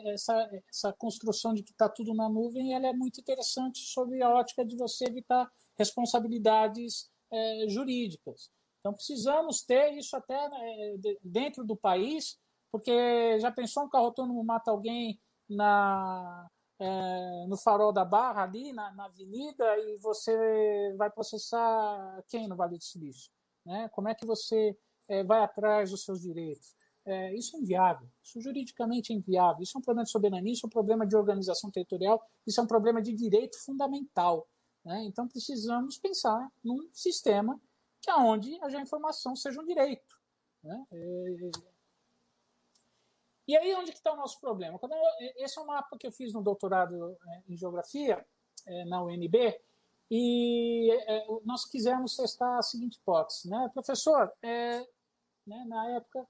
essa, 0.06 0.62
essa 0.68 0.92
construção 0.92 1.52
de 1.52 1.62
que 1.62 1.72
está 1.72 1.88
tudo 1.88 2.14
na 2.14 2.28
nuvem 2.28 2.74
ela 2.74 2.86
é 2.86 2.92
muito 2.92 3.20
interessante 3.20 3.80
sob 3.80 4.20
a 4.22 4.30
ótica 4.30 4.64
de 4.64 4.76
você 4.76 5.04
evitar 5.04 5.50
responsabilidades 5.76 7.10
é, 7.30 7.66
jurídicas. 7.68 8.50
Então 8.80 8.92
precisamos 8.92 9.62
ter 9.62 9.92
isso 9.94 10.16
até 10.16 10.34
é, 10.34 10.94
dentro 11.22 11.64
do 11.64 11.76
país, 11.76 12.38
porque 12.72 13.38
já 13.38 13.52
pensou 13.52 13.84
um 13.84 13.88
carro 13.88 14.06
autônomo 14.06 14.42
mata 14.42 14.70
alguém 14.70 15.20
na 15.48 16.48
é, 16.80 17.46
no 17.46 17.56
farol 17.56 17.92
da 17.92 18.04
Barra 18.04 18.42
ali 18.42 18.72
na, 18.72 18.90
na, 18.92 19.04
avenida 19.04 19.78
e 19.78 19.98
você 19.98 20.94
vai 20.96 21.10
processar 21.10 22.24
quem 22.28 22.48
no 22.48 22.56
Vale 22.56 22.76
do 22.76 22.82
Silício, 22.82 23.30
né? 23.64 23.88
Como 23.90 24.08
é 24.08 24.14
que 24.14 24.26
você 24.26 24.76
é, 25.06 25.22
vai 25.22 25.42
atrás 25.42 25.90
dos 25.90 26.04
seus 26.04 26.20
direitos? 26.20 26.74
É, 27.04 27.34
isso 27.34 27.56
é 27.56 27.60
inviável, 27.60 28.08
isso 28.22 28.40
juridicamente 28.40 29.12
é 29.12 29.16
inviável, 29.16 29.62
isso 29.62 29.76
é 29.76 29.78
um 29.78 29.82
problema 29.82 30.04
de 30.04 30.10
soberania, 30.10 30.52
isso 30.52 30.66
é 30.66 30.68
um 30.68 30.70
problema 30.70 31.06
de 31.06 31.14
organização 31.14 31.70
territorial, 31.70 32.20
isso 32.46 32.60
é 32.60 32.62
um 32.64 32.66
problema 32.66 33.02
de 33.02 33.12
direito 33.12 33.62
fundamental. 33.64 34.48
Né? 34.84 35.04
Então 35.04 35.28
precisamos 35.28 35.98
pensar 35.98 36.48
num 36.64 36.88
sistema 36.90 37.60
que 38.00 38.10
é 38.10 38.16
onde 38.16 38.58
a 38.60 38.80
informação 38.80 39.36
seja 39.36 39.60
um 39.60 39.64
direito. 39.64 40.16
Né? 40.64 40.84
E 43.46 43.56
aí 43.56 43.74
onde 43.74 43.90
que 43.90 43.98
está 43.98 44.12
o 44.12 44.16
nosso 44.16 44.40
problema? 44.40 44.78
Quando 44.78 44.92
eu, 44.92 45.02
esse 45.36 45.58
é 45.58 45.62
um 45.62 45.66
mapa 45.66 45.96
que 45.98 46.06
eu 46.06 46.12
fiz 46.12 46.32
no 46.32 46.42
doutorado 46.42 47.16
é, 47.26 47.42
em 47.48 47.56
geografia 47.56 48.24
é, 48.66 48.84
na 48.84 49.02
UNB 49.02 49.60
e 50.10 50.90
é, 50.90 51.26
nós 51.44 51.64
quisemos 51.64 52.16
testar 52.16 52.58
a 52.58 52.62
seguinte 52.62 52.98
hipótese, 52.98 53.48
né? 53.48 53.70
professor, 53.72 54.32
é, 54.42 54.80
né, 55.46 55.64
na 55.66 55.90
época 55.90 56.26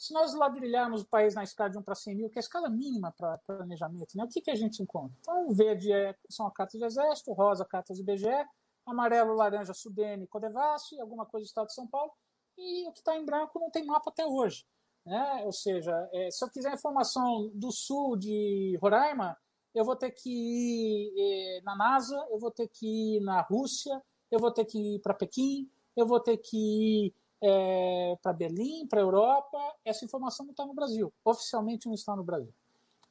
se 0.00 0.14
nós 0.14 0.32
ladrilharmos 0.34 1.02
o 1.02 1.06
país 1.06 1.34
na 1.34 1.44
escala 1.44 1.68
de 1.68 1.76
1 1.76 1.82
para 1.82 1.94
100 1.94 2.16
mil, 2.16 2.30
que 2.30 2.38
é 2.38 2.40
a 2.40 2.46
escala 2.46 2.70
mínima 2.70 3.12
para 3.12 3.36
planejamento, 3.46 4.16
né, 4.16 4.24
o 4.24 4.28
que, 4.28 4.40
que 4.40 4.50
a 4.50 4.54
gente 4.54 4.82
encontra? 4.82 5.14
Então, 5.20 5.46
o 5.46 5.52
verde 5.52 5.92
é, 5.92 6.16
são 6.30 6.46
as 6.46 6.54
cartas 6.54 6.80
do 6.80 6.86
Exército, 6.86 7.34
rosa, 7.34 7.66
cartas 7.66 7.98
do 7.98 8.02
IBGE, 8.02 8.48
amarelo, 8.86 9.34
laranja, 9.34 9.74
Sudene, 9.74 10.26
Codevasf, 10.26 10.98
alguma 10.98 11.26
coisa 11.26 11.44
do 11.44 11.48
Estado 11.48 11.66
de 11.66 11.74
São 11.74 11.86
Paulo, 11.86 12.12
e 12.56 12.88
o 12.88 12.92
que 12.92 13.00
está 13.00 13.14
em 13.14 13.26
branco 13.26 13.60
não 13.60 13.70
tem 13.70 13.84
mapa 13.84 14.08
até 14.08 14.24
hoje. 14.24 14.66
Né? 15.10 15.42
Ou 15.44 15.50
seja, 15.50 16.08
é, 16.12 16.30
se 16.30 16.44
eu 16.44 16.48
quiser 16.48 16.72
informação 16.72 17.50
do 17.52 17.72
sul 17.72 18.16
de 18.16 18.78
Roraima, 18.80 19.36
eu 19.74 19.84
vou 19.84 19.96
ter 19.96 20.12
que 20.12 20.30
ir 20.30 21.58
é, 21.58 21.62
na 21.62 21.74
NASA, 21.74 22.16
eu 22.30 22.38
vou 22.38 22.52
ter 22.52 22.68
que 22.68 23.16
ir 23.16 23.20
na 23.20 23.40
Rússia, 23.40 24.00
eu 24.30 24.38
vou 24.38 24.52
ter 24.52 24.64
que 24.64 24.78
ir 24.78 25.00
para 25.00 25.12
Pequim, 25.12 25.68
eu 25.96 26.06
vou 26.06 26.20
ter 26.20 26.36
que 26.36 26.56
ir 26.56 27.14
é, 27.42 28.16
para 28.22 28.32
Berlim, 28.32 28.86
para 28.86 29.00
a 29.00 29.02
Europa, 29.02 29.58
essa 29.84 30.04
informação 30.04 30.46
não 30.46 30.52
está 30.52 30.64
no 30.64 30.74
Brasil. 30.74 31.12
Oficialmente 31.24 31.88
não 31.88 31.94
está 31.94 32.14
no 32.14 32.22
Brasil. 32.22 32.54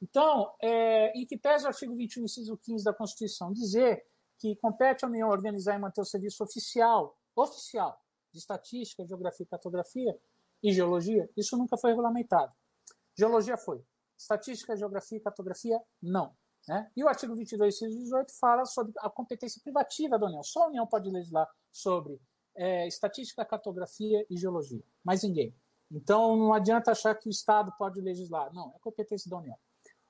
Então, 0.00 0.54
é, 0.62 1.12
em 1.12 1.26
que 1.26 1.36
pese 1.36 1.66
o 1.66 1.68
artigo 1.68 1.94
21, 1.94 2.24
inciso 2.24 2.56
15 2.56 2.82
da 2.82 2.94
Constituição 2.94 3.52
dizer 3.52 4.06
que 4.38 4.56
compete 4.56 5.04
à 5.04 5.08
União 5.08 5.28
organizar 5.28 5.76
e 5.76 5.78
manter 5.78 6.00
o 6.00 6.06
serviço 6.06 6.42
oficial, 6.42 7.14
oficial, 7.36 8.00
de 8.32 8.38
estatística, 8.38 9.04
geografia, 9.04 9.44
cartografia 9.44 10.18
e 10.62 10.72
geologia, 10.72 11.28
isso 11.36 11.56
nunca 11.56 11.76
foi 11.76 11.90
regulamentado. 11.90 12.52
Geologia 13.16 13.56
foi. 13.56 13.82
Estatística, 14.16 14.76
geografia 14.76 15.18
e 15.18 15.20
cartografia, 15.20 15.80
não. 16.02 16.34
Né? 16.68 16.90
E 16.96 17.02
o 17.02 17.08
artigo 17.08 17.34
22, 17.34 17.74
inciso 17.74 17.98
18 17.98 18.38
fala 18.38 18.64
sobre 18.64 18.92
a 18.98 19.08
competência 19.08 19.60
privativa 19.62 20.18
da 20.18 20.26
União. 20.26 20.42
Só 20.42 20.64
a 20.64 20.66
União 20.68 20.86
pode 20.86 21.10
legislar 21.10 21.48
sobre 21.72 22.20
é, 22.54 22.86
estatística, 22.86 23.44
cartografia 23.44 24.26
e 24.28 24.36
geologia. 24.36 24.82
Mais 25.02 25.22
ninguém. 25.22 25.54
Então 25.90 26.36
não 26.36 26.52
adianta 26.52 26.92
achar 26.92 27.14
que 27.14 27.28
o 27.28 27.30
Estado 27.30 27.72
pode 27.78 28.00
legislar. 28.00 28.52
Não, 28.52 28.72
é 28.76 28.78
competência 28.80 29.30
da 29.30 29.38
União. 29.38 29.58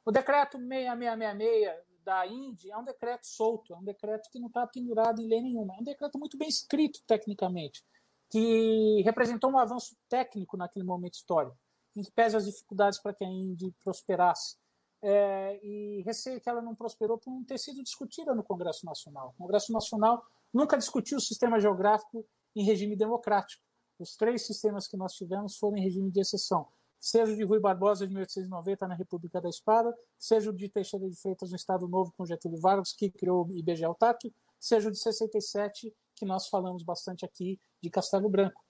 O 0.05 0.11
decreto 0.11 0.59
6666 0.59 1.90
da 2.05 2.26
Índia 2.26 2.72
é 2.72 2.76
um 2.76 2.84
decreto 2.84 3.26
solto, 3.26 3.74
é 3.74 3.76
um 3.76 3.84
decreto 3.84 4.28
que 4.30 4.38
não 4.38 4.48
está 4.48 4.66
pendurado 4.66 5.20
em 5.20 5.28
lei 5.28 5.40
nenhuma. 5.40 5.74
É 5.76 5.78
um 5.78 5.84
decreto 5.84 6.18
muito 6.18 6.36
bem 6.36 6.48
escrito 6.48 7.01
tecnicamente, 7.07 7.84
que 8.30 9.02
representou 9.02 9.50
um 9.50 9.58
avanço 9.58 9.96
técnico 10.08 10.56
naquele 10.56 10.84
momento 10.84 11.14
histórico, 11.14 11.58
em 11.96 12.02
que 12.02 12.12
pese 12.12 12.36
as 12.36 12.46
dificuldades 12.46 12.98
para 13.00 13.12
que 13.12 13.24
a 13.24 13.28
Índia 13.28 13.70
prosperasse. 13.82 14.56
É, 15.02 15.58
e 15.64 16.02
receio 16.02 16.40
que 16.40 16.48
ela 16.48 16.60
não 16.60 16.74
prosperou 16.74 17.18
por 17.18 17.30
não 17.30 17.42
ter 17.42 17.58
sido 17.58 17.82
discutida 17.82 18.34
no 18.34 18.44
Congresso 18.44 18.86
Nacional. 18.86 19.34
O 19.34 19.42
Congresso 19.42 19.72
Nacional 19.72 20.22
nunca 20.52 20.76
discutiu 20.76 21.18
o 21.18 21.20
sistema 21.20 21.58
geográfico 21.58 22.24
em 22.54 22.62
regime 22.62 22.94
democrático. 22.94 23.62
Os 23.98 24.16
três 24.16 24.46
sistemas 24.46 24.86
que 24.86 24.96
nós 24.96 25.14
tivemos 25.14 25.56
foram 25.56 25.76
em 25.76 25.82
regime 25.82 26.10
de 26.10 26.20
exceção. 26.20 26.66
seja 26.98 27.32
o 27.32 27.36
de 27.36 27.44
Rui 27.44 27.58
Barbosa 27.58 28.06
de 28.06 28.12
1890 28.12 28.86
na 28.86 28.94
República 28.94 29.40
da 29.40 29.48
Espada, 29.48 29.96
seja 30.18 30.50
o 30.50 30.52
de 30.52 30.68
Teixeira 30.68 31.08
de 31.08 31.16
Freitas 31.16 31.50
no 31.50 31.56
Estado 31.56 31.88
Novo 31.88 32.12
com 32.14 32.26
Getúlio 32.26 32.60
Vargas, 32.60 32.92
que 32.92 33.10
criou 33.10 33.46
o 33.46 33.56
IBGE 33.56 33.84
Autárquico, 33.84 34.36
seja 34.58 34.88
o 34.88 34.92
de 34.92 34.98
67, 34.98 35.94
que 36.20 36.26
nós 36.26 36.48
falamos 36.48 36.82
bastante 36.82 37.24
aqui, 37.24 37.58
de 37.82 37.88
Castelo 37.88 38.28
Branco. 38.28 38.62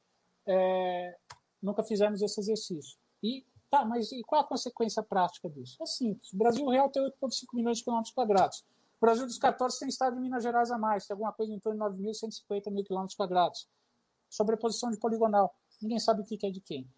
É, 0.47 1.17
nunca 1.61 1.83
fizemos 1.83 2.23
esse 2.23 2.41
exercício. 2.41 2.97
E 3.21 3.45
tá, 3.69 3.85
mas 3.85 4.13
e 4.13 4.23
qual 4.23 4.41
a 4.41 4.47
consequência 4.47 5.03
prática 5.03 5.51
disso? 5.51 5.77
É 5.83 5.87
simples. 5.87 6.33
O 6.33 6.39
Brasil 6.39 6.67
real 6.69 6.89
tem 6.89 7.03
8,5 7.03 7.47
milhões 7.53 7.79
de 7.79 7.85
quilômetros 7.85 8.15
quadrados. 8.15 8.65
O 8.97 9.01
Brasil 9.01 9.27
dos 9.27 9.37
14 9.37 9.81
tem 9.81 9.89
estado 9.89 10.15
de 10.15 10.21
Minas 10.21 10.45
Gerais 10.45 10.71
a 10.71 10.79
mais, 10.79 11.07
tem 11.07 11.15
alguma 11.15 11.33
coisa 11.33 11.53
em 11.53 11.59
torno 11.59 11.91
de 11.91 12.03
9.150 12.03 12.71
mil 12.71 12.85
quilômetros 12.85 13.17
quadrados. 13.17 13.69
Sobreposição 14.29 14.91
de 14.91 14.99
poligonal. 14.99 15.53
Ninguém 15.83 15.99
sabe 15.99 16.23
o 16.23 16.25
que 16.25 16.47
é 16.47 16.51
de 16.51 16.61
quem. 16.61 16.89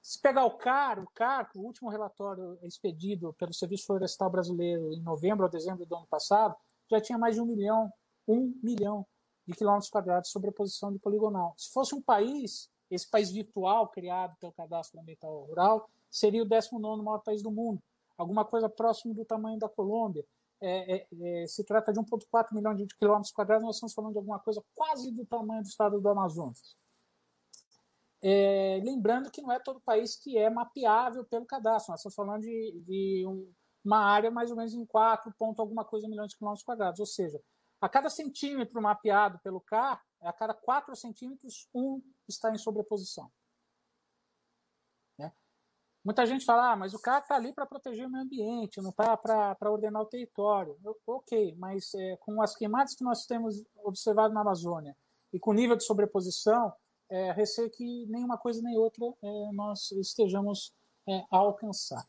Se 0.00 0.20
pegar 0.20 0.44
o 0.44 0.52
CAR, 0.52 1.02
o 1.02 1.10
CAR, 1.10 1.50
o 1.56 1.60
último 1.60 1.90
relatório 1.90 2.56
expedido 2.62 3.32
pelo 3.34 3.52
Serviço 3.52 3.86
Florestal 3.86 4.30
Brasileiro 4.30 4.92
em 4.92 5.02
novembro 5.02 5.44
ou 5.44 5.50
dezembro 5.50 5.84
do 5.84 5.96
ano 5.96 6.06
passado, 6.06 6.54
já 6.88 7.00
tinha 7.00 7.18
mais 7.18 7.34
de 7.34 7.40
um 7.40 7.46
milhão, 7.46 7.92
um 8.26 8.54
milhão 8.62 9.04
de 9.48 9.54
quilômetros 9.54 9.88
quadrados 9.88 10.28
de 10.28 10.32
sobreposição 10.32 10.92
de 10.92 10.98
poligonal. 10.98 11.54
Se 11.56 11.72
fosse 11.72 11.94
um 11.94 12.02
país, 12.02 12.70
esse 12.90 13.08
país 13.10 13.30
virtual 13.30 13.88
criado 13.88 14.36
pelo 14.38 14.52
Cadastro 14.52 15.00
Ambiental 15.00 15.46
Rural, 15.46 15.88
seria 16.10 16.42
o 16.42 16.44
19 16.44 17.02
maior 17.02 17.20
país 17.20 17.42
do 17.42 17.50
mundo, 17.50 17.82
alguma 18.18 18.44
coisa 18.44 18.68
próximo 18.68 19.14
do 19.14 19.24
tamanho 19.24 19.58
da 19.58 19.68
Colômbia. 19.68 20.22
É, 20.60 20.96
é, 20.96 21.06
é, 21.22 21.46
se 21.46 21.64
trata 21.64 21.92
de 21.92 21.98
1,4 21.98 22.52
milhão 22.52 22.74
de 22.74 22.86
quilômetros 22.98 23.32
quadrados, 23.32 23.64
nós 23.64 23.76
estamos 23.76 23.94
falando 23.94 24.12
de 24.12 24.18
alguma 24.18 24.38
coisa 24.38 24.62
quase 24.74 25.10
do 25.12 25.24
tamanho 25.24 25.62
do 25.62 25.68
estado 25.68 25.98
do 25.98 26.08
Amazonas. 26.08 26.76
É, 28.20 28.80
lembrando 28.84 29.30
que 29.30 29.40
não 29.40 29.50
é 29.50 29.58
todo 29.58 29.80
país 29.80 30.14
que 30.16 30.36
é 30.36 30.50
mapeável 30.50 31.24
pelo 31.24 31.46
cadastro, 31.46 31.92
nós 31.92 32.00
estamos 32.00 32.14
falando 32.14 32.42
de, 32.42 32.82
de 32.84 33.24
um, 33.26 33.50
uma 33.82 34.00
área 34.00 34.30
mais 34.30 34.50
ou 34.50 34.56
menos 34.56 34.74
em 34.74 34.84
4 34.84 35.32
ponto 35.38 35.62
alguma 35.62 35.84
coisa 35.84 36.08
milhões 36.08 36.32
de 36.32 36.36
quilômetros 36.36 36.64
quadrados, 36.64 37.00
ou 37.00 37.06
seja, 37.06 37.40
a 37.80 37.88
cada 37.88 38.10
centímetro 38.10 38.80
mapeado 38.82 39.38
pelo 39.40 39.60
CAR, 39.60 40.04
a 40.20 40.32
cada 40.32 40.54
4 40.54 40.94
centímetros, 40.96 41.68
um 41.72 42.02
está 42.28 42.50
em 42.50 42.58
sobreposição. 42.58 43.30
Né? 45.18 45.32
Muita 46.04 46.26
gente 46.26 46.44
fala, 46.44 46.72
ah, 46.72 46.76
mas 46.76 46.92
o 46.92 47.00
CAR 47.00 47.22
está 47.22 47.36
ali 47.36 47.52
para 47.52 47.66
proteger 47.66 48.06
o 48.06 48.10
meio 48.10 48.24
ambiente, 48.24 48.80
não 48.80 48.90
está 48.90 49.16
para 49.16 49.70
ordenar 49.70 50.02
o 50.02 50.06
território. 50.06 50.76
Eu, 50.84 50.98
ok, 51.06 51.54
mas 51.56 51.94
é, 51.94 52.16
com 52.16 52.42
as 52.42 52.56
queimadas 52.56 52.94
que 52.94 53.04
nós 53.04 53.26
temos 53.26 53.64
observado 53.84 54.34
na 54.34 54.40
Amazônia 54.40 54.96
e 55.32 55.38
com 55.38 55.50
o 55.50 55.54
nível 55.54 55.76
de 55.76 55.84
sobreposição, 55.84 56.72
é, 57.10 57.32
receio 57.32 57.70
que 57.70 58.06
nenhuma 58.06 58.36
coisa 58.36 58.60
nem 58.60 58.76
outra 58.76 59.04
é, 59.22 59.52
nós 59.52 59.90
estejamos 59.92 60.74
é, 61.08 61.24
a 61.30 61.36
alcançar. 61.36 62.04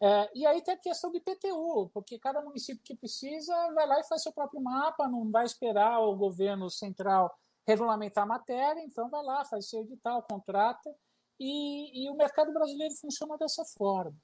É, 0.00 0.30
e 0.34 0.46
aí 0.46 0.62
tem 0.62 0.74
a 0.74 0.78
questão 0.78 1.10
do 1.10 1.16
IPTU, 1.16 1.90
porque 1.92 2.18
cada 2.18 2.42
município 2.42 2.82
que 2.84 2.94
precisa 2.94 3.54
vai 3.72 3.86
lá 3.86 3.98
e 3.98 4.04
faz 4.04 4.22
seu 4.22 4.32
próprio 4.32 4.60
mapa, 4.60 5.08
não 5.08 5.30
vai 5.30 5.46
esperar 5.46 6.00
o 6.00 6.14
governo 6.14 6.68
central 6.68 7.34
regulamentar 7.66 8.24
a 8.24 8.26
matéria, 8.26 8.80
então 8.80 9.08
vai 9.08 9.22
lá, 9.24 9.44
faz 9.44 9.68
seu 9.68 9.80
edital, 9.80 10.22
contrata, 10.22 10.94
e, 11.40 12.04
e 12.04 12.10
o 12.10 12.14
mercado 12.14 12.52
brasileiro 12.52 12.94
funciona 12.94 13.36
dessa 13.36 13.64
forma. 13.64 14.16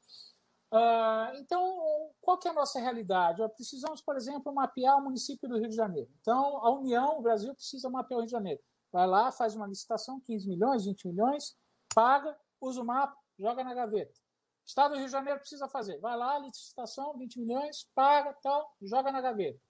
Uh, 0.73 1.37
então, 1.37 2.11
qual 2.21 2.39
que 2.39 2.49
é 2.49 2.51
a 2.51 2.55
nossa 2.55 2.81
realidade? 2.81 3.43
Precisamos, 3.57 4.01
por 4.01 4.17
exemplo, 4.17 4.55
mapear 4.55 4.97
o 4.97 5.03
município 5.03 5.49
do 5.49 5.59
Rio 5.59 5.69
de 5.69 5.77
Janeiro. 5.77 6.09
Então, 6.21 6.65
a 6.65 6.71
União, 6.71 7.19
o 7.19 7.23
Brasil, 7.23 7.55
precisa 7.55 7.91
mapear 7.91 8.19
o 8.19 8.21
Rio 8.21 8.27
de 8.27 8.33
Janeiro. 8.33 8.61
Vai 8.91 9.07
lá, 9.07 9.31
faz 9.31 9.55
uma 9.55 9.67
licitação, 9.67 10.21
15 10.21 10.49
milhões, 10.49 10.87
20 10.87 11.09
milhões, 11.09 11.57
paga, 11.95 12.35
usa 12.61 12.81
o 12.81 12.85
mapa, 12.85 13.17
joga 13.39 13.63
na 13.65 13.75
gaveta. 13.75 14.19
Estado 14.65 14.93
do 14.93 14.97
Rio 14.97 15.07
de 15.07 15.13
Janeiro 15.13 15.41
precisa 15.41 15.69
fazer. 15.69 15.99
Vai 15.99 16.17
lá, 16.17 16.39
licitação, 16.39 17.17
20 17.19 17.41
milhões, 17.41 17.89
paga, 17.95 18.33
tal, 18.43 18.75
joga 18.81 19.11
na 19.11 19.21
gaveta. 19.21 19.61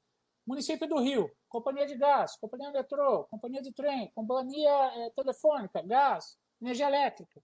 Município 0.46 0.88
do 0.88 0.98
Rio, 0.98 1.30
companhia 1.48 1.86
de 1.86 1.96
gás, 1.96 2.36
companhia 2.36 2.68
de 2.68 2.78
metrô, 2.78 3.24
companhia 3.24 3.62
de 3.62 3.72
trem, 3.72 4.10
companhia 4.12 4.70
é, 4.70 5.10
telefônica, 5.10 5.82
gás, 5.82 6.36
energia 6.60 6.88
elétrica. 6.88 7.42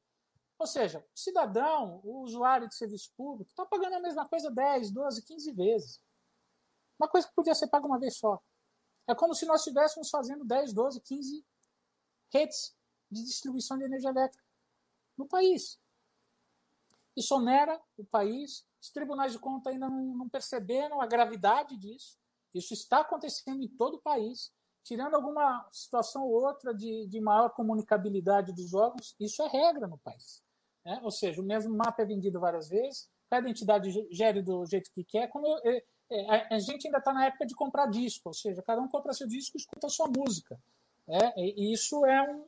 Ou 0.59 0.66
seja, 0.66 0.99
o 0.99 1.18
cidadão, 1.18 2.01
o 2.03 2.22
usuário 2.22 2.68
de 2.68 2.74
serviço 2.74 3.12
público, 3.16 3.51
está 3.51 3.64
pagando 3.64 3.94
a 3.94 4.01
mesma 4.01 4.28
coisa 4.28 4.51
10, 4.51 4.90
12, 4.90 5.24
15 5.24 5.53
vezes. 5.53 6.03
Uma 6.99 7.09
coisa 7.09 7.28
que 7.28 7.34
podia 7.34 7.55
ser 7.55 7.68
paga 7.68 7.86
uma 7.86 7.99
vez 7.99 8.16
só. 8.16 8.42
É 9.07 9.14
como 9.14 9.34
se 9.34 9.46
nós 9.46 9.61
estivéssemos 9.61 10.11
fazendo 10.11 10.44
10, 10.44 10.72
12, 10.72 11.01
15 11.01 11.46
redes 12.32 12.76
de 13.11 13.24
distribuição 13.24 13.78
de 13.78 13.84
energia 13.84 14.11
elétrica 14.11 14.44
no 15.16 15.26
país. 15.26 15.78
Isso 17.19 17.35
onera 17.35 17.81
o 17.97 18.05
país. 18.05 18.64
Os 18.81 18.91
tribunais 18.91 19.33
de 19.33 19.39
contas 19.39 19.73
ainda 19.73 19.89
não, 19.89 20.14
não 20.14 20.29
perceberam 20.29 21.01
a 21.01 21.07
gravidade 21.07 21.77
disso. 21.77 22.16
Isso 22.55 22.73
está 22.73 23.01
acontecendo 23.01 23.62
em 23.62 23.69
todo 23.69 23.97
o 23.97 24.01
país. 24.01 24.53
Tirando 24.85 25.14
alguma 25.14 25.69
situação 25.71 26.23
ou 26.23 26.45
outra 26.45 26.73
de, 26.73 27.07
de 27.07 27.21
maior 27.21 27.51
comunicabilidade 27.51 28.55
dos 28.55 28.73
órgãos, 28.73 29.14
isso 29.21 29.43
é 29.43 29.49
regra 29.49 29.87
no 29.87 29.99
país. 29.99 30.43
Né? 30.85 30.99
Ou 31.03 31.11
seja, 31.11 31.43
o 31.43 31.45
mesmo 31.45 31.77
mapa 31.77 32.03
é 32.03 32.07
vendido 32.07 32.41
várias 32.41 32.69
vezes, 32.69 33.11
cada 33.29 33.51
entidade 33.51 33.91
gere 34.11 34.41
do 34.41 34.64
jeito 34.64 34.91
que 34.93 35.05
quer. 35.05 35.29
Como 35.29 35.47
eu, 35.47 35.59
é, 35.64 35.85
é, 36.11 36.55
a 36.55 36.59
gente 36.59 36.87
ainda 36.87 36.99
está 36.99 37.12
na 37.12 37.27
época 37.27 37.45
de 37.45 37.55
comprar 37.55 37.87
disco, 37.87 38.31
ou 38.31 38.35
seja, 38.35 38.62
cada 38.62 38.81
um 38.81 38.89
compra 38.89 39.12
seu 39.12 39.27
disco 39.27 39.57
e 39.57 39.61
escuta 39.61 39.89
a 39.89 39.91
sua 39.91 40.09
música. 40.09 40.59
É, 41.07 41.39
e 41.39 41.73
isso 41.73 42.07
é 42.07 42.23
um, 42.23 42.47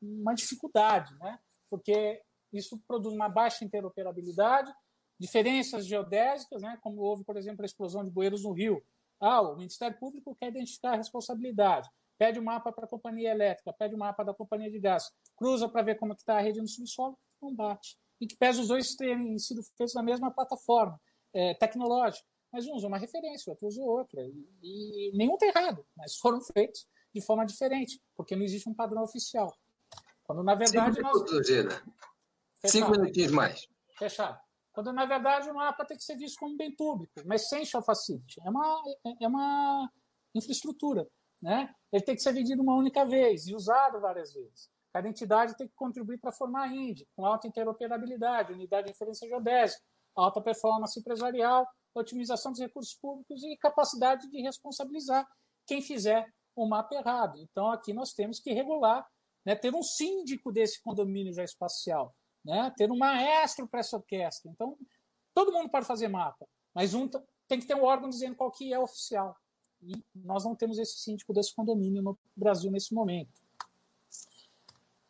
uma 0.00 0.34
dificuldade, 0.34 1.14
né? 1.16 1.38
porque 1.68 2.22
isso 2.52 2.80
produz 2.86 3.14
uma 3.14 3.28
baixa 3.28 3.64
interoperabilidade, 3.64 4.72
diferenças 5.18 5.86
geodésicas, 5.86 6.62
né? 6.62 6.78
como 6.82 7.00
houve, 7.00 7.24
por 7.24 7.36
exemplo, 7.36 7.62
a 7.62 7.66
explosão 7.66 8.04
de 8.04 8.10
bueiros 8.10 8.42
no 8.42 8.52
Rio. 8.52 8.82
Ah, 9.20 9.40
o 9.40 9.56
Ministério 9.56 9.96
Público 9.98 10.34
quer 10.34 10.48
identificar 10.48 10.94
a 10.94 10.96
responsabilidade, 10.96 11.88
pede 12.18 12.38
o 12.38 12.42
um 12.42 12.44
mapa 12.44 12.72
para 12.72 12.86
a 12.86 12.88
companhia 12.88 13.30
elétrica, 13.30 13.72
pede 13.72 13.94
o 13.94 13.96
um 13.96 14.00
mapa 14.00 14.24
da 14.24 14.34
companhia 14.34 14.70
de 14.70 14.80
gás, 14.80 15.04
cruza 15.36 15.68
para 15.68 15.82
ver 15.82 15.94
como 15.96 16.12
está 16.12 16.38
a 16.38 16.40
rede 16.40 16.60
no 16.60 16.66
subsolo, 16.66 17.16
não 17.40 17.54
bate. 17.54 17.96
E 18.20 18.26
que 18.26 18.36
pese 18.36 18.60
os 18.60 18.68
dois 18.68 18.94
terem 18.94 19.38
sido 19.38 19.62
feitos 19.76 19.94
na 19.94 20.02
mesma 20.02 20.30
plataforma 20.30 21.00
é, 21.32 21.54
tecnológica, 21.54 22.26
mas 22.52 22.66
um 22.66 22.74
usa 22.74 22.88
uma 22.88 22.98
referência, 22.98 23.48
o 23.48 23.52
outro 23.52 23.68
usa 23.68 23.80
outra. 23.80 24.20
E, 24.22 25.08
e 25.10 25.16
nenhum 25.16 25.34
está 25.34 25.46
errado, 25.46 25.86
mas 25.96 26.16
foram 26.16 26.40
feitos 26.40 26.86
de 27.14 27.20
forma 27.20 27.46
diferente, 27.46 28.00
porque 28.16 28.34
não 28.34 28.42
existe 28.42 28.68
um 28.68 28.74
padrão 28.74 29.02
oficial. 29.02 29.52
Quando, 30.24 30.42
na 30.42 30.54
verdade, 30.54 31.00
nós... 31.00 31.46
Gina. 31.46 31.82
Cinco 32.66 32.90
minutinhos 32.90 33.32
mais. 33.32 33.66
Fechado. 33.98 34.38
Quando, 34.72 34.92
na 34.92 35.04
verdade, 35.04 35.50
o 35.50 35.54
mapa 35.54 35.84
tem 35.84 35.96
que 35.96 36.04
ser 36.04 36.16
visto 36.16 36.38
como 36.38 36.56
bem 36.56 36.74
público, 36.74 37.12
mas 37.26 37.48
sem 37.48 37.64
facility. 37.66 38.40
É 38.44 38.48
uma, 38.48 38.82
é 39.20 39.28
uma 39.28 39.90
infraestrutura. 40.34 41.06
Né? 41.42 41.74
Ele 41.92 42.02
tem 42.02 42.14
que 42.14 42.22
ser 42.22 42.32
vendido 42.32 42.62
uma 42.62 42.76
única 42.76 43.04
vez 43.04 43.46
e 43.46 43.54
usado 43.54 44.00
várias 44.00 44.32
vezes. 44.32 44.70
Cada 44.92 45.08
entidade 45.08 45.56
tem 45.56 45.66
que 45.66 45.74
contribuir 45.74 46.18
para 46.18 46.30
formar 46.32 46.64
a 46.64 46.68
INDE, 46.68 47.06
com 47.16 47.26
alta 47.26 47.48
interoperabilidade, 47.48 48.52
unidade 48.52 48.86
de 48.86 48.92
referência 48.92 49.26
geodésica, 49.26 49.82
alta 50.14 50.40
performance 50.40 50.98
empresarial, 50.98 51.66
otimização 51.94 52.52
dos 52.52 52.60
recursos 52.60 52.94
públicos 52.94 53.42
e 53.42 53.56
capacidade 53.56 54.30
de 54.30 54.40
responsabilizar 54.40 55.26
quem 55.66 55.82
fizer 55.82 56.32
o 56.54 56.66
mapa 56.66 56.94
errado. 56.94 57.38
Então, 57.38 57.70
aqui 57.70 57.92
nós 57.92 58.12
temos 58.12 58.38
que 58.38 58.52
regular, 58.52 59.06
né, 59.44 59.56
ter 59.56 59.74
um 59.74 59.82
síndico 59.82 60.52
desse 60.52 60.80
condomínio 60.82 61.32
já 61.32 61.42
espacial, 61.42 62.14
né, 62.44 62.72
ter 62.76 62.90
um 62.90 62.96
maestro 62.96 63.66
para 63.68 63.80
essa 63.80 63.96
orquestra. 63.96 64.50
Então, 64.50 64.76
todo 65.34 65.52
mundo 65.52 65.70
pode 65.70 65.86
fazer 65.86 66.08
mapa, 66.08 66.46
mas 66.74 66.94
um 66.94 67.08
tem 67.48 67.60
que 67.60 67.66
ter 67.66 67.74
um 67.74 67.84
órgão 67.84 68.08
dizendo 68.08 68.36
qual 68.36 68.50
que 68.50 68.72
é 68.72 68.78
oficial. 68.78 69.36
E 69.82 69.92
nós 70.14 70.44
não 70.44 70.54
temos 70.54 70.78
esse 70.78 70.98
síndico 70.98 71.32
desse 71.32 71.54
condomínio 71.54 72.02
no 72.02 72.18
Brasil 72.36 72.70
nesse 72.70 72.94
momento. 72.94 73.42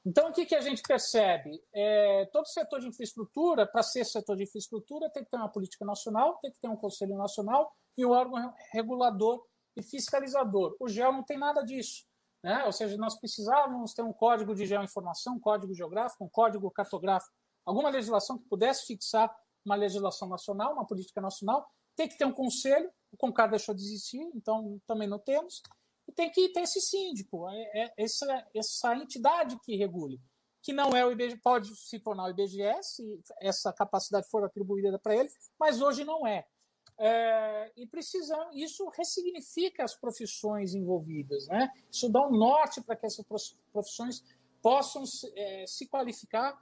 Então, 0.04 0.30
o 0.30 0.32
que, 0.32 0.44
que 0.44 0.54
a 0.54 0.60
gente 0.60 0.82
percebe? 0.82 1.62
É, 1.72 2.26
todo 2.32 2.46
setor 2.46 2.80
de 2.80 2.88
infraestrutura, 2.88 3.66
para 3.66 3.82
ser 3.82 4.04
setor 4.04 4.36
de 4.36 4.42
infraestrutura, 4.42 5.08
tem 5.10 5.22
que 5.22 5.30
ter 5.30 5.36
uma 5.36 5.48
política 5.48 5.84
nacional, 5.84 6.38
tem 6.42 6.50
que 6.50 6.58
ter 6.58 6.68
um 6.68 6.76
conselho 6.76 7.16
nacional 7.16 7.72
e 7.96 8.04
um 8.04 8.10
órgão 8.10 8.52
regulador 8.72 9.46
e 9.76 9.82
fiscalizador. 9.82 10.76
O 10.80 10.88
GEO 10.88 11.12
não 11.12 11.22
tem 11.22 11.38
nada 11.38 11.62
disso. 11.62 12.04
Né? 12.42 12.64
Ou 12.64 12.72
seja, 12.72 12.96
nós 12.96 13.18
precisávamos 13.18 13.94
ter 13.94 14.02
um 14.02 14.12
código 14.12 14.54
de 14.54 14.66
geoinformação, 14.66 15.34
um 15.34 15.40
código 15.40 15.74
geográfico, 15.74 16.24
um 16.24 16.28
código 16.28 16.70
cartográfico, 16.70 17.32
alguma 17.64 17.88
legislação 17.88 18.38
que 18.38 18.48
pudesse 18.48 18.86
fixar 18.86 19.32
uma 19.64 19.76
legislação 19.76 20.28
nacional, 20.28 20.72
uma 20.72 20.86
política 20.86 21.20
nacional. 21.20 21.64
Tem 21.94 22.08
que 22.08 22.18
ter 22.18 22.24
um 22.24 22.32
conselho, 22.32 22.90
o 23.12 23.16
CONCAR 23.16 23.48
deixou 23.50 23.74
de 23.74 23.82
existir, 23.82 24.22
então 24.34 24.80
também 24.86 25.06
não 25.06 25.18
temos. 25.18 25.62
E 26.08 26.12
tem 26.12 26.30
que 26.30 26.48
ter 26.48 26.62
esse 26.62 26.80
síndico, 26.80 27.48
é, 27.48 27.84
é 27.84 27.94
essa, 27.96 28.48
essa 28.54 28.96
entidade 28.96 29.56
que 29.60 29.76
regule, 29.76 30.20
que 30.62 30.72
não 30.72 30.90
é 30.96 31.06
o 31.06 31.12
IBGE, 31.12 31.36
pode 31.36 31.74
se 31.76 32.00
tornar 32.00 32.24
o 32.24 32.30
IBGE 32.30 32.82
se 32.82 33.20
essa 33.40 33.72
capacidade 33.72 34.28
for 34.28 34.44
atribuída 34.44 34.98
para 34.98 35.14
ele, 35.14 35.28
mas 35.60 35.80
hoje 35.80 36.04
não 36.04 36.26
é. 36.26 36.44
É, 36.98 37.72
e 37.76 37.86
precisam, 37.86 38.50
isso 38.52 38.88
ressignifica 38.96 39.82
as 39.82 39.94
profissões 39.94 40.74
envolvidas, 40.74 41.48
né? 41.48 41.70
Isso 41.90 42.08
dá 42.08 42.26
um 42.26 42.30
norte 42.30 42.80
para 42.80 42.94
que 42.94 43.06
essas 43.06 43.24
profissões 43.72 44.22
possam 44.62 45.02
é, 45.34 45.64
se 45.66 45.86
qualificar 45.86 46.56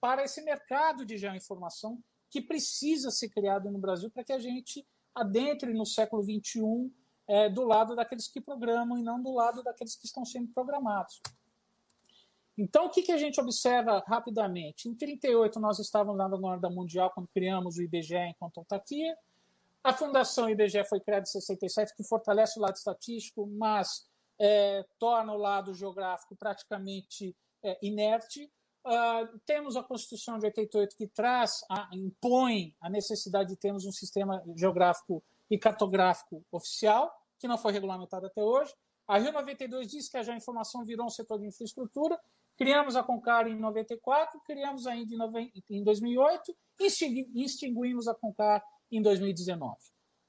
para 0.00 0.22
esse 0.22 0.42
mercado 0.42 1.04
de 1.04 1.18
geoinformação 1.18 2.02
que 2.30 2.40
precisa 2.40 3.10
ser 3.10 3.28
criado 3.28 3.70
no 3.70 3.78
Brasil 3.78 4.10
para 4.10 4.22
que 4.22 4.32
a 4.32 4.38
gente 4.38 4.86
adentre 5.14 5.74
no 5.74 5.84
século 5.84 6.22
XXI 6.22 6.90
é, 7.26 7.48
do 7.48 7.64
lado 7.64 7.96
daqueles 7.96 8.28
que 8.28 8.40
programam 8.40 8.98
e 8.98 9.02
não 9.02 9.20
do 9.20 9.32
lado 9.32 9.62
daqueles 9.62 9.96
que 9.96 10.06
estão 10.06 10.24
sendo 10.24 10.48
programados. 10.48 11.20
Então, 12.56 12.86
o 12.86 12.90
que, 12.90 13.02
que 13.02 13.12
a 13.12 13.16
gente 13.16 13.40
observa 13.40 14.02
rapidamente? 14.06 14.88
Em 14.88 14.94
38, 14.94 15.58
nós 15.58 15.78
estávamos 15.78 16.18
na 16.18 16.28
Guarda 16.28 16.68
Mundial, 16.68 17.10
quando 17.10 17.28
criamos 17.28 17.76
o 17.78 17.82
IBGE 17.82 18.16
enquanto 18.16 18.58
autarquia. 18.58 19.16
A 19.82 19.92
Fundação 19.94 20.48
IBGE 20.48 20.84
foi 20.84 21.00
criada 21.00 21.22
em 21.22 21.26
67, 21.26 21.94
que 21.94 22.04
fortalece 22.04 22.58
o 22.58 22.62
lado 22.62 22.76
estatístico, 22.76 23.46
mas 23.46 24.06
é, 24.38 24.84
torna 24.98 25.32
o 25.32 25.38
lado 25.38 25.72
geográfico 25.74 26.36
praticamente 26.36 27.34
é, 27.62 27.78
inerte. 27.82 28.50
Uh, 28.84 29.38
temos 29.44 29.76
a 29.76 29.82
Constituição 29.82 30.38
de 30.38 30.46
88 30.46 30.96
que 30.96 31.06
traz, 31.06 31.62
a, 31.70 31.88
impõe 31.92 32.74
a 32.80 32.88
necessidade 32.88 33.50
de 33.50 33.56
termos 33.56 33.84
um 33.84 33.92
sistema 33.92 34.42
geográfico 34.56 35.22
e 35.50 35.58
cartográfico 35.58 36.44
oficial, 36.50 37.14
que 37.38 37.48
não 37.48 37.58
foi 37.58 37.72
regulamentado 37.72 38.26
até 38.26 38.42
hoje. 38.42 38.74
A 39.06 39.18
Rio 39.18 39.32
92 39.32 39.88
diz 39.88 40.08
que 40.08 40.16
a 40.16 40.36
informação 40.36 40.84
virou 40.84 41.06
um 41.06 41.10
setor 41.10 41.38
de 41.38 41.46
infraestrutura. 41.46 42.18
Criamos 42.56 42.96
a 42.96 43.02
Concar 43.02 43.46
em 43.46 43.58
94, 43.58 44.40
criamos 44.46 44.86
ainda 44.86 45.14
em 45.68 45.82
2008 45.82 46.56
e 46.78 47.44
extinguimos 47.44 48.06
a 48.06 48.14
Concar 48.14 48.62
em 48.90 49.02
2019. 49.02 49.76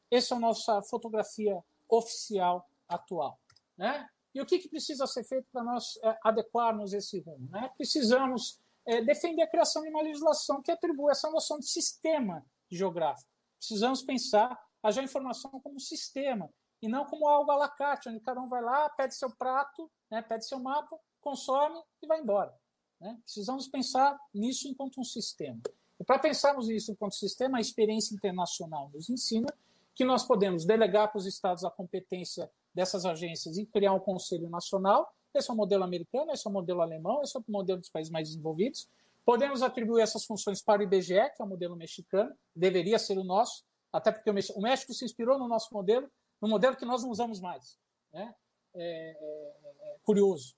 Essa 0.10 0.36
é 0.36 0.38
a 0.38 0.40
nossa 0.40 0.82
fotografia 0.84 1.64
oficial 1.90 2.70
atual. 2.88 3.40
Né? 3.78 4.08
E 4.34 4.42
o 4.42 4.46
que, 4.46 4.60
que 4.60 4.70
precisa 4.70 5.08
ser 5.08 5.24
feito 5.24 5.48
para 5.52 5.64
nós 5.64 5.98
é, 6.04 6.18
adequarmos 6.24 6.94
esse 6.94 7.20
rumo? 7.20 7.50
Né? 7.50 7.70
Precisamos 7.76 8.60
é, 8.86 9.02
defender 9.02 9.44
a 9.44 9.48
criação 9.48 9.82
de 9.82 9.90
uma 9.90 10.02
legislação 10.02 10.62
que 10.62 10.72
atribua 10.72 11.12
essa 11.12 11.30
noção 11.30 11.60
de 11.60 11.68
sistema 11.68 12.46
geográfico. 12.70 13.30
Precisamos 13.58 14.02
pensar 14.02 14.60
a 14.82 14.92
geoinformação 14.92 15.52
como 15.60 15.76
um 15.76 15.80
sistema 15.80 16.50
e 16.82 16.88
não 16.88 17.06
como 17.06 17.28
algo 17.28 17.52
à 17.52 17.56
la 17.56 17.70
carte, 17.70 18.10
onde 18.10 18.20
cada 18.20 18.42
um 18.42 18.48
vai 18.48 18.62
lá, 18.62 18.90
pede 18.90 19.16
seu 19.16 19.30
prato, 19.30 19.90
né, 20.10 20.22
pede 20.22 20.48
seu 20.48 20.60
mapa, 20.60 20.98
consome 21.20 21.80
e 22.02 22.08
vai 22.08 22.20
embora. 22.20 22.54
Né? 23.00 23.18
Precisamos 23.24 23.68
pensar 23.68 24.20
nisso 24.34 24.68
enquanto 24.68 25.00
um 25.00 25.04
sistema. 25.04 25.62
Para 26.04 26.20
pensarmos 26.20 26.68
nisso 26.68 26.92
enquanto 26.92 27.16
sistema, 27.16 27.58
a 27.58 27.62
experiência 27.62 28.14
internacional 28.14 28.90
nos 28.94 29.10
ensina 29.10 29.48
que 29.94 30.06
nós 30.06 30.24
podemos 30.24 30.66
delegar 30.66 31.12
para 31.12 31.20
os 31.20 31.26
estados 31.26 31.64
a 31.64 31.70
competência 31.70 32.50
dessas 32.74 33.06
agências 33.06 33.58
e 33.58 33.66
criar 33.66 33.94
um 33.94 34.00
conselho 34.00 34.50
nacional. 34.50 35.14
Esse 35.34 35.50
é 35.50 35.54
o 35.54 35.58
modelo 35.58 35.84
americano, 35.84 36.32
esse 36.32 36.48
é 36.48 36.50
o 36.50 36.54
modelo 36.54 36.82
alemão, 36.82 37.22
esse 37.22 37.36
é 37.38 37.40
o 37.40 37.44
modelo 37.48 37.80
dos 37.80 37.90
países 37.90 38.12
mais 38.12 38.30
desenvolvidos. 38.30 38.88
Podemos 39.26 39.62
atribuir 39.62 40.02
essas 40.02 40.26
funções 40.26 40.62
para 40.62 40.82
o 40.82 40.84
IBGE, 40.84 41.30
que 41.36 41.42
é 41.42 41.46
o 41.46 41.48
modelo 41.48 41.76
mexicano, 41.76 42.34
deveria 42.56 42.98
ser 42.98 43.18
o 43.18 43.24
nosso, 43.24 43.64
até 43.92 44.12
porque 44.12 44.30
o 44.30 44.62
México 44.62 44.94
se 44.94 45.06
inspirou 45.06 45.38
no 45.38 45.48
nosso 45.48 45.74
modelo, 45.74 46.10
no 46.42 46.48
modelo 46.48 46.76
que 46.76 46.86
nós 46.86 47.04
não 47.04 47.12
usamos 47.12 47.40
mais. 47.40 47.78
Né? 48.12 48.34
É, 48.74 48.84
é, 48.84 49.94
é 49.94 49.98
curioso. 50.04 50.56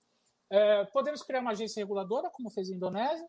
É, 0.50 0.86
podemos 0.86 1.24
criar 1.24 1.42
uma 1.42 1.52
agência 1.52 1.82
reguladora, 1.82 2.30
como 2.30 2.50
fez 2.50 2.70
a 2.70 2.74
Indonésia, 2.74 3.28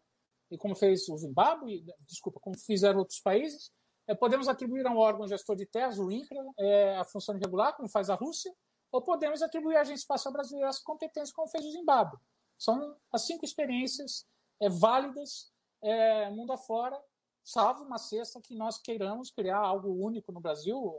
e 0.54 0.58
como 0.58 0.76
fez 0.76 1.08
o 1.08 1.18
Zimbábue, 1.18 1.84
desculpa, 2.08 2.38
como 2.38 2.56
fizeram 2.56 3.00
outros 3.00 3.18
países. 3.18 3.72
É, 4.06 4.14
podemos 4.14 4.46
atribuir 4.46 4.86
a 4.86 4.90
um 4.90 4.98
órgão 4.98 5.26
gestor 5.26 5.56
de 5.56 5.66
terras, 5.66 5.98
o 5.98 6.12
INCRA, 6.12 6.44
é, 6.58 6.96
a 6.96 7.04
função 7.04 7.36
regular, 7.36 7.74
como 7.76 7.88
faz 7.88 8.08
a 8.08 8.14
Rússia, 8.14 8.54
ou 8.92 9.02
podemos 9.02 9.42
atribuir 9.42 9.76
à 9.76 9.80
Agência 9.80 10.02
Espacial 10.02 10.32
Brasileira 10.32 10.68
essa 10.68 10.82
competência, 10.84 11.34
como 11.34 11.48
fez 11.48 11.64
o 11.64 11.72
Zimbábue. 11.72 12.18
São 12.56 12.96
as 13.12 13.22
cinco 13.22 13.44
experiências 13.44 14.24
é, 14.60 14.68
válidas 14.68 15.52
é, 15.82 16.30
mundo 16.30 16.52
afora, 16.52 16.96
salvo 17.42 17.82
uma 17.82 17.98
sexta 17.98 18.40
que 18.40 18.54
nós 18.54 18.78
queiramos 18.78 19.30
criar 19.32 19.58
algo 19.58 19.88
único 19.92 20.30
no 20.30 20.40
Brasil, 20.40 20.96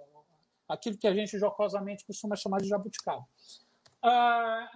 aquilo 0.67 0.97
que 0.97 1.07
a 1.07 1.13
gente 1.13 1.39
jocosamente 1.39 2.05
costuma 2.05 2.35
chamar 2.35 2.59
de 2.59 2.67
jabuticaba. 2.67 3.25
Ah, 4.03 4.69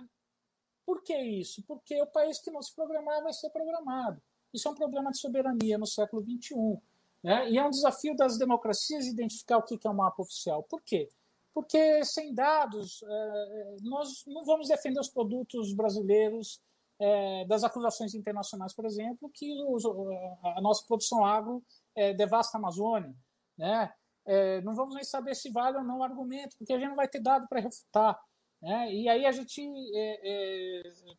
por 0.85 1.03
que 1.03 1.15
isso? 1.15 1.61
Porque 1.67 2.01
o 2.01 2.07
país 2.07 2.39
que 2.39 2.49
não 2.49 2.61
se 2.61 2.73
programar 2.73 3.21
vai 3.21 3.33
ser 3.33 3.49
programado. 3.49 4.21
Isso 4.53 4.67
é 4.67 4.71
um 4.71 4.75
problema 4.75 5.11
de 5.11 5.19
soberania 5.19 5.77
no 5.77 5.85
século 5.85 6.23
XXI. 6.23 6.79
Né? 7.23 7.51
E 7.51 7.57
é 7.57 7.65
um 7.65 7.69
desafio 7.69 8.15
das 8.15 8.37
democracias 8.37 9.05
identificar 9.05 9.57
o 9.57 9.63
que 9.63 9.79
é 9.85 9.89
um 9.89 9.95
mapa 9.95 10.21
oficial. 10.21 10.63
Por 10.63 10.81
quê? 10.81 11.09
porque 11.59 12.05
sem 12.05 12.33
dados 12.33 13.03
é, 13.03 13.75
nós 13.81 14.23
não 14.27 14.45
vamos 14.45 14.69
defender 14.69 14.99
os 14.99 15.09
produtos 15.09 15.73
brasileiros 15.73 16.61
é, 16.97 17.45
das 17.45 17.65
acusações 17.65 18.13
internacionais, 18.13 18.73
por 18.73 18.85
exemplo, 18.85 19.29
que 19.33 19.51
a 20.55 20.61
nossa 20.61 20.85
produção 20.87 21.25
agro 21.25 21.61
é, 21.95 22.13
devasta 22.13 22.57
a 22.57 22.59
Amazônia. 22.59 23.13
Né? 23.57 23.91
não 24.63 24.75
vamos 24.75 24.93
nem 24.93 25.03
saber 25.03 25.35
se 25.35 25.49
vale 25.49 25.77
ou 25.77 25.83
não 25.83 25.99
o 25.99 26.03
argumento, 26.03 26.55
porque 26.57 26.71
a 26.71 26.77
gente 26.77 26.89
não 26.89 26.95
vai 26.95 27.07
ter 27.07 27.19
dado 27.19 27.47
para 27.49 27.61
refutar. 27.61 28.17
Né? 28.61 28.93
E 28.93 29.09
aí 29.09 29.25
a 29.25 29.31
gente, 29.31 29.61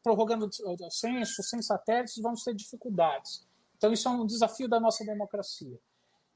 prorrogando 0.03 0.47
o 0.47 0.91
censo, 0.91 1.43
sem 1.43 1.62
satélites, 1.62 2.20
vamos 2.20 2.43
ter 2.43 2.55
dificuldades. 2.55 3.47
Então, 3.76 3.93
isso 3.93 4.09
é 4.09 4.11
um 4.11 4.26
desafio 4.26 4.68
da 4.68 4.78
nossa 4.78 5.05
democracia. 5.05 5.80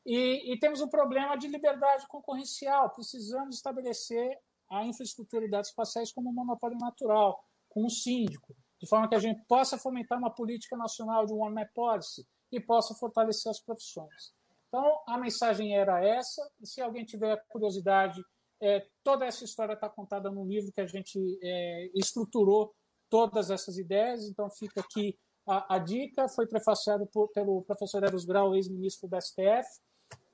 E, 0.06 0.52
e, 0.52 0.58
temos 0.58 0.80
um 0.80 0.88
problema 0.88 1.36
de 1.36 1.46
liberdade 1.46 2.06
concorrencial. 2.08 2.90
Precisamos 2.90 3.56
estabelecer 3.56 4.38
a 4.70 4.84
infraestrutura 4.84 5.44
de 5.44 5.50
dados 5.50 5.68
espaciais 5.68 6.12
como 6.12 6.30
um 6.30 6.32
monopólio 6.32 6.78
natural, 6.78 7.44
com 7.68 7.84
um 7.84 7.88
síndico, 7.88 8.54
de 8.78 8.86
forma 8.86 9.08
que 9.08 9.14
a 9.14 9.18
gente 9.18 9.42
possa 9.46 9.78
fomentar 9.78 10.18
uma 10.18 10.30
política 10.30 10.76
nacional 10.76 11.26
de 11.26 11.32
One 11.32 11.54
Map 11.54 11.70
Policy 11.74 12.26
e 12.50 12.60
possa 12.60 12.94
fortalecer 12.94 13.50
as 13.50 13.60
profissões. 13.60 14.34
Então, 14.68 15.02
a 15.06 15.18
mensagem 15.18 15.76
era 15.76 16.04
essa, 16.04 16.42
e 16.60 16.66
se 16.66 16.80
alguém 16.80 17.04
tiver 17.04 17.42
curiosidade, 17.48 18.24
é, 18.60 18.86
toda 19.02 19.24
essa 19.24 19.44
história 19.44 19.74
está 19.74 19.88
contada 19.88 20.30
no 20.30 20.44
livro 20.44 20.72
que 20.72 20.80
a 20.80 20.86
gente 20.86 21.38
é, 21.42 21.90
estruturou 21.94 22.74
todas 23.10 23.50
essas 23.50 23.78
ideias, 23.78 24.24
então 24.24 24.50
fica 24.50 24.80
aqui 24.80 25.18
a, 25.46 25.76
a 25.76 25.78
dica, 25.78 26.28
foi 26.28 26.46
prefaciado 26.46 27.06
por, 27.06 27.28
pelo 27.28 27.62
professor 27.62 28.02
Eros 28.02 28.24
Grau, 28.24 28.54
ex-ministro 28.54 29.08
do 29.08 29.20
STF, 29.20 29.68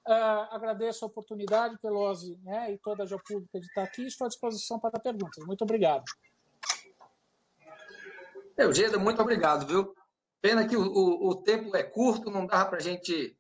Uh, 0.09 0.49
agradeço 0.51 1.05
a 1.05 1.09
oportunidade, 1.09 1.79
Pelosi 1.79 2.37
né, 2.43 2.73
e 2.73 2.79
toda 2.79 3.03
a 3.03 3.07
Geopública 3.07 3.61
de 3.61 3.67
estar 3.67 3.83
aqui. 3.83 4.07
Estou 4.07 4.25
à 4.25 4.29
disposição 4.29 4.79
para 4.81 4.99
perguntas. 4.99 5.45
Muito 5.47 5.63
obrigado. 5.63 6.05
Eugênio, 8.57 8.99
muito 8.99 9.21
obrigado, 9.21 9.67
viu? 9.67 9.95
Pena 10.41 10.67
que 10.67 10.77
o, 10.77 10.83
o, 10.83 11.29
o 11.29 11.43
tempo 11.43 11.77
é 11.77 11.83
curto, 11.83 12.31
não 12.31 12.47
dá 12.47 12.65
para 12.65 12.79
a 12.79 12.81
gente 12.81 13.37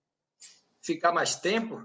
ficar 0.83 1.13
mais 1.13 1.35
tempo, 1.35 1.83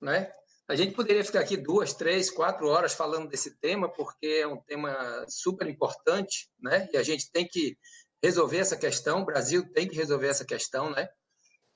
né? 0.00 0.32
A 0.72 0.74
gente 0.74 0.94
poderia 0.94 1.22
ficar 1.22 1.40
aqui 1.40 1.54
duas, 1.54 1.92
três, 1.92 2.30
quatro 2.30 2.66
horas 2.66 2.94
falando 2.94 3.28
desse 3.28 3.50
tema, 3.58 3.90
porque 3.90 4.40
é 4.40 4.46
um 4.46 4.56
tema 4.56 5.22
super 5.28 5.68
importante, 5.68 6.48
né? 6.58 6.88
E 6.94 6.96
a 6.96 7.02
gente 7.02 7.30
tem 7.30 7.46
que 7.46 7.76
resolver 8.22 8.56
essa 8.56 8.74
questão, 8.74 9.20
o 9.20 9.24
Brasil 9.26 9.70
tem 9.70 9.86
que 9.86 9.94
resolver 9.94 10.28
essa 10.28 10.46
questão, 10.46 10.88
né? 10.88 11.10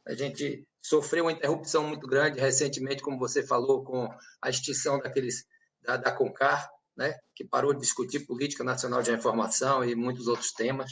A 0.07 0.15
gente 0.15 0.67
sofreu 0.83 1.25
uma 1.25 1.33
interrupção 1.33 1.87
muito 1.87 2.07
grande 2.07 2.41
recentemente, 2.41 3.03
como 3.03 3.19
você 3.19 3.47
falou, 3.47 3.85
com 3.85 4.09
a 4.41 4.49
extinção 4.49 4.99
daqueles 4.99 5.45
da, 5.83 5.99
da 5.99 6.11
CONCAR, 6.11 6.67
né, 6.97 7.19
que 7.35 7.45
parou 7.45 7.75
de 7.75 7.81
discutir 7.81 8.21
política 8.21 8.65
nacional 8.65 9.03
de 9.03 9.13
informação 9.13 9.85
e 9.85 9.95
muitos 9.95 10.27
outros 10.27 10.53
temas. 10.53 10.91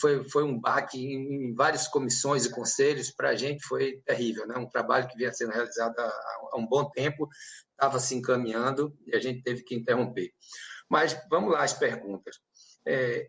Foi, 0.00 0.28
foi 0.28 0.44
um 0.44 0.58
baque 0.58 0.98
em, 0.98 1.54
várias 1.54 1.86
comissões 1.86 2.44
e 2.44 2.50
conselhos, 2.50 3.10
para 3.10 3.30
a 3.30 3.36
gente 3.36 3.62
foi 3.64 4.00
terrível. 4.04 4.46
Né, 4.46 4.56
um 4.56 4.68
trabalho 4.68 5.08
que 5.08 5.16
vinha 5.16 5.32
sendo 5.32 5.52
realizado 5.52 5.98
há, 5.98 6.04
há 6.52 6.56
um 6.56 6.66
bom 6.66 6.88
tempo, 6.90 7.28
estava 7.72 7.98
se 7.98 8.14
encaminhando 8.14 8.96
e 9.06 9.14
a 9.14 9.20
gente 9.20 9.42
teve 9.42 9.62
que 9.62 9.74
interromper. 9.74 10.32
Mas 10.88 11.18
vamos 11.30 11.52
lá, 11.52 11.62
as 11.62 11.72
perguntas. 11.72 12.40
É, 12.86 13.26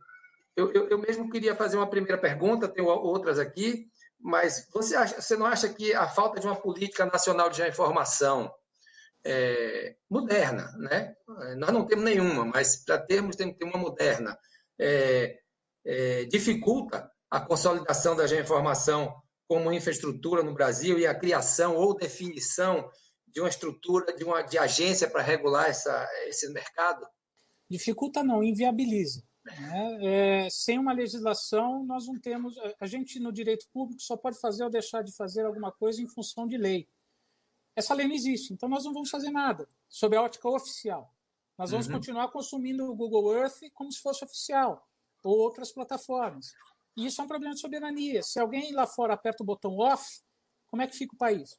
eu, 0.55 0.71
eu, 0.73 0.89
eu 0.89 0.97
mesmo 0.97 1.29
queria 1.29 1.55
fazer 1.55 1.77
uma 1.77 1.89
primeira 1.89 2.17
pergunta, 2.17 2.67
tenho 2.67 2.87
outras 2.87 3.39
aqui, 3.39 3.87
mas 4.19 4.67
você, 4.73 4.95
acha, 4.95 5.19
você 5.19 5.35
não 5.35 5.45
acha 5.45 5.69
que 5.69 5.93
a 5.93 6.07
falta 6.07 6.39
de 6.39 6.45
uma 6.45 6.55
política 6.55 7.05
nacional 7.05 7.49
de 7.49 7.67
informação 7.67 8.51
é, 9.23 9.95
moderna, 10.09 10.71
né? 10.77 11.15
Nós 11.57 11.71
não 11.71 11.85
temos 11.85 12.05
nenhuma, 12.05 12.45
mas 12.45 12.83
para 12.83 12.97
termos 12.99 13.35
tem 13.35 13.51
que 13.51 13.59
ter 13.59 13.65
uma 13.65 13.77
moderna. 13.77 14.37
É, 14.79 15.39
é, 15.85 16.25
dificulta 16.25 17.11
a 17.29 17.39
consolidação 17.39 18.15
da 18.15 18.27
geoinformação 18.27 19.13
como 19.47 19.71
infraestrutura 19.71 20.43
no 20.43 20.53
Brasil 20.53 20.97
e 20.97 21.05
a 21.05 21.13
criação 21.13 21.75
ou 21.75 21.95
definição 21.95 22.89
de 23.27 23.39
uma 23.39 23.49
estrutura, 23.49 24.13
de 24.15 24.23
uma 24.23 24.41
de 24.41 24.57
agência 24.57 25.09
para 25.09 25.21
regular 25.21 25.69
essa, 25.69 26.07
esse 26.27 26.51
mercado? 26.51 27.05
Dificulta 27.69 28.23
não, 28.23 28.43
inviabiliza. 28.43 29.23
Né? 29.43 30.45
É, 30.45 30.49
sem 30.49 30.77
uma 30.77 30.93
legislação, 30.93 31.83
nós 31.85 32.05
não 32.05 32.19
temos. 32.19 32.55
A 32.79 32.85
gente, 32.85 33.19
no 33.19 33.31
direito 33.31 33.67
público, 33.73 34.01
só 34.01 34.15
pode 34.15 34.39
fazer 34.39 34.63
ou 34.63 34.69
deixar 34.69 35.01
de 35.01 35.15
fazer 35.15 35.45
alguma 35.45 35.71
coisa 35.71 36.01
em 36.01 36.07
função 36.07 36.47
de 36.47 36.57
lei. 36.57 36.87
Essa 37.75 37.93
lei 37.93 38.07
não 38.07 38.15
existe, 38.15 38.53
então 38.53 38.67
nós 38.67 38.83
não 38.83 38.93
vamos 38.93 39.09
fazer 39.09 39.31
nada 39.31 39.67
sob 39.87 40.15
a 40.15 40.21
ótica 40.21 40.47
oficial. 40.49 41.13
Nós 41.57 41.71
vamos 41.71 41.87
uhum. 41.87 41.93
continuar 41.93 42.29
consumindo 42.29 42.85
o 42.85 42.95
Google 42.95 43.33
Earth 43.35 43.61
como 43.73 43.91
se 43.91 44.01
fosse 44.01 44.23
oficial, 44.25 44.85
ou 45.23 45.37
outras 45.37 45.71
plataformas. 45.71 46.53
E 46.97 47.05
isso 47.05 47.21
é 47.21 47.23
um 47.23 47.27
problema 47.27 47.53
de 47.53 47.61
soberania. 47.61 48.21
Se 48.21 48.39
alguém 48.39 48.73
lá 48.73 48.85
fora 48.85 49.13
aperta 49.13 49.43
o 49.43 49.45
botão 49.45 49.77
off, 49.77 50.21
como 50.67 50.81
é 50.81 50.87
que 50.87 50.97
fica 50.97 51.15
o 51.15 51.17
país? 51.17 51.57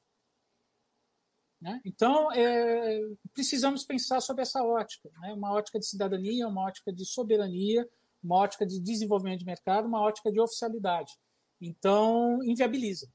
Né? 1.60 1.80
Então, 1.84 2.30
é, 2.32 3.00
precisamos 3.32 3.84
pensar 3.84 4.20
sobre 4.20 4.42
essa 4.42 4.62
ótica, 4.62 5.08
né? 5.20 5.32
uma 5.32 5.52
ótica 5.52 5.78
de 5.78 5.86
cidadania, 5.86 6.48
uma 6.48 6.66
ótica 6.66 6.92
de 6.92 7.06
soberania, 7.06 7.88
uma 8.22 8.36
ótica 8.36 8.66
de 8.66 8.80
desenvolvimento 8.80 9.40
de 9.40 9.46
mercado, 9.46 9.86
uma 9.86 10.00
ótica 10.00 10.30
de 10.30 10.40
oficialidade. 10.40 11.12
Então, 11.60 12.42
inviabiliza. 12.42 13.08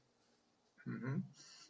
Uhum. 0.86 1.22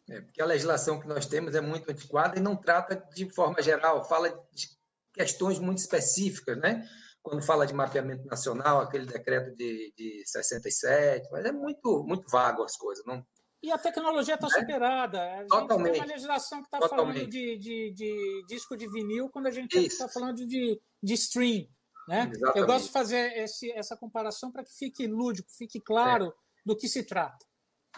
É, 0.09 0.21
porque 0.21 0.41
a 0.41 0.47
legislação 0.47 1.01
que 1.01 1.09
nós 1.09 1.27
temos 1.27 1.55
é 1.55 1.61
muito 1.61 1.91
antiquada 1.91 2.39
e 2.39 2.43
não 2.43 2.57
trata 2.57 2.97
de 3.13 3.29
forma 3.31 3.61
geral, 3.61 4.09
fala 4.09 4.31
de 4.53 4.69
questões 5.13 5.59
muito 5.59 5.79
específicas, 5.79 6.57
né? 6.59 6.89
Quando 7.29 7.43
fala 7.43 7.67
de 7.67 7.75
mapeamento 7.75 8.25
nacional, 8.27 8.81
aquele 8.81 9.07
decreto 9.07 9.55
de, 9.55 9.93
de 9.97 10.23
67, 10.27 11.29
mas 11.31 11.45
é 11.45 11.53
muito, 11.53 12.03
muito 12.05 12.29
vago 12.31 12.63
as 12.63 12.77
coisas, 12.77 13.05
não, 13.05 13.25
e 13.63 13.73
a 13.73 13.79
tecnologia 13.79 14.35
está 14.35 14.47
é? 14.47 14.51
superada. 14.51 15.21
A 15.21 15.37
gente 15.39 15.49
Totalmente. 15.49 15.93
tem 15.93 16.01
uma 16.01 16.07
legislação 16.07 16.61
que 16.61 16.67
está 16.67 16.89
falando 16.89 17.27
de, 17.27 17.59
de, 17.59 17.93
de, 17.93 18.45
disco 18.47 18.77
de 18.77 18.89
vinil 18.89 19.29
quando 19.29 19.47
a 19.47 19.51
gente 19.51 19.77
está 19.79 20.09
falando 20.09 20.47
de, 20.47 20.81
de 21.03 21.15
stream. 21.15 21.67
Né? 22.07 22.31
Eu 22.55 22.67
gosto 22.67 22.87
de 22.87 22.93
fazer 22.93 23.37
esse, 23.37 23.71
essa 23.73 23.97
comparação 23.97 24.51
para 24.51 24.65
que 24.65 24.73
fique 24.73 25.07
lúdico, 25.07 25.51
fique 25.51 25.81
claro 25.81 26.27
é. 26.27 26.33
do 26.65 26.77
que 26.77 26.89
se 26.89 27.03
trata. 27.03 27.45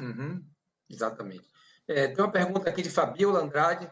Uhum. 0.01 0.43
Exatamente. 0.89 1.49
É, 1.87 2.09
tem 2.09 2.25
uma 2.25 2.33
pergunta 2.33 2.69
aqui 2.69 2.83
de 2.83 2.91
Fabiola 2.91 3.41
Andrade. 3.41 3.91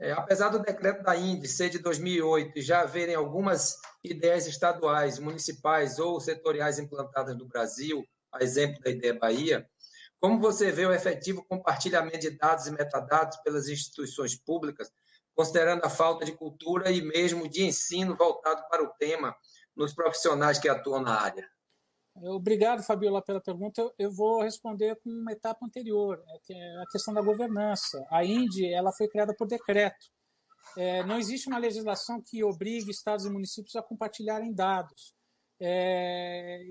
É, 0.00 0.12
apesar 0.12 0.48
do 0.50 0.60
decreto 0.60 1.02
da 1.02 1.16
Índice 1.16 1.56
ser 1.56 1.70
de 1.70 1.78
2008 1.80 2.56
e 2.56 2.62
já 2.62 2.82
haverem 2.82 3.16
algumas 3.16 3.76
ideias 4.02 4.46
estaduais, 4.46 5.18
municipais 5.18 5.98
ou 5.98 6.20
setoriais 6.20 6.78
implantadas 6.78 7.36
no 7.36 7.46
Brasil, 7.46 8.04
a 8.32 8.42
exemplo 8.42 8.80
da 8.80 8.90
ideia 8.90 9.18
Bahia, 9.18 9.68
como 10.20 10.40
você 10.40 10.70
vê 10.70 10.86
o 10.86 10.92
efetivo 10.92 11.44
compartilhamento 11.44 12.20
de 12.20 12.30
dados 12.30 12.66
e 12.66 12.70
metadados 12.70 13.38
pelas 13.38 13.68
instituições 13.68 14.36
públicas, 14.36 14.90
considerando 15.34 15.84
a 15.84 15.90
falta 15.90 16.24
de 16.24 16.32
cultura 16.32 16.90
e 16.92 17.00
mesmo 17.00 17.48
de 17.48 17.64
ensino 17.64 18.16
voltado 18.16 18.68
para 18.68 18.82
o 18.82 18.92
tema 18.98 19.34
nos 19.76 19.94
profissionais 19.94 20.58
que 20.58 20.68
atuam 20.68 21.02
na 21.02 21.20
área? 21.20 21.48
Obrigado, 22.22 22.82
Fabiola, 22.82 23.22
pela 23.22 23.40
pergunta. 23.40 23.92
Eu 23.98 24.10
vou 24.10 24.42
responder 24.42 24.96
com 24.96 25.10
uma 25.10 25.32
etapa 25.32 25.64
anterior, 25.64 26.18
né, 26.26 26.38
que 26.44 26.52
é 26.52 26.82
a 26.82 26.86
questão 26.90 27.14
da 27.14 27.20
governança. 27.20 28.04
A 28.10 28.24
INDE 28.24 28.72
ela 28.72 28.92
foi 28.92 29.08
criada 29.08 29.34
por 29.34 29.46
decreto. 29.46 30.06
É, 30.76 31.02
não 31.04 31.18
existe 31.18 31.48
uma 31.48 31.58
legislação 31.58 32.20
que 32.20 32.42
obrigue 32.44 32.90
estados 32.90 33.24
e 33.24 33.30
municípios 33.30 33.74
a 33.76 33.82
compartilharem 33.82 34.52
dados. 34.52 35.14
É, 35.60 36.62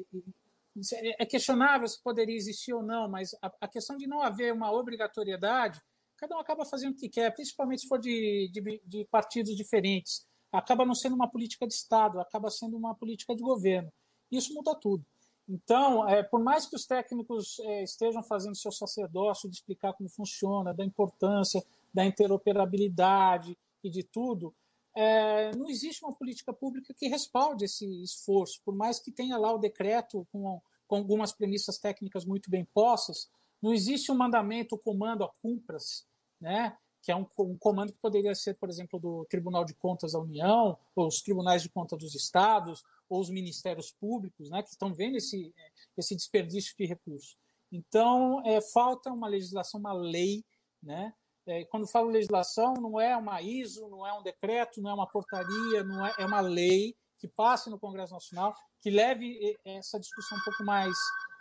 é 1.20 1.26
questionável 1.26 1.88
se 1.88 2.02
poderia 2.02 2.36
existir 2.36 2.74
ou 2.74 2.84
não, 2.84 3.10
mas 3.10 3.34
a, 3.42 3.52
a, 3.62 3.68
questão 3.68 3.98
de 3.98 4.08
não 4.08 4.22
haver 4.22 4.54
uma 4.54 4.72
obrigatoriedade, 4.72 5.82
cada 6.18 6.36
um 6.36 6.40
acaba 6.40 6.66
fazendo 6.66 6.94
o 6.94 6.98
que 6.98 7.10
quer, 7.10 7.34
principalmente 7.34 7.82
se 7.82 7.88
for 7.88 8.00
de, 8.00 8.50
de, 8.52 8.82
de 8.86 9.08
partidos 9.10 9.56
diferentes. 9.56 10.26
Acaba 10.52 10.86
não 10.86 10.96
sendo 10.96 11.16
uma 11.16 11.30
política 11.30 11.68
de 11.68 11.74
Estado, 11.74 12.20
acaba 12.20 12.50
sendo 12.50 12.78
uma 12.78 12.96
política 12.96 13.36
de 13.36 13.42
governo. 13.42 13.92
Isso 14.32 14.54
muda 14.54 14.76
tudo. 14.80 15.06
Então, 15.48 16.08
é, 16.08 16.22
por 16.22 16.42
mais 16.42 16.66
que 16.66 16.76
os 16.76 16.86
técnicos 16.86 17.60
é, 17.60 17.84
estejam 17.84 18.22
fazendo 18.22 18.56
seu 18.56 18.72
sacerdócio 18.72 19.50
de 19.50 19.56
explicar 19.56 19.94
como 19.94 20.10
funciona, 20.10 20.74
da 20.74 20.84
importância 20.84 21.64
da 21.94 22.06
interoperabilidade 22.06 23.58
e 23.84 23.90
de 23.90 24.04
tudo, 24.04 24.54
é, 24.94 25.56
não 25.56 25.70
existe 25.70 26.04
uma 26.04 26.14
política 26.14 26.52
pública 26.52 26.94
que 26.94 27.08
respalde 27.08 27.66
esse 27.66 27.86
esforço, 28.04 28.60
por 28.66 28.76
mais 28.76 29.00
que 29.00 29.12
tenha 29.12 29.38
lá 29.38 29.54
o 29.54 29.58
decreto 29.58 30.28
com, 30.32 30.62
com 30.88 30.96
algumas 30.96 31.32
premissas 31.32 31.78
técnicas 31.78 32.26
muito 32.26 32.50
bem 32.50 32.66
postas, 32.66 33.30
não 33.62 33.74
existe 33.74 34.12
um 34.12 34.16
mandamento, 34.16 34.76
o 34.76 34.80
comando 34.80 35.24
a 35.24 35.32
cumpras, 35.42 36.06
né? 36.42 36.76
que 37.02 37.12
é 37.12 37.16
um, 37.16 37.26
um, 37.40 37.58
comando 37.58 37.94
que 37.94 38.00
poderia 38.00 38.36
ser, 38.36 38.58
por 38.58 38.70
exemplo, 38.70 39.00
do 39.00 39.26
Tribunal 39.30 39.64
de 39.64 39.74
Contas 39.74 40.12
da 40.12 40.20
União, 40.20 40.78
ou 40.94 41.08
os 41.08 41.22
Tribunais 41.22 41.62
de 41.62 41.70
Contas 41.70 41.98
dos 41.98 42.16
Estados, 42.16 42.84
ou 43.10 43.20
os 43.22 43.30
Ministérios 43.30 43.92
Públicos, 43.92 44.50
né, 44.50 44.62
que 44.62 44.70
estão 44.70 44.94
vendo 44.94 45.18
esse, 45.18 45.54
esse 45.98 46.16
desperdício 46.16 46.76
de 46.78 46.86
recursos. 46.86 47.38
Então, 47.72 48.42
é, 48.46 48.62
falta 48.62 49.12
uma 49.12 49.28
legislação, 49.28 49.80
uma 49.80 49.94
lei, 49.94 50.44
né, 50.82 51.14
é, 51.46 51.64
quando 51.66 51.88
falo 51.88 52.10
legislação, 52.10 52.74
não 52.74 53.00
é 53.00 53.16
uma 53.16 53.42
ISO, 53.42 53.88
não 53.88 54.06
é 54.06 54.14
um 54.14 54.22
decreto, 54.22 54.82
não 54.82 54.92
é 54.92 54.94
uma 54.94 55.08
portaria, 55.08 55.84
não 55.84 56.06
é, 56.06 56.14
é 56.20 56.26
uma 56.26 56.42
lei 56.42 56.94
que 57.18 57.28
passe 57.28 57.70
no 57.70 57.80
Congresso 57.80 58.14
Nacional, 58.14 58.54
que 58.82 58.90
leve 58.90 59.58
essa 59.64 60.00
discussão 60.00 60.38
um 60.38 60.44
pouco 60.44 60.64
mais 60.64 60.94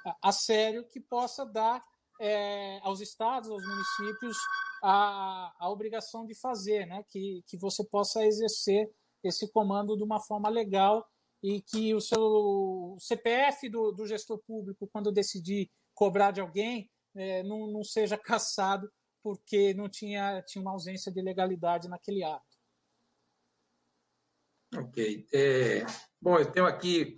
a, 0.07 0.29
a 0.29 0.33
sério, 0.33 0.87
que 0.87 1.01
possa 1.01 1.45
dar 1.45 1.85
é, 2.21 2.79
aos 2.83 3.01
estados, 3.01 3.51
aos 3.51 3.67
municípios, 3.67 4.37
a, 4.83 5.53
a 5.59 5.71
obrigação 5.71 6.25
de 6.25 6.35
fazer, 6.35 6.87
né? 6.87 7.05
que, 7.09 7.43
que 7.47 7.57
você 7.57 7.85
possa 7.85 8.25
exercer 8.25 8.91
esse 9.23 9.51
comando 9.51 9.97
de 9.97 10.05
uma 10.05 10.21
forma 10.21 10.49
legal 10.49 11.07
e 11.43 11.61
que 11.62 11.95
o 11.95 12.01
seu 12.01 12.97
CPF 12.99 13.68
do, 13.68 13.93
do 13.93 14.07
gestor 14.07 14.39
público, 14.47 14.89
quando 14.93 15.12
decidir 15.12 15.70
cobrar 15.95 16.30
de 16.30 16.41
alguém, 16.41 16.91
é, 17.14 17.43
não, 17.43 17.66
não 17.70 17.84
seja 17.84 18.16
caçado 18.18 18.91
porque 19.22 19.74
não 19.74 19.89
tinha, 19.89 20.43
tinha 20.43 20.62
uma 20.62 20.72
ausência 20.72 21.11
de 21.11 21.20
legalidade 21.20 21.89
naquele 21.89 22.22
ato. 22.22 22.45
Ok. 24.76 25.26
É, 25.32 25.84
bom, 26.20 26.39
eu 26.39 26.51
tenho 26.51 26.66
aqui 26.66 27.16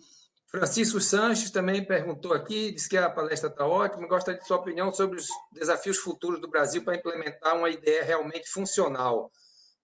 Francisco 0.51 0.99
Sanches 0.99 1.51
também 1.51 1.85
perguntou 1.85 2.33
aqui, 2.33 2.73
disse 2.73 2.89
que 2.89 2.97
a 2.97 3.11
palestra 3.11 3.51
está 3.51 3.67
ótima, 3.67 4.09
gosta 4.09 4.35
de 4.35 4.47
sua 4.47 4.57
opinião 4.57 4.91
sobre 4.93 5.19
os 5.19 5.29
desafios 5.53 5.99
futuros 5.99 6.41
do 6.41 6.49
Brasil 6.49 6.83
para 6.83 6.97
implementar 6.97 7.55
uma 7.55 7.69
ideia 7.69 8.03
realmente 8.03 8.49
funcional, 8.49 9.31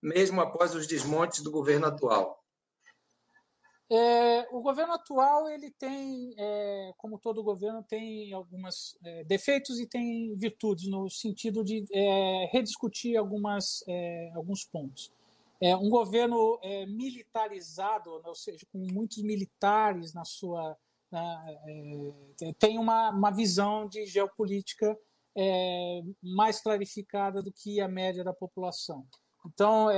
mesmo 0.02 0.40
após 0.40 0.74
os 0.74 0.86
desmontes 0.86 1.42
do 1.42 1.50
governo 1.50 1.86
atual. 1.86 2.42
É, 3.90 4.48
o 4.50 4.62
governo 4.62 4.94
atual 4.94 5.48
ele 5.48 5.70
tem, 5.70 6.34
é, 6.38 6.92
como 6.96 7.18
todo 7.18 7.44
governo, 7.44 7.82
tem 7.82 8.32
alguns 8.32 8.96
é, 9.04 9.24
defeitos 9.24 9.78
e 9.78 9.86
tem 9.86 10.34
virtudes 10.36 10.88
no 10.88 11.08
sentido 11.10 11.62
de 11.62 11.84
é, 11.92 12.48
rediscutir 12.50 13.16
algumas, 13.16 13.84
é, 13.86 14.32
alguns 14.34 14.64
pontos. 14.64 15.12
É 15.60 15.76
um 15.76 15.88
governo 15.88 16.58
militarizado, 16.88 18.10
ou 18.10 18.34
seja, 18.34 18.66
com 18.70 18.78
muitos 18.92 19.22
militares 19.22 20.12
na 20.12 20.24
sua 20.24 20.76
na, 21.10 21.46
tem 22.58 22.76
uma, 22.76 23.10
uma 23.10 23.30
visão 23.30 23.88
de 23.88 24.04
geopolítica 24.04 24.98
mais 26.20 26.60
clarificada 26.60 27.40
do 27.40 27.52
que 27.52 27.80
a 27.80 27.88
média 27.88 28.22
da 28.22 28.34
população. 28.34 29.06
Então, 29.46 29.88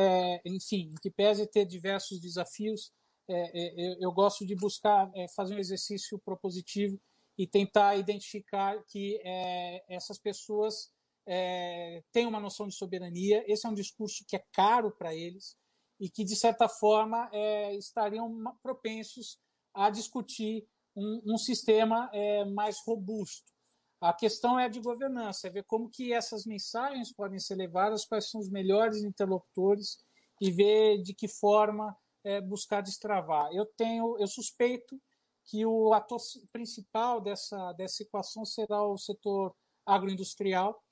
enfim, 0.45 0.95
que 1.03 1.11
pese 1.11 1.47
ter 1.49 1.65
diversos 1.65 2.21
desafios 2.21 2.93
é, 3.29 3.59
é, 3.59 3.97
eu 4.01 4.13
gosto 4.13 4.47
de 4.47 4.55
buscar 4.55 5.11
é, 5.15 5.27
fazer 5.29 5.55
um 5.55 5.59
exercício 5.59 6.19
propositivo 6.19 7.01
e 7.37 7.47
tentar 7.47 7.97
identificar 7.97 8.83
que 8.89 9.21
é, 9.25 9.85
essas 9.89 10.19
pessoas 10.19 10.93
é, 11.27 12.03
têm 12.13 12.27
uma 12.27 12.41
noção 12.41 12.69
de 12.69 12.75
soberania. 12.75 13.45
Esse 13.51 13.67
é 13.67 13.71
um 13.71 13.75
discurso 13.75 14.25
que 14.27 14.37
é 14.37 14.45
caro 14.53 14.93
para 14.93 15.15
eles 15.15 15.57
e 15.99 16.09
que, 16.09 16.25
de 16.25 16.37
certa 16.37 16.69
forma, 16.69 17.31
estariam 17.79 18.31
propensos 18.63 19.39
a 19.73 19.89
discutir 19.89 20.67
um, 20.95 21.23
um 21.35 21.39
sistema 21.39 22.11
mais 22.53 22.77
robusto. 22.87 23.51
A 23.99 24.13
questão 24.13 24.61
é 24.61 24.69
de 24.69 24.79
governança, 24.79 25.47
é 25.47 25.51
ver 25.51 25.65
como 25.65 25.89
que 25.89 26.13
essas 26.13 26.45
mensagens 26.45 27.15
podem 27.15 27.39
ser 27.39 27.55
levadas, 27.55 28.05
quais 28.05 28.29
são 28.29 28.39
os 28.39 28.51
melhores 28.51 29.03
interlocutores 29.03 29.97
e 30.39 30.51
ver 30.51 31.01
de 31.01 31.15
que 31.15 31.29
forma 31.29 31.97
é, 32.27 32.41
buscar 32.41 32.81
destravar. 32.81 33.53
Eu 33.53 33.65
tenho, 33.65 34.17
eu 34.19 34.27
suspeito 34.27 35.01
que 35.45 35.65
o 35.65 35.95
ator 35.95 36.19
principal 36.53 37.21
dessa, 37.21 37.73
dessa 37.75 38.03
equação 38.03 38.45
será 38.45 38.83
o 38.83 38.99
setor 38.99 39.55
agroindustrial, 39.87 40.83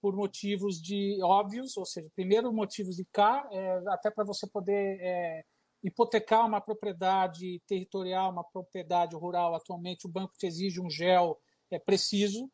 por 0.00 0.16
motivos 0.16 0.82
de 0.82 1.22
óbvios, 1.22 1.76
ou 1.76 1.84
seja, 1.84 2.10
primeiro 2.16 2.52
motivos 2.52 2.96
de 2.96 3.04
cá, 3.12 3.46
é, 3.52 3.82
até 3.88 4.10
para 4.10 4.24
você 4.24 4.46
poder 4.48 4.98
é, 5.00 5.44
hipotecar 5.84 6.46
uma 6.46 6.60
propriedade 6.60 7.60
territorial, 7.66 8.32
uma 8.32 8.42
propriedade 8.42 9.14
rural, 9.14 9.54
atualmente 9.54 10.06
o 10.06 10.10
banco 10.10 10.32
te 10.36 10.46
exige 10.46 10.80
um 10.80 10.90
gel 10.90 11.38
é, 11.70 11.78
preciso, 11.78 12.50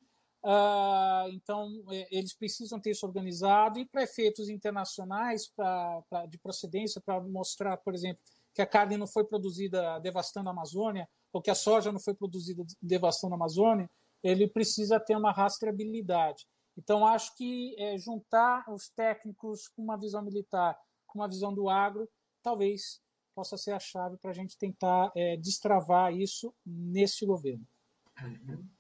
Uh, 0.47 1.29
então, 1.33 1.69
é, 1.91 2.07
eles 2.17 2.33
precisam 2.33 2.79
ter 2.79 2.93
isso 2.93 3.05
organizado 3.05 3.81
e 3.81 3.85
para 3.85 4.05
efeitos 4.05 4.49
internacionais 4.49 5.49
pra, 5.49 6.03
pra 6.09 6.27
de 6.27 6.39
procedência, 6.39 7.01
para 7.05 7.21
mostrar, 7.21 7.77
por 7.79 7.93
exemplo, 7.93 8.23
que 8.55 8.63
a 8.63 8.67
carne 8.67 8.97
não 8.97 9.09
foi 9.09 9.25
produzida 9.25 9.99
devastando 9.99 10.49
a 10.49 10.53
Amazônia, 10.53 11.09
ou 11.33 11.43
que 11.43 11.51
a 11.51 11.55
soja 11.55 11.91
não 11.91 11.99
foi 11.99 12.15
produzida 12.15 12.65
devastando 12.81 13.35
a 13.35 13.37
Amazônia, 13.37 13.91
ele 14.23 14.47
precisa 14.47 15.01
ter 15.01 15.17
uma 15.17 15.33
rastreabilidade. 15.33 16.47
Então, 16.79 17.05
acho 17.05 17.35
que 17.37 17.75
é, 17.77 17.99
juntar 17.99 18.65
os 18.71 18.89
técnicos 18.91 19.67
com 19.67 19.83
uma 19.83 19.99
visão 19.99 20.23
militar, 20.23 20.79
com 21.09 21.19
uma 21.19 21.29
visão 21.29 21.53
do 21.53 21.69
agro, 21.69 22.09
talvez 22.41 23.01
possa 23.35 23.57
ser 23.57 23.73
a 23.73 23.81
chave 23.81 24.17
para 24.19 24.31
a 24.31 24.35
gente 24.35 24.57
tentar 24.57 25.11
é, 25.17 25.37
destravar 25.37 26.15
isso 26.15 26.55
neste 26.65 27.27
governo. 27.27 27.67
Uhum. 28.23 28.76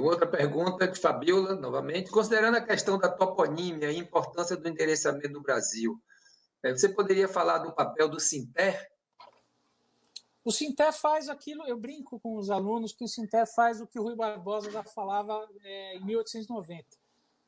Outra 0.00 0.26
pergunta 0.26 0.86
de 0.86 1.00
Fabiola, 1.00 1.54
novamente. 1.56 2.10
Considerando 2.10 2.56
a 2.56 2.60
questão 2.60 2.98
da 2.98 3.08
toponímia 3.08 3.90
e 3.90 3.96
a 3.96 3.98
importância 3.98 4.56
do 4.56 4.68
endereçamento 4.68 5.30
no 5.30 5.42
Brasil, 5.42 6.00
eh, 6.62 6.72
você 6.72 6.88
poderia 6.88 7.26
falar 7.26 7.58
do 7.58 7.72
papel 7.72 8.08
do 8.08 8.20
Sinter? 8.20 8.88
O 10.44 10.52
Sinter 10.52 10.92
faz 10.92 11.28
aquilo, 11.28 11.66
eu 11.66 11.76
brinco 11.76 12.20
com 12.20 12.36
os 12.36 12.50
alunos 12.50 12.92
que 12.92 13.02
o 13.02 13.08
Sinter 13.08 13.44
faz 13.52 13.80
o 13.80 13.86
que 13.86 13.98
o 13.98 14.04
Rui 14.04 14.14
Barbosa 14.14 14.70
já 14.70 14.84
falava 14.84 15.44
é, 15.64 15.96
em 15.96 16.04
1890. 16.04 16.86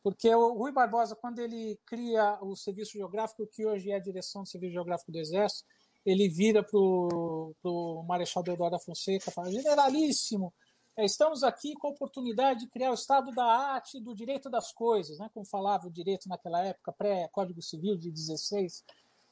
Porque 0.02 0.34
o 0.34 0.54
Rui 0.54 0.72
Barbosa, 0.72 1.14
quando 1.14 1.38
ele 1.38 1.78
cria 1.86 2.36
o 2.42 2.56
Serviço 2.56 2.94
Geográfico, 2.94 3.46
que 3.46 3.64
hoje 3.64 3.92
é 3.92 3.94
a 3.94 4.00
direção 4.00 4.42
do 4.42 4.48
Serviço 4.48 4.72
Geográfico 4.72 5.12
do 5.12 5.18
Exército, 5.18 5.64
ele 6.04 6.28
vira 6.28 6.62
para 6.62 6.76
o 6.76 8.04
Marechal 8.08 8.42
Deodoro 8.42 8.72
da 8.72 8.78
Fonseca 8.80 9.30
e 9.30 9.32
fala: 9.32 9.52
Generalíssimo, 9.52 10.52
estamos 11.04 11.42
aqui 11.42 11.74
com 11.74 11.88
a 11.88 11.90
oportunidade 11.90 12.60
de 12.60 12.68
criar 12.68 12.90
o 12.90 12.94
Estado 12.94 13.30
da 13.32 13.44
arte 13.44 14.00
do 14.00 14.14
direito 14.14 14.50
das 14.50 14.72
coisas, 14.72 15.18
né? 15.18 15.30
como 15.32 15.46
falava 15.46 15.86
o 15.86 15.92
direito 15.92 16.28
naquela 16.28 16.60
época, 16.62 16.92
pré-Código 16.92 17.62
Civil 17.62 17.96
de 17.96 18.10
16. 18.10 18.84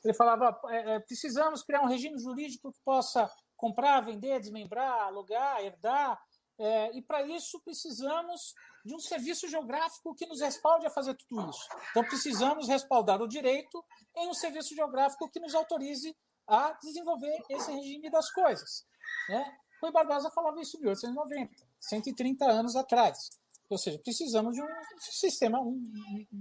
Ele 0.05 0.15
falava: 0.15 0.59
é, 0.69 0.95
é, 0.95 1.01
precisamos 1.01 1.63
criar 1.63 1.83
um 1.83 1.89
regime 1.89 2.19
jurídico 2.19 2.73
que 2.73 2.81
possa 2.85 3.31
comprar, 3.57 4.01
vender, 4.01 4.39
desmembrar, 4.39 5.09
alugar, 5.09 5.61
herdar, 5.61 6.21
é, 6.59 6.97
e 6.97 7.03
para 7.03 7.23
isso 7.23 7.61
precisamos 7.65 8.55
de 8.85 8.95
um 8.95 8.99
serviço 8.99 9.49
geográfico 9.49 10.15
que 10.15 10.27
nos 10.27 10.41
respalde 10.41 10.87
a 10.87 10.91
fazer 10.91 11.15
tudo 11.15 11.51
isso. 11.51 11.69
Então 11.91 12.05
precisamos 12.05 12.69
respaldar 12.69 13.21
o 13.21 13.29
direito 13.29 13.85
em 14.17 14.29
um 14.29 14.35
serviço 14.35 14.75
geográfico 14.75 15.29
que 15.31 15.41
nos 15.41 15.55
autorize 15.55 16.17
a 16.47 16.73
desenvolver 16.81 17.43
esse 17.51 17.71
regime 17.73 18.09
das 18.09 18.31
coisas. 18.31 18.87
Né? 19.29 19.59
Rui 19.83 19.93
Barbosa 19.93 20.31
falava 20.31 20.61
isso 20.61 20.77
em 20.77 20.81
1890, 20.81 21.51
130 21.81 22.45
anos 22.47 22.77
atrás. 22.77 23.31
Ou 23.69 23.79
seja, 23.79 23.99
precisamos 23.99 24.55
de 24.55 24.63
um 24.63 24.67
sistema, 25.01 25.61
um, 25.61 25.83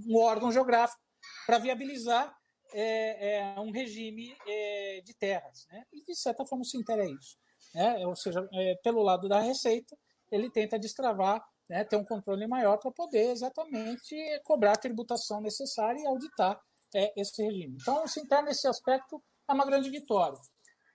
um 0.08 0.18
órgão 0.18 0.52
geográfico 0.52 1.02
para 1.46 1.58
viabilizar 1.58 2.36
é, 2.74 3.38
é, 3.38 3.60
um 3.60 3.72
regime 3.72 4.36
é, 4.48 5.02
de 5.04 5.14
terras. 5.14 5.66
Né? 5.72 5.84
E, 5.94 6.04
de 6.04 6.16
certa 6.16 6.46
forma, 6.46 6.62
o 6.62 6.66
Sinter 6.66 7.00
é 7.00 7.10
isso. 7.10 7.38
Né? 7.74 8.06
Ou 8.06 8.16
seja, 8.16 8.48
é, 8.54 8.76
pelo 8.84 9.02
lado 9.02 9.28
da 9.28 9.40
receita, 9.40 9.98
ele 10.32 10.52
tenta 10.52 10.78
destravar, 10.78 11.44
né, 11.70 11.84
ter 11.84 11.96
um 11.96 12.06
controle 12.06 12.48
maior 12.48 12.78
para 12.78 12.92
poder 12.92 13.32
exatamente 13.32 14.16
cobrar 14.44 14.74
a 14.74 14.78
tributação 14.78 15.42
necessária 15.42 16.00
e 16.00 16.06
auditar 16.06 16.60
é, 16.94 17.14
esse 17.20 17.42
regime. 17.44 17.78
Então, 17.82 18.04
o 18.04 18.08
Sinter, 18.08 18.44
nesse 18.44 18.68
aspecto, 18.68 19.22
é 19.50 19.54
uma 19.54 19.66
grande 19.66 19.90
vitória. 19.90 20.38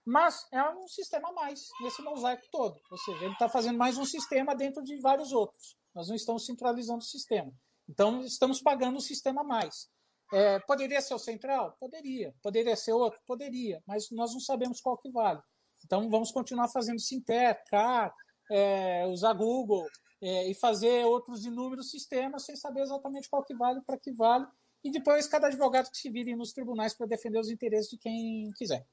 Mas 0.05 0.47
é 0.51 0.63
um 0.69 0.87
sistema 0.87 1.29
a 1.29 1.33
mais 1.33 1.67
nesse 1.81 2.01
mosaico 2.01 2.43
todo. 2.51 2.79
Ou 2.89 2.97
seja, 2.97 3.23
ele 3.25 3.33
está 3.33 3.47
fazendo 3.47 3.77
mais 3.77 3.97
um 3.97 4.05
sistema 4.05 4.55
dentro 4.55 4.83
de 4.83 4.99
vários 4.99 5.31
outros. 5.31 5.77
Nós 5.93 6.07
não 6.07 6.15
estamos 6.15 6.45
centralizando 6.45 6.99
o 6.99 7.05
sistema. 7.05 7.51
Então, 7.87 8.23
estamos 8.23 8.61
pagando 8.61 8.97
o 8.97 9.01
sistema 9.01 9.41
a 9.41 9.43
mais. 9.43 9.89
É, 10.33 10.59
poderia 10.59 11.01
ser 11.01 11.13
o 11.13 11.19
central? 11.19 11.75
Poderia. 11.79 12.33
Poderia 12.41 12.75
ser 12.75 12.93
outro? 12.93 13.19
Poderia. 13.27 13.83
Mas 13.85 14.09
nós 14.11 14.33
não 14.33 14.39
sabemos 14.39 14.79
qual 14.81 14.97
que 14.97 15.11
vale. 15.11 15.41
Então, 15.85 16.09
vamos 16.09 16.31
continuar 16.31 16.69
fazendo 16.69 16.99
Sinter, 16.99 17.61
CAR, 17.69 18.13
é, 18.49 19.05
usar 19.07 19.33
Google 19.33 19.85
é, 20.21 20.49
e 20.49 20.53
fazer 20.53 21.05
outros 21.05 21.45
inúmeros 21.45 21.91
sistemas 21.91 22.45
sem 22.45 22.55
saber 22.55 22.81
exatamente 22.81 23.29
qual 23.29 23.43
que 23.43 23.55
vale, 23.55 23.81
para 23.81 23.99
que 23.99 24.11
vale. 24.11 24.45
E 24.83 24.89
depois 24.89 25.27
cada 25.27 25.47
advogado 25.47 25.91
que 25.91 25.97
se 25.97 26.09
vire 26.09 26.35
nos 26.35 26.53
tribunais 26.53 26.93
para 26.93 27.07
defender 27.07 27.39
os 27.39 27.49
interesses 27.49 27.89
de 27.89 27.97
quem 27.97 28.49
quiser. 28.55 28.85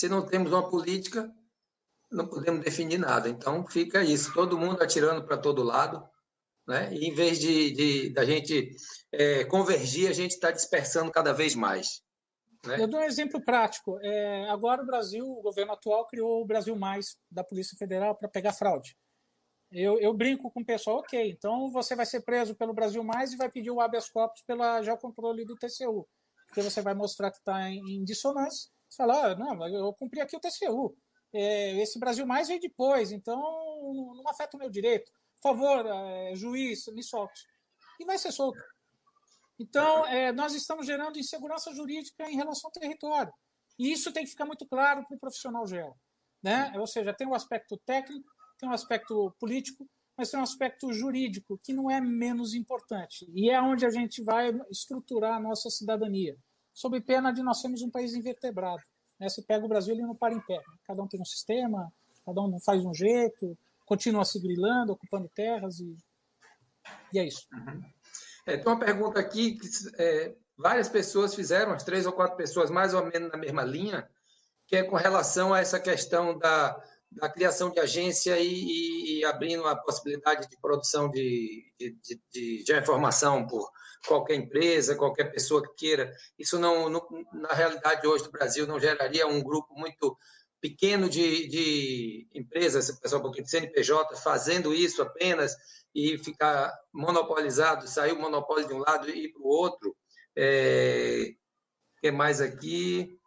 Se 0.00 0.08
não 0.08 0.24
temos 0.24 0.50
uma 0.50 0.66
política, 0.66 1.30
não 2.10 2.26
podemos 2.26 2.64
definir 2.64 2.96
nada. 2.96 3.28
Então 3.28 3.66
fica 3.66 4.02
isso, 4.02 4.32
todo 4.32 4.56
mundo 4.56 4.82
atirando 4.82 5.26
para 5.26 5.36
todo 5.36 5.62
lado, 5.62 6.02
né? 6.66 6.90
E 6.94 7.06
em 7.06 7.12
vez 7.12 7.38
de, 7.38 7.70
de 7.72 8.10
da 8.14 8.24
gente 8.24 8.70
é, 9.12 9.44
convergir, 9.44 10.08
a 10.08 10.14
gente 10.14 10.30
está 10.30 10.50
dispersando 10.50 11.12
cada 11.12 11.34
vez 11.34 11.54
mais. 11.54 12.00
Né? 12.64 12.80
Eu 12.80 12.88
dou 12.88 13.00
um 13.00 13.04
exemplo 13.04 13.44
prático. 13.44 13.98
É, 14.00 14.48
agora 14.48 14.82
o 14.82 14.86
Brasil, 14.86 15.22
o 15.22 15.42
governo 15.42 15.72
atual 15.72 16.06
criou 16.06 16.40
o 16.40 16.46
Brasil 16.46 16.74
Mais 16.74 17.18
da 17.30 17.44
Polícia 17.44 17.76
Federal 17.76 18.16
para 18.16 18.26
pegar 18.26 18.54
fraude. 18.54 18.96
Eu, 19.70 20.00
eu, 20.00 20.14
brinco 20.14 20.50
com 20.50 20.62
o 20.62 20.66
pessoal, 20.66 21.00
ok, 21.00 21.30
então 21.30 21.70
você 21.70 21.94
vai 21.94 22.06
ser 22.06 22.22
preso 22.22 22.54
pelo 22.54 22.72
Brasil 22.72 23.04
Mais 23.04 23.34
e 23.34 23.36
vai 23.36 23.50
pedir 23.50 23.70
o 23.70 23.82
habeas 23.82 24.08
corpus 24.08 24.40
pela 24.46 24.80
geocontrole 24.80 25.44
do 25.44 25.56
TCU, 25.56 26.08
porque 26.46 26.62
você 26.62 26.80
vai 26.80 26.94
mostrar 26.94 27.30
que 27.30 27.36
está 27.36 27.68
em, 27.68 27.96
em 27.96 28.02
dissonância 28.02 28.70
você 28.90 28.96
fala, 28.96 29.32
ah, 29.32 29.34
não, 29.36 29.68
eu 29.68 29.92
cumpri 29.94 30.20
aqui 30.20 30.36
o 30.36 30.40
TCU. 30.40 30.96
É, 31.32 31.80
esse 31.80 31.98
Brasil 31.98 32.26
mais 32.26 32.48
veio 32.48 32.60
depois, 32.60 33.12
então 33.12 33.38
não 33.40 34.28
afeta 34.28 34.56
o 34.56 34.60
meu 34.60 34.68
direito. 34.68 35.10
Por 35.40 35.50
favor, 35.50 35.86
é, 35.86 36.34
juiz, 36.34 36.86
me 36.88 37.02
solte. 37.02 37.46
E 38.00 38.04
vai 38.04 38.18
ser 38.18 38.32
solto. 38.32 38.60
Então, 39.58 40.04
é, 40.06 40.32
nós 40.32 40.54
estamos 40.54 40.86
gerando 40.86 41.18
insegurança 41.18 41.72
jurídica 41.72 42.28
em 42.28 42.34
relação 42.34 42.68
ao 42.68 42.72
território. 42.72 43.32
E 43.78 43.92
isso 43.92 44.12
tem 44.12 44.24
que 44.24 44.30
ficar 44.30 44.44
muito 44.44 44.66
claro 44.66 45.06
para 45.06 45.16
o 45.16 45.20
profissional 45.20 45.66
geo. 45.66 45.94
Né? 46.42 46.72
Ou 46.76 46.86
seja, 46.86 47.14
tem 47.14 47.28
um 47.28 47.34
aspecto 47.34 47.78
técnico, 47.86 48.28
tem 48.58 48.68
um 48.68 48.72
aspecto 48.72 49.34
político, 49.38 49.88
mas 50.16 50.30
tem 50.30 50.40
um 50.40 50.42
aspecto 50.42 50.92
jurídico 50.92 51.60
que 51.62 51.72
não 51.72 51.90
é 51.90 52.00
menos 52.00 52.54
importante. 52.54 53.30
E 53.34 53.50
é 53.50 53.60
onde 53.60 53.86
a 53.86 53.90
gente 53.90 54.22
vai 54.22 54.50
estruturar 54.70 55.36
a 55.36 55.40
nossa 55.40 55.70
cidadania 55.70 56.36
sob 56.72 57.00
pena 57.00 57.32
de 57.32 57.42
nós 57.42 57.60
sermos 57.60 57.82
um 57.82 57.90
país 57.90 58.14
invertebrado. 58.14 58.82
Né? 59.18 59.28
Se 59.28 59.42
pega 59.42 59.64
o 59.64 59.68
Brasil, 59.68 59.94
ele 59.94 60.02
não 60.02 60.14
para 60.14 60.34
em 60.34 60.40
pé. 60.40 60.56
Né? 60.56 60.78
Cada 60.86 61.02
um 61.02 61.08
tem 61.08 61.20
um 61.20 61.24
sistema, 61.24 61.92
cada 62.24 62.40
um 62.40 62.58
faz 62.60 62.84
um 62.84 62.94
jeito, 62.94 63.56
continua 63.84 64.24
se 64.24 64.40
grilando, 64.40 64.92
ocupando 64.92 65.28
terras 65.34 65.80
e, 65.80 65.96
e 67.12 67.18
é 67.18 67.26
isso. 67.26 67.46
Uhum. 67.52 67.82
É, 68.46 68.56
tem 68.56 68.66
uma 68.66 68.78
pergunta 68.78 69.20
aqui 69.20 69.58
que 69.58 69.68
é, 69.98 70.34
várias 70.56 70.88
pessoas 70.88 71.34
fizeram, 71.34 71.72
as 71.72 71.84
três 71.84 72.06
ou 72.06 72.12
quatro 72.12 72.36
pessoas 72.36 72.70
mais 72.70 72.94
ou 72.94 73.04
menos 73.04 73.30
na 73.30 73.36
mesma 73.36 73.62
linha, 73.62 74.08
que 74.66 74.76
é 74.76 74.82
com 74.82 74.96
relação 74.96 75.52
a 75.52 75.60
essa 75.60 75.80
questão 75.80 76.38
da, 76.38 76.80
da 77.10 77.28
criação 77.28 77.70
de 77.70 77.80
agência 77.80 78.38
e, 78.38 79.18
e, 79.18 79.24
abrindo 79.24 79.66
a 79.66 79.74
possibilidade 79.74 80.48
de 80.48 80.56
produção 80.60 81.10
de, 81.10 81.64
de, 81.78 81.96
de, 82.32 82.64
de 82.64 82.78
informação 82.78 83.46
por 83.46 83.68
qualquer 84.06 84.34
empresa, 84.34 84.96
qualquer 84.96 85.32
pessoa 85.32 85.62
que 85.62 85.74
queira. 85.74 86.12
Isso 86.38 86.58
não, 86.58 86.88
não, 86.88 87.06
na 87.32 87.52
realidade 87.52 88.06
hoje 88.06 88.24
do 88.24 88.30
Brasil 88.30 88.66
não 88.66 88.80
geraria 88.80 89.26
um 89.26 89.42
grupo 89.42 89.74
muito 89.74 90.16
pequeno 90.60 91.08
de, 91.08 91.48
de 91.48 92.28
empresas, 92.34 92.90
pessoal 92.98 93.30
de 93.30 93.48
CNPJ 93.48 94.16
fazendo 94.16 94.74
isso 94.74 95.00
apenas 95.00 95.56
e 95.94 96.18
ficar 96.18 96.72
monopolizado, 96.92 97.88
sair 97.88 98.12
o 98.12 98.20
monopólio 98.20 98.68
de 98.68 98.74
um 98.74 98.78
lado 98.78 99.08
e 99.08 99.24
ir 99.24 99.32
para 99.32 99.42
o 99.42 99.48
outro. 99.48 99.96
É, 100.36 101.32
que 102.00 102.10
mais 102.10 102.40
aqui? 102.40 103.18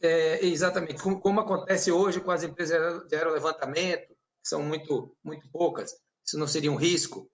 É, 0.00 0.44
exatamente, 0.44 1.00
como, 1.00 1.20
como, 1.20 1.40
acontece 1.40 1.92
hoje 1.92 2.20
com 2.20 2.32
as 2.32 2.42
empresas 2.42 3.06
de 3.06 3.14
aerolevantamento, 3.14 4.08
que 4.08 4.48
são 4.48 4.60
muito, 4.60 5.16
muito 5.22 5.48
poucas, 5.50 5.94
isso 6.26 6.36
não 6.36 6.48
seria 6.48 6.72
um 6.72 6.76
risco? 6.76 7.30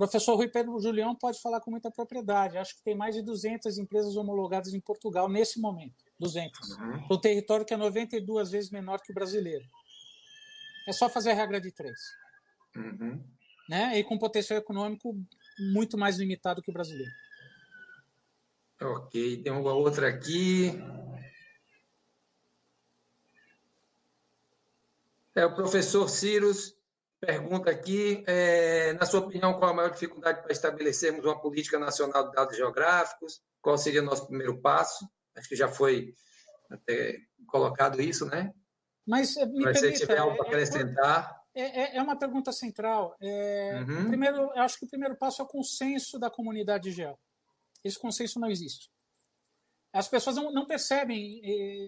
Professor 0.00 0.34
Rui 0.34 0.48
Pedro 0.48 0.80
Julião 0.80 1.14
pode 1.14 1.38
falar 1.42 1.60
com 1.60 1.70
muita 1.70 1.90
propriedade. 1.90 2.56
Acho 2.56 2.74
que 2.74 2.82
tem 2.82 2.94
mais 2.94 3.14
de 3.14 3.20
200 3.20 3.76
empresas 3.76 4.16
homologadas 4.16 4.72
em 4.72 4.80
Portugal 4.80 5.28
nesse 5.28 5.60
momento. 5.60 6.02
200. 6.18 6.70
Uhum. 6.70 7.06
Um 7.10 7.20
território 7.20 7.66
que 7.66 7.74
é 7.74 7.76
92 7.76 8.50
vezes 8.50 8.70
menor 8.70 9.02
que 9.02 9.12
o 9.12 9.14
brasileiro. 9.14 9.64
É 10.88 10.92
só 10.92 11.06
fazer 11.10 11.32
a 11.32 11.34
regra 11.34 11.60
de 11.60 11.70
três. 11.70 11.98
Uhum. 12.74 13.22
Né? 13.68 13.98
E 13.98 14.02
com 14.02 14.18
potencial 14.18 14.58
econômico 14.58 15.14
muito 15.58 15.98
mais 15.98 16.16
limitado 16.16 16.62
que 16.62 16.70
o 16.70 16.72
brasileiro. 16.74 17.12
Ok, 18.80 19.42
tem 19.42 19.52
uma 19.52 19.74
outra 19.74 20.08
aqui. 20.08 20.72
É 25.34 25.44
o 25.44 25.54
professor 25.54 26.08
Cirus 26.08 26.74
Pergunta 27.20 27.70
aqui, 27.70 28.24
é, 28.26 28.94
na 28.94 29.04
sua 29.04 29.20
opinião, 29.20 29.58
qual 29.58 29.72
a 29.72 29.74
maior 29.74 29.90
dificuldade 29.90 30.40
para 30.40 30.52
estabelecermos 30.52 31.22
uma 31.22 31.38
política 31.38 31.78
nacional 31.78 32.26
de 32.26 32.32
dados 32.32 32.56
geográficos? 32.56 33.42
Qual 33.60 33.76
seria 33.76 34.00
o 34.00 34.04
nosso 34.04 34.26
primeiro 34.26 34.58
passo? 34.58 35.06
Acho 35.36 35.46
que 35.46 35.54
já 35.54 35.68
foi 35.68 36.14
até 36.70 37.18
colocado 37.46 38.00
isso, 38.00 38.24
né? 38.24 38.50
Mas 39.06 39.36
eh, 39.36 39.44
me 39.44 39.64
Mas 39.64 39.78
permita, 39.78 39.98
se 39.98 40.06
tiver 40.06 40.18
algo 40.18 40.34
para 40.34 40.46
é, 40.46 40.48
é, 40.48 40.52
acrescentar. 40.52 41.42
É, 41.54 41.62
é, 41.62 41.96
é, 41.96 42.02
uma 42.02 42.18
pergunta 42.18 42.52
central. 42.52 43.14
É, 43.20 43.84
uhum. 43.86 44.08
Primeiro, 44.08 44.36
eu 44.38 44.62
acho 44.62 44.78
que 44.78 44.86
o 44.86 44.88
primeiro 44.88 45.16
passo 45.16 45.42
é 45.42 45.44
o 45.44 45.48
consenso 45.48 46.18
da 46.18 46.30
comunidade 46.30 46.90
geo. 46.90 47.18
Esse 47.84 47.98
consenso 47.98 48.40
não 48.40 48.50
existe. 48.50 48.90
As 49.92 50.08
pessoas 50.08 50.36
não, 50.36 50.50
não 50.52 50.66
percebem, 50.66 51.42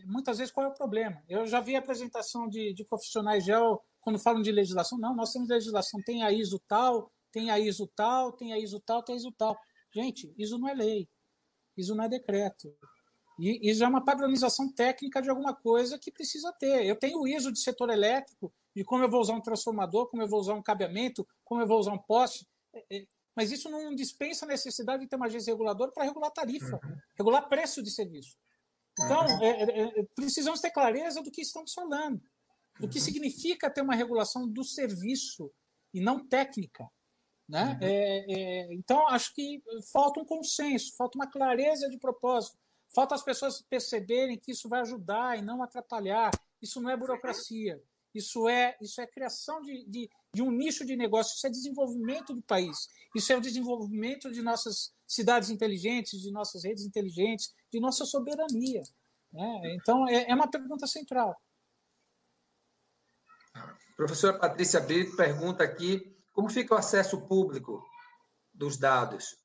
muitas 0.04 0.38
vezes, 0.38 0.52
qual 0.52 0.66
é 0.66 0.68
o 0.68 0.74
problema. 0.74 1.22
Eu 1.28 1.46
já 1.46 1.60
vi 1.60 1.76
apresentação 1.76 2.48
de, 2.48 2.74
de 2.74 2.84
profissionais 2.84 3.44
geo 3.44 3.80
quando 4.02 4.18
falam 4.18 4.42
de 4.42 4.52
legislação, 4.52 4.98
não, 4.98 5.14
nós 5.14 5.32
temos 5.32 5.48
legislação, 5.48 6.02
tem 6.02 6.22
a 6.22 6.30
ISO 6.30 6.60
tal, 6.68 7.10
tem 7.32 7.50
a 7.50 7.58
ISO 7.58 7.86
tal, 7.96 8.32
tem 8.32 8.52
a 8.52 8.58
ISO 8.58 8.80
tal, 8.80 9.02
tem 9.02 9.14
a 9.14 9.16
ISO 9.16 9.32
tal. 9.32 9.58
Gente, 9.94 10.32
isso 10.36 10.58
não 10.58 10.68
é 10.68 10.74
lei, 10.74 11.08
isso 11.76 11.94
não 11.94 12.04
é 12.04 12.08
decreto. 12.08 12.74
E 13.38 13.70
isso 13.70 13.82
é 13.82 13.88
uma 13.88 14.04
padronização 14.04 14.70
técnica 14.70 15.22
de 15.22 15.30
alguma 15.30 15.54
coisa 15.54 15.98
que 15.98 16.12
precisa 16.12 16.52
ter. 16.52 16.84
Eu 16.84 16.96
tenho 16.96 17.20
o 17.20 17.26
ISO 17.26 17.50
de 17.50 17.60
setor 17.60 17.90
elétrico, 17.90 18.52
de 18.74 18.84
como 18.84 19.04
eu 19.04 19.10
vou 19.10 19.20
usar 19.20 19.34
um 19.34 19.40
transformador, 19.40 20.08
como 20.08 20.22
eu 20.22 20.28
vou 20.28 20.40
usar 20.40 20.54
um 20.54 20.62
cabeamento, 20.62 21.26
como 21.44 21.60
eu 21.60 21.66
vou 21.66 21.78
usar 21.78 21.92
um 21.92 21.98
poste. 21.98 22.46
É, 22.74 22.84
é, 22.90 23.06
mas 23.34 23.50
isso 23.50 23.70
não 23.70 23.94
dispensa 23.94 24.44
a 24.44 24.48
necessidade 24.48 25.02
de 25.02 25.08
ter 25.08 25.16
uma 25.16 25.26
agência 25.26 25.52
reguladora 25.52 25.90
para 25.90 26.04
regular 26.04 26.30
tarifa, 26.30 26.80
uhum. 26.84 26.96
regular 27.16 27.48
preço 27.48 27.82
de 27.82 27.90
serviço. 27.90 28.36
Então, 28.92 29.24
uhum. 29.24 29.42
é, 29.42 30.00
é, 30.00 30.06
precisamos 30.14 30.60
ter 30.60 30.70
clareza 30.70 31.22
do 31.22 31.30
que 31.30 31.40
estamos 31.40 31.72
falando, 31.72 32.20
do 32.78 32.88
que 32.88 32.98
uhum. 32.98 33.04
significa 33.04 33.70
ter 33.70 33.82
uma 33.82 33.94
regulação 33.94 34.48
do 34.48 34.64
serviço 34.64 35.52
e 35.92 36.00
não 36.00 36.26
técnica. 36.26 36.88
Né? 37.48 37.64
Uhum. 37.64 37.78
É, 37.82 38.24
é, 38.28 38.74
então, 38.74 39.06
acho 39.08 39.34
que 39.34 39.62
falta 39.92 40.20
um 40.20 40.24
consenso, 40.24 40.96
falta 40.96 41.18
uma 41.18 41.30
clareza 41.30 41.88
de 41.88 41.98
propósito, 41.98 42.56
falta 42.94 43.14
as 43.14 43.22
pessoas 43.22 43.60
perceberem 43.62 44.38
que 44.38 44.52
isso 44.52 44.68
vai 44.68 44.80
ajudar 44.80 45.38
e 45.38 45.42
não 45.42 45.62
atrapalhar. 45.62 46.30
Isso 46.60 46.80
não 46.80 46.90
é 46.90 46.96
burocracia, 46.96 47.82
isso 48.14 48.48
é, 48.48 48.76
isso 48.80 49.00
é 49.00 49.06
criação 49.06 49.60
de, 49.62 49.84
de, 49.84 50.08
de 50.34 50.42
um 50.42 50.50
nicho 50.50 50.84
de 50.84 50.96
negócio, 50.96 51.34
isso 51.34 51.46
é 51.46 51.50
desenvolvimento 51.50 52.32
do 52.32 52.42
país, 52.42 52.88
isso 53.16 53.32
é 53.32 53.36
o 53.36 53.40
desenvolvimento 53.40 54.30
de 54.30 54.42
nossas 54.42 54.92
cidades 55.06 55.50
inteligentes, 55.50 56.20
de 56.20 56.30
nossas 56.30 56.64
redes 56.64 56.84
inteligentes, 56.84 57.52
de 57.70 57.80
nossa 57.80 58.04
soberania. 58.04 58.82
Né? 59.32 59.74
Então, 59.74 60.08
é, 60.08 60.30
é 60.30 60.34
uma 60.34 60.48
pergunta 60.48 60.86
central. 60.86 61.34
Professora 63.96 64.38
Patrícia 64.38 64.80
Brito 64.80 65.16
pergunta 65.16 65.62
aqui 65.62 66.12
como 66.32 66.48
fica 66.48 66.74
o 66.74 66.78
acesso 66.78 67.20
público 67.26 67.84
dos 68.52 68.78
dados? 68.78 69.36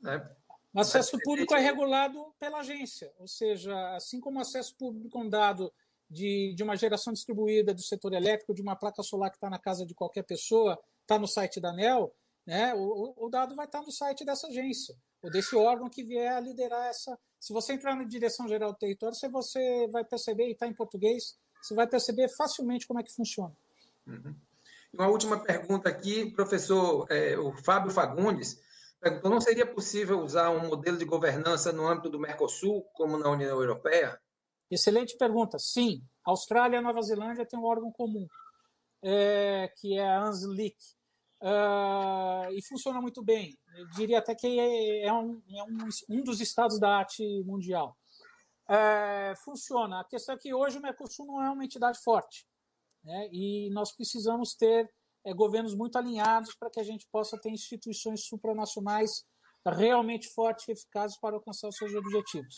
Né? 0.00 0.28
O 0.72 0.80
acesso 0.80 1.18
público 1.22 1.54
é 1.54 1.60
regulado 1.60 2.34
pela 2.38 2.58
agência, 2.58 3.12
ou 3.18 3.28
seja, 3.28 3.94
assim 3.94 4.20
como 4.20 4.38
o 4.38 4.42
acesso 4.42 4.76
público 4.76 5.16
a 5.16 5.22
um 5.22 5.28
dado 5.28 5.72
de, 6.10 6.52
de 6.54 6.62
uma 6.62 6.76
geração 6.76 7.12
distribuída 7.12 7.72
do 7.72 7.80
setor 7.80 8.12
elétrico, 8.12 8.54
de 8.54 8.60
uma 8.60 8.74
placa 8.74 9.02
solar 9.02 9.30
que 9.30 9.36
está 9.36 9.48
na 9.48 9.58
casa 9.58 9.86
de 9.86 9.94
qualquer 9.94 10.24
pessoa, 10.24 10.78
está 11.02 11.16
no 11.16 11.28
site 11.28 11.60
da 11.60 11.70
ANEL, 11.70 12.12
né, 12.44 12.74
o, 12.74 13.14
o 13.16 13.28
dado 13.28 13.54
vai 13.54 13.66
estar 13.66 13.80
tá 13.80 13.84
no 13.84 13.92
site 13.92 14.24
dessa 14.24 14.48
agência, 14.48 14.96
ou 15.22 15.30
desse 15.30 15.54
órgão 15.56 15.88
que 15.88 16.02
vier 16.02 16.32
a 16.32 16.40
liderar 16.40 16.88
essa. 16.88 17.18
Se 17.40 17.52
você 17.52 17.72
entrar 17.72 17.94
na 17.94 18.04
Direção 18.04 18.48
Geral 18.48 18.72
do 18.72 18.78
Território, 18.78 19.16
você, 19.16 19.28
você 19.28 19.88
vai 19.88 20.04
perceber, 20.04 20.48
e 20.48 20.52
está 20.52 20.66
em 20.66 20.74
português, 20.74 21.38
você 21.64 21.74
vai 21.74 21.86
perceber 21.86 22.28
facilmente 22.28 22.86
como 22.86 23.00
é 23.00 23.02
que 23.02 23.14
funciona. 23.14 23.54
Uhum. 24.06 24.34
Uma 24.92 25.08
última 25.08 25.38
pergunta 25.38 25.88
aqui, 25.88 26.30
professor, 26.30 27.06
é, 27.10 27.36
o 27.38 27.52
Fábio 27.52 27.90
Fagundes 27.90 28.60
perguntou: 29.00 29.30
não 29.30 29.40
seria 29.40 29.66
possível 29.66 30.20
usar 30.20 30.50
um 30.50 30.68
modelo 30.68 30.96
de 30.96 31.04
governança 31.04 31.72
no 31.72 31.86
âmbito 31.86 32.08
do 32.08 32.20
Mercosul, 32.20 32.82
como 32.94 33.18
na 33.18 33.30
União 33.30 33.60
Europeia? 33.60 34.20
Excelente 34.70 35.16
pergunta. 35.16 35.58
Sim, 35.58 36.02
Austrália 36.24 36.78
e 36.78 36.80
Nova 36.80 37.02
Zelândia 37.02 37.46
têm 37.46 37.58
um 37.58 37.64
órgão 37.64 37.90
comum, 37.92 38.26
é, 39.02 39.72
que 39.76 39.98
é 39.98 40.06
a 40.06 40.22
ANSLIC, 40.22 40.76
uh, 41.42 42.50
e 42.52 42.62
funciona 42.66 43.00
muito 43.00 43.22
bem. 43.22 43.58
Eu 43.76 43.88
diria 43.90 44.18
até 44.18 44.34
que 44.34 44.58
é, 44.58 45.06
é, 45.06 45.12
um, 45.12 45.42
é 45.50 45.62
um, 45.64 45.88
um, 46.08 46.22
dos 46.22 46.40
estados 46.40 46.78
da 46.78 46.98
arte 46.98 47.22
mundial. 47.44 47.96
É, 48.68 49.34
funciona. 49.44 50.00
A 50.00 50.04
questão 50.04 50.34
é 50.34 50.38
que 50.38 50.54
hoje 50.54 50.78
o 50.78 50.82
Mercosul 50.82 51.26
não 51.26 51.42
é 51.42 51.50
uma 51.50 51.64
entidade 51.64 51.98
forte. 52.02 52.46
Né? 53.02 53.28
E 53.30 53.70
nós 53.70 53.92
precisamos 53.92 54.54
ter 54.54 54.90
é, 55.24 55.34
governos 55.34 55.74
muito 55.74 55.96
alinhados 55.96 56.54
para 56.54 56.70
que 56.70 56.80
a 56.80 56.84
gente 56.84 57.06
possa 57.10 57.38
ter 57.38 57.50
instituições 57.50 58.24
supranacionais 58.26 59.24
realmente 59.66 60.28
fortes 60.28 60.68
e 60.68 60.72
eficazes 60.72 61.18
para 61.18 61.36
alcançar 61.36 61.68
os 61.68 61.76
seus 61.76 61.94
objetivos. 61.94 62.54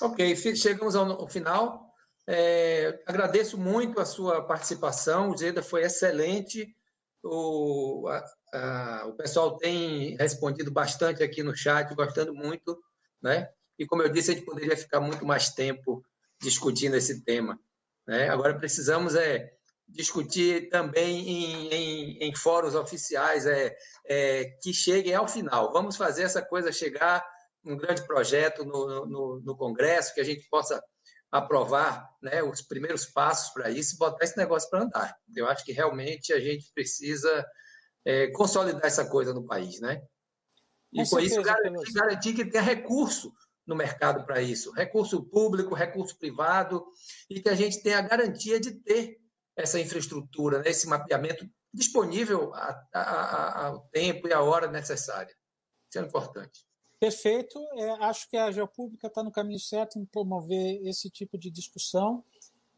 Ok, 0.00 0.34
chegamos 0.56 0.96
ao 0.96 1.28
final. 1.28 1.92
É, 2.26 3.02
agradeço 3.06 3.58
muito 3.58 4.00
a 4.00 4.04
sua 4.04 4.42
participação, 4.42 5.30
o 5.30 5.36
Zeda 5.36 5.62
foi 5.62 5.82
excelente. 5.82 6.74
O, 7.22 8.08
a, 8.08 8.24
a, 8.52 9.06
o 9.06 9.14
pessoal 9.14 9.56
tem 9.56 10.16
respondido 10.16 10.72
bastante 10.72 11.22
aqui 11.22 11.42
no 11.42 11.54
chat, 11.54 11.94
gostando 11.94 12.34
muito, 12.34 12.82
né? 13.22 13.48
E 13.78 13.86
como 13.86 14.02
eu 14.02 14.08
disse, 14.08 14.30
a 14.30 14.34
gente 14.34 14.44
poderia 14.44 14.76
ficar 14.76 15.00
muito 15.00 15.24
mais 15.24 15.50
tempo 15.50 16.04
discutindo 16.40 16.96
esse 16.96 17.24
tema. 17.24 17.58
Né? 18.06 18.28
Agora 18.28 18.58
precisamos 18.58 19.14
é, 19.14 19.52
discutir 19.88 20.68
também 20.68 21.28
em, 21.28 21.68
em, 21.68 22.18
em 22.18 22.34
fóruns 22.34 22.74
oficiais 22.74 23.46
é, 23.46 23.74
é, 24.06 24.44
que 24.62 24.72
cheguem 24.72 25.14
ao 25.14 25.28
final. 25.28 25.72
Vamos 25.72 25.96
fazer 25.96 26.22
essa 26.22 26.42
coisa 26.42 26.72
chegar 26.72 27.24
um 27.64 27.76
grande 27.76 28.04
projeto 28.06 28.64
no, 28.64 29.06
no, 29.06 29.40
no 29.40 29.56
Congresso, 29.56 30.14
que 30.14 30.20
a 30.20 30.24
gente 30.24 30.48
possa 30.48 30.82
aprovar 31.30 32.10
né, 32.20 32.42
os 32.42 32.60
primeiros 32.60 33.06
passos 33.06 33.52
para 33.54 33.70
isso 33.70 33.94
e 33.94 33.98
botar 33.98 34.24
esse 34.24 34.36
negócio 34.36 34.68
para 34.68 34.82
andar. 34.82 35.16
Eu 35.34 35.46
acho 35.46 35.64
que 35.64 35.72
realmente 35.72 36.32
a 36.32 36.40
gente 36.40 36.70
precisa 36.74 37.46
é, 38.04 38.26
consolidar 38.32 38.84
essa 38.84 39.08
coisa 39.08 39.32
no 39.32 39.46
país, 39.46 39.80
né? 39.80 40.02
E 40.92 41.02
com, 41.04 41.08
com 41.08 41.20
isso 41.20 41.40
garantir, 41.40 41.92
garantir 41.94 42.34
que 42.34 42.44
tenha 42.44 42.62
recurso 42.62 43.32
no 43.66 43.76
mercado 43.76 44.24
para 44.24 44.42
isso, 44.42 44.72
recurso 44.72 45.22
público, 45.22 45.74
recurso 45.74 46.18
privado, 46.18 46.84
e 47.30 47.40
que 47.40 47.48
a 47.48 47.54
gente 47.54 47.82
tenha 47.82 47.98
a 47.98 48.02
garantia 48.02 48.58
de 48.58 48.72
ter 48.72 49.20
essa 49.56 49.80
infraestrutura, 49.80 50.60
né, 50.60 50.70
esse 50.70 50.86
mapeamento 50.88 51.48
disponível 51.72 52.52
ao 52.92 53.80
tempo 53.92 54.28
e 54.28 54.32
à 54.32 54.42
hora 54.42 54.70
necessária. 54.70 55.34
Isso 55.88 55.98
é 55.98 56.02
importante. 56.02 56.66
Perfeito. 56.98 57.58
É, 57.76 57.90
acho 58.04 58.28
que 58.28 58.36
a 58.36 58.50
Geopública 58.50 59.08
está 59.08 59.22
no 59.22 59.32
caminho 59.32 59.58
certo 59.58 59.98
em 59.98 60.04
promover 60.04 60.80
esse 60.86 61.10
tipo 61.10 61.36
de 61.36 61.50
discussão. 61.50 62.24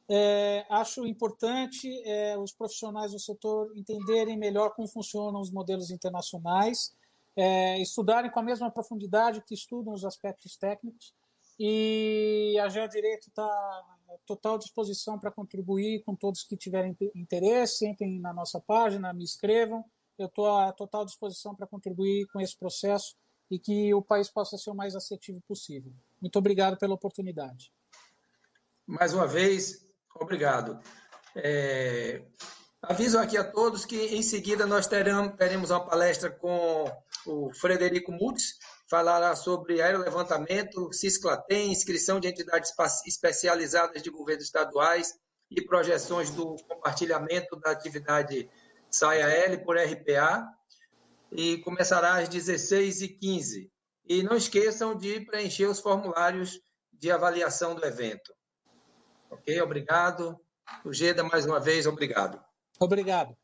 É, 0.08 0.66
acho 0.68 1.06
importante 1.06 1.88
é, 2.06 2.36
os 2.38 2.52
profissionais 2.52 3.12
do 3.12 3.18
setor 3.18 3.72
entenderem 3.76 4.36
melhor 4.36 4.70
como 4.74 4.88
funcionam 4.88 5.40
os 5.40 5.50
modelos 5.50 5.90
internacionais 5.90 6.94
é, 7.36 7.80
estudarem 7.80 8.30
com 8.30 8.40
a 8.40 8.42
mesma 8.42 8.70
profundidade 8.70 9.42
que 9.42 9.54
estudam 9.54 9.92
os 9.92 10.04
aspectos 10.04 10.56
técnicos. 10.56 11.14
E 11.58 12.58
a 12.60 12.68
Geodireito 12.68 13.28
está 13.28 13.44
à 13.44 14.16
total 14.26 14.58
disposição 14.58 15.18
para 15.18 15.30
contribuir 15.30 16.02
com 16.04 16.14
todos 16.14 16.42
que 16.42 16.56
tiverem 16.56 16.96
interesse, 17.14 17.86
entrem 17.86 18.20
na 18.20 18.32
nossa 18.32 18.60
página, 18.60 19.12
me 19.12 19.24
escrevam. 19.24 19.84
Eu 20.18 20.26
estou 20.26 20.46
à 20.46 20.72
total 20.72 21.04
disposição 21.04 21.54
para 21.54 21.66
contribuir 21.66 22.26
com 22.26 22.40
esse 22.40 22.56
processo 22.56 23.16
e 23.50 23.58
que 23.58 23.92
o 23.94 24.02
país 24.02 24.28
possa 24.28 24.56
ser 24.56 24.70
o 24.70 24.74
mais 24.74 24.94
assertivo 24.96 25.40
possível. 25.46 25.92
Muito 26.20 26.38
obrigado 26.38 26.76
pela 26.76 26.94
oportunidade. 26.94 27.72
Mais 28.86 29.12
uma 29.12 29.26
vez, 29.26 29.86
obrigado. 30.14 30.80
É, 31.36 32.24
aviso 32.88 33.18
aqui 33.18 33.36
a 33.36 33.44
todos 33.44 33.84
que 33.84 33.96
em 33.96 34.22
seguida 34.22 34.66
nós 34.66 34.86
teremos, 34.86 35.36
teremos 35.36 35.70
uma 35.70 35.84
palestra 35.84 36.30
com 36.30 36.84
o 37.26 37.52
Frederico 37.54 38.12
Mutz, 38.12 38.58
falará 38.88 39.34
sobre 39.34 39.80
aerolevantamento, 39.80 40.92
Cisclatem, 40.92 41.72
inscrição 41.72 42.20
de 42.20 42.28
entidades 42.28 42.72
especializadas 43.06 44.02
de 44.02 44.10
governos 44.10 44.44
estaduais 44.44 45.14
e 45.50 45.62
projeções 45.62 46.30
do 46.30 46.56
compartilhamento 46.68 47.56
da 47.56 47.70
atividade 47.70 48.48
SAIA-L 48.90 49.58
por 49.64 49.76
RPA, 49.76 50.46
e 51.34 51.58
começará 51.58 52.18
às 52.18 52.28
16h15. 52.28 53.68
E 54.06 54.22
não 54.22 54.36
esqueçam 54.36 54.96
de 54.96 55.20
preencher 55.20 55.66
os 55.66 55.80
formulários 55.80 56.60
de 56.92 57.10
avaliação 57.10 57.74
do 57.74 57.84
evento. 57.84 58.32
Ok? 59.30 59.60
Obrigado. 59.60 60.38
O 60.84 60.92
Geda, 60.92 61.24
mais 61.24 61.44
uma 61.44 61.58
vez, 61.58 61.86
obrigado. 61.86 62.40
Obrigado. 62.84 63.36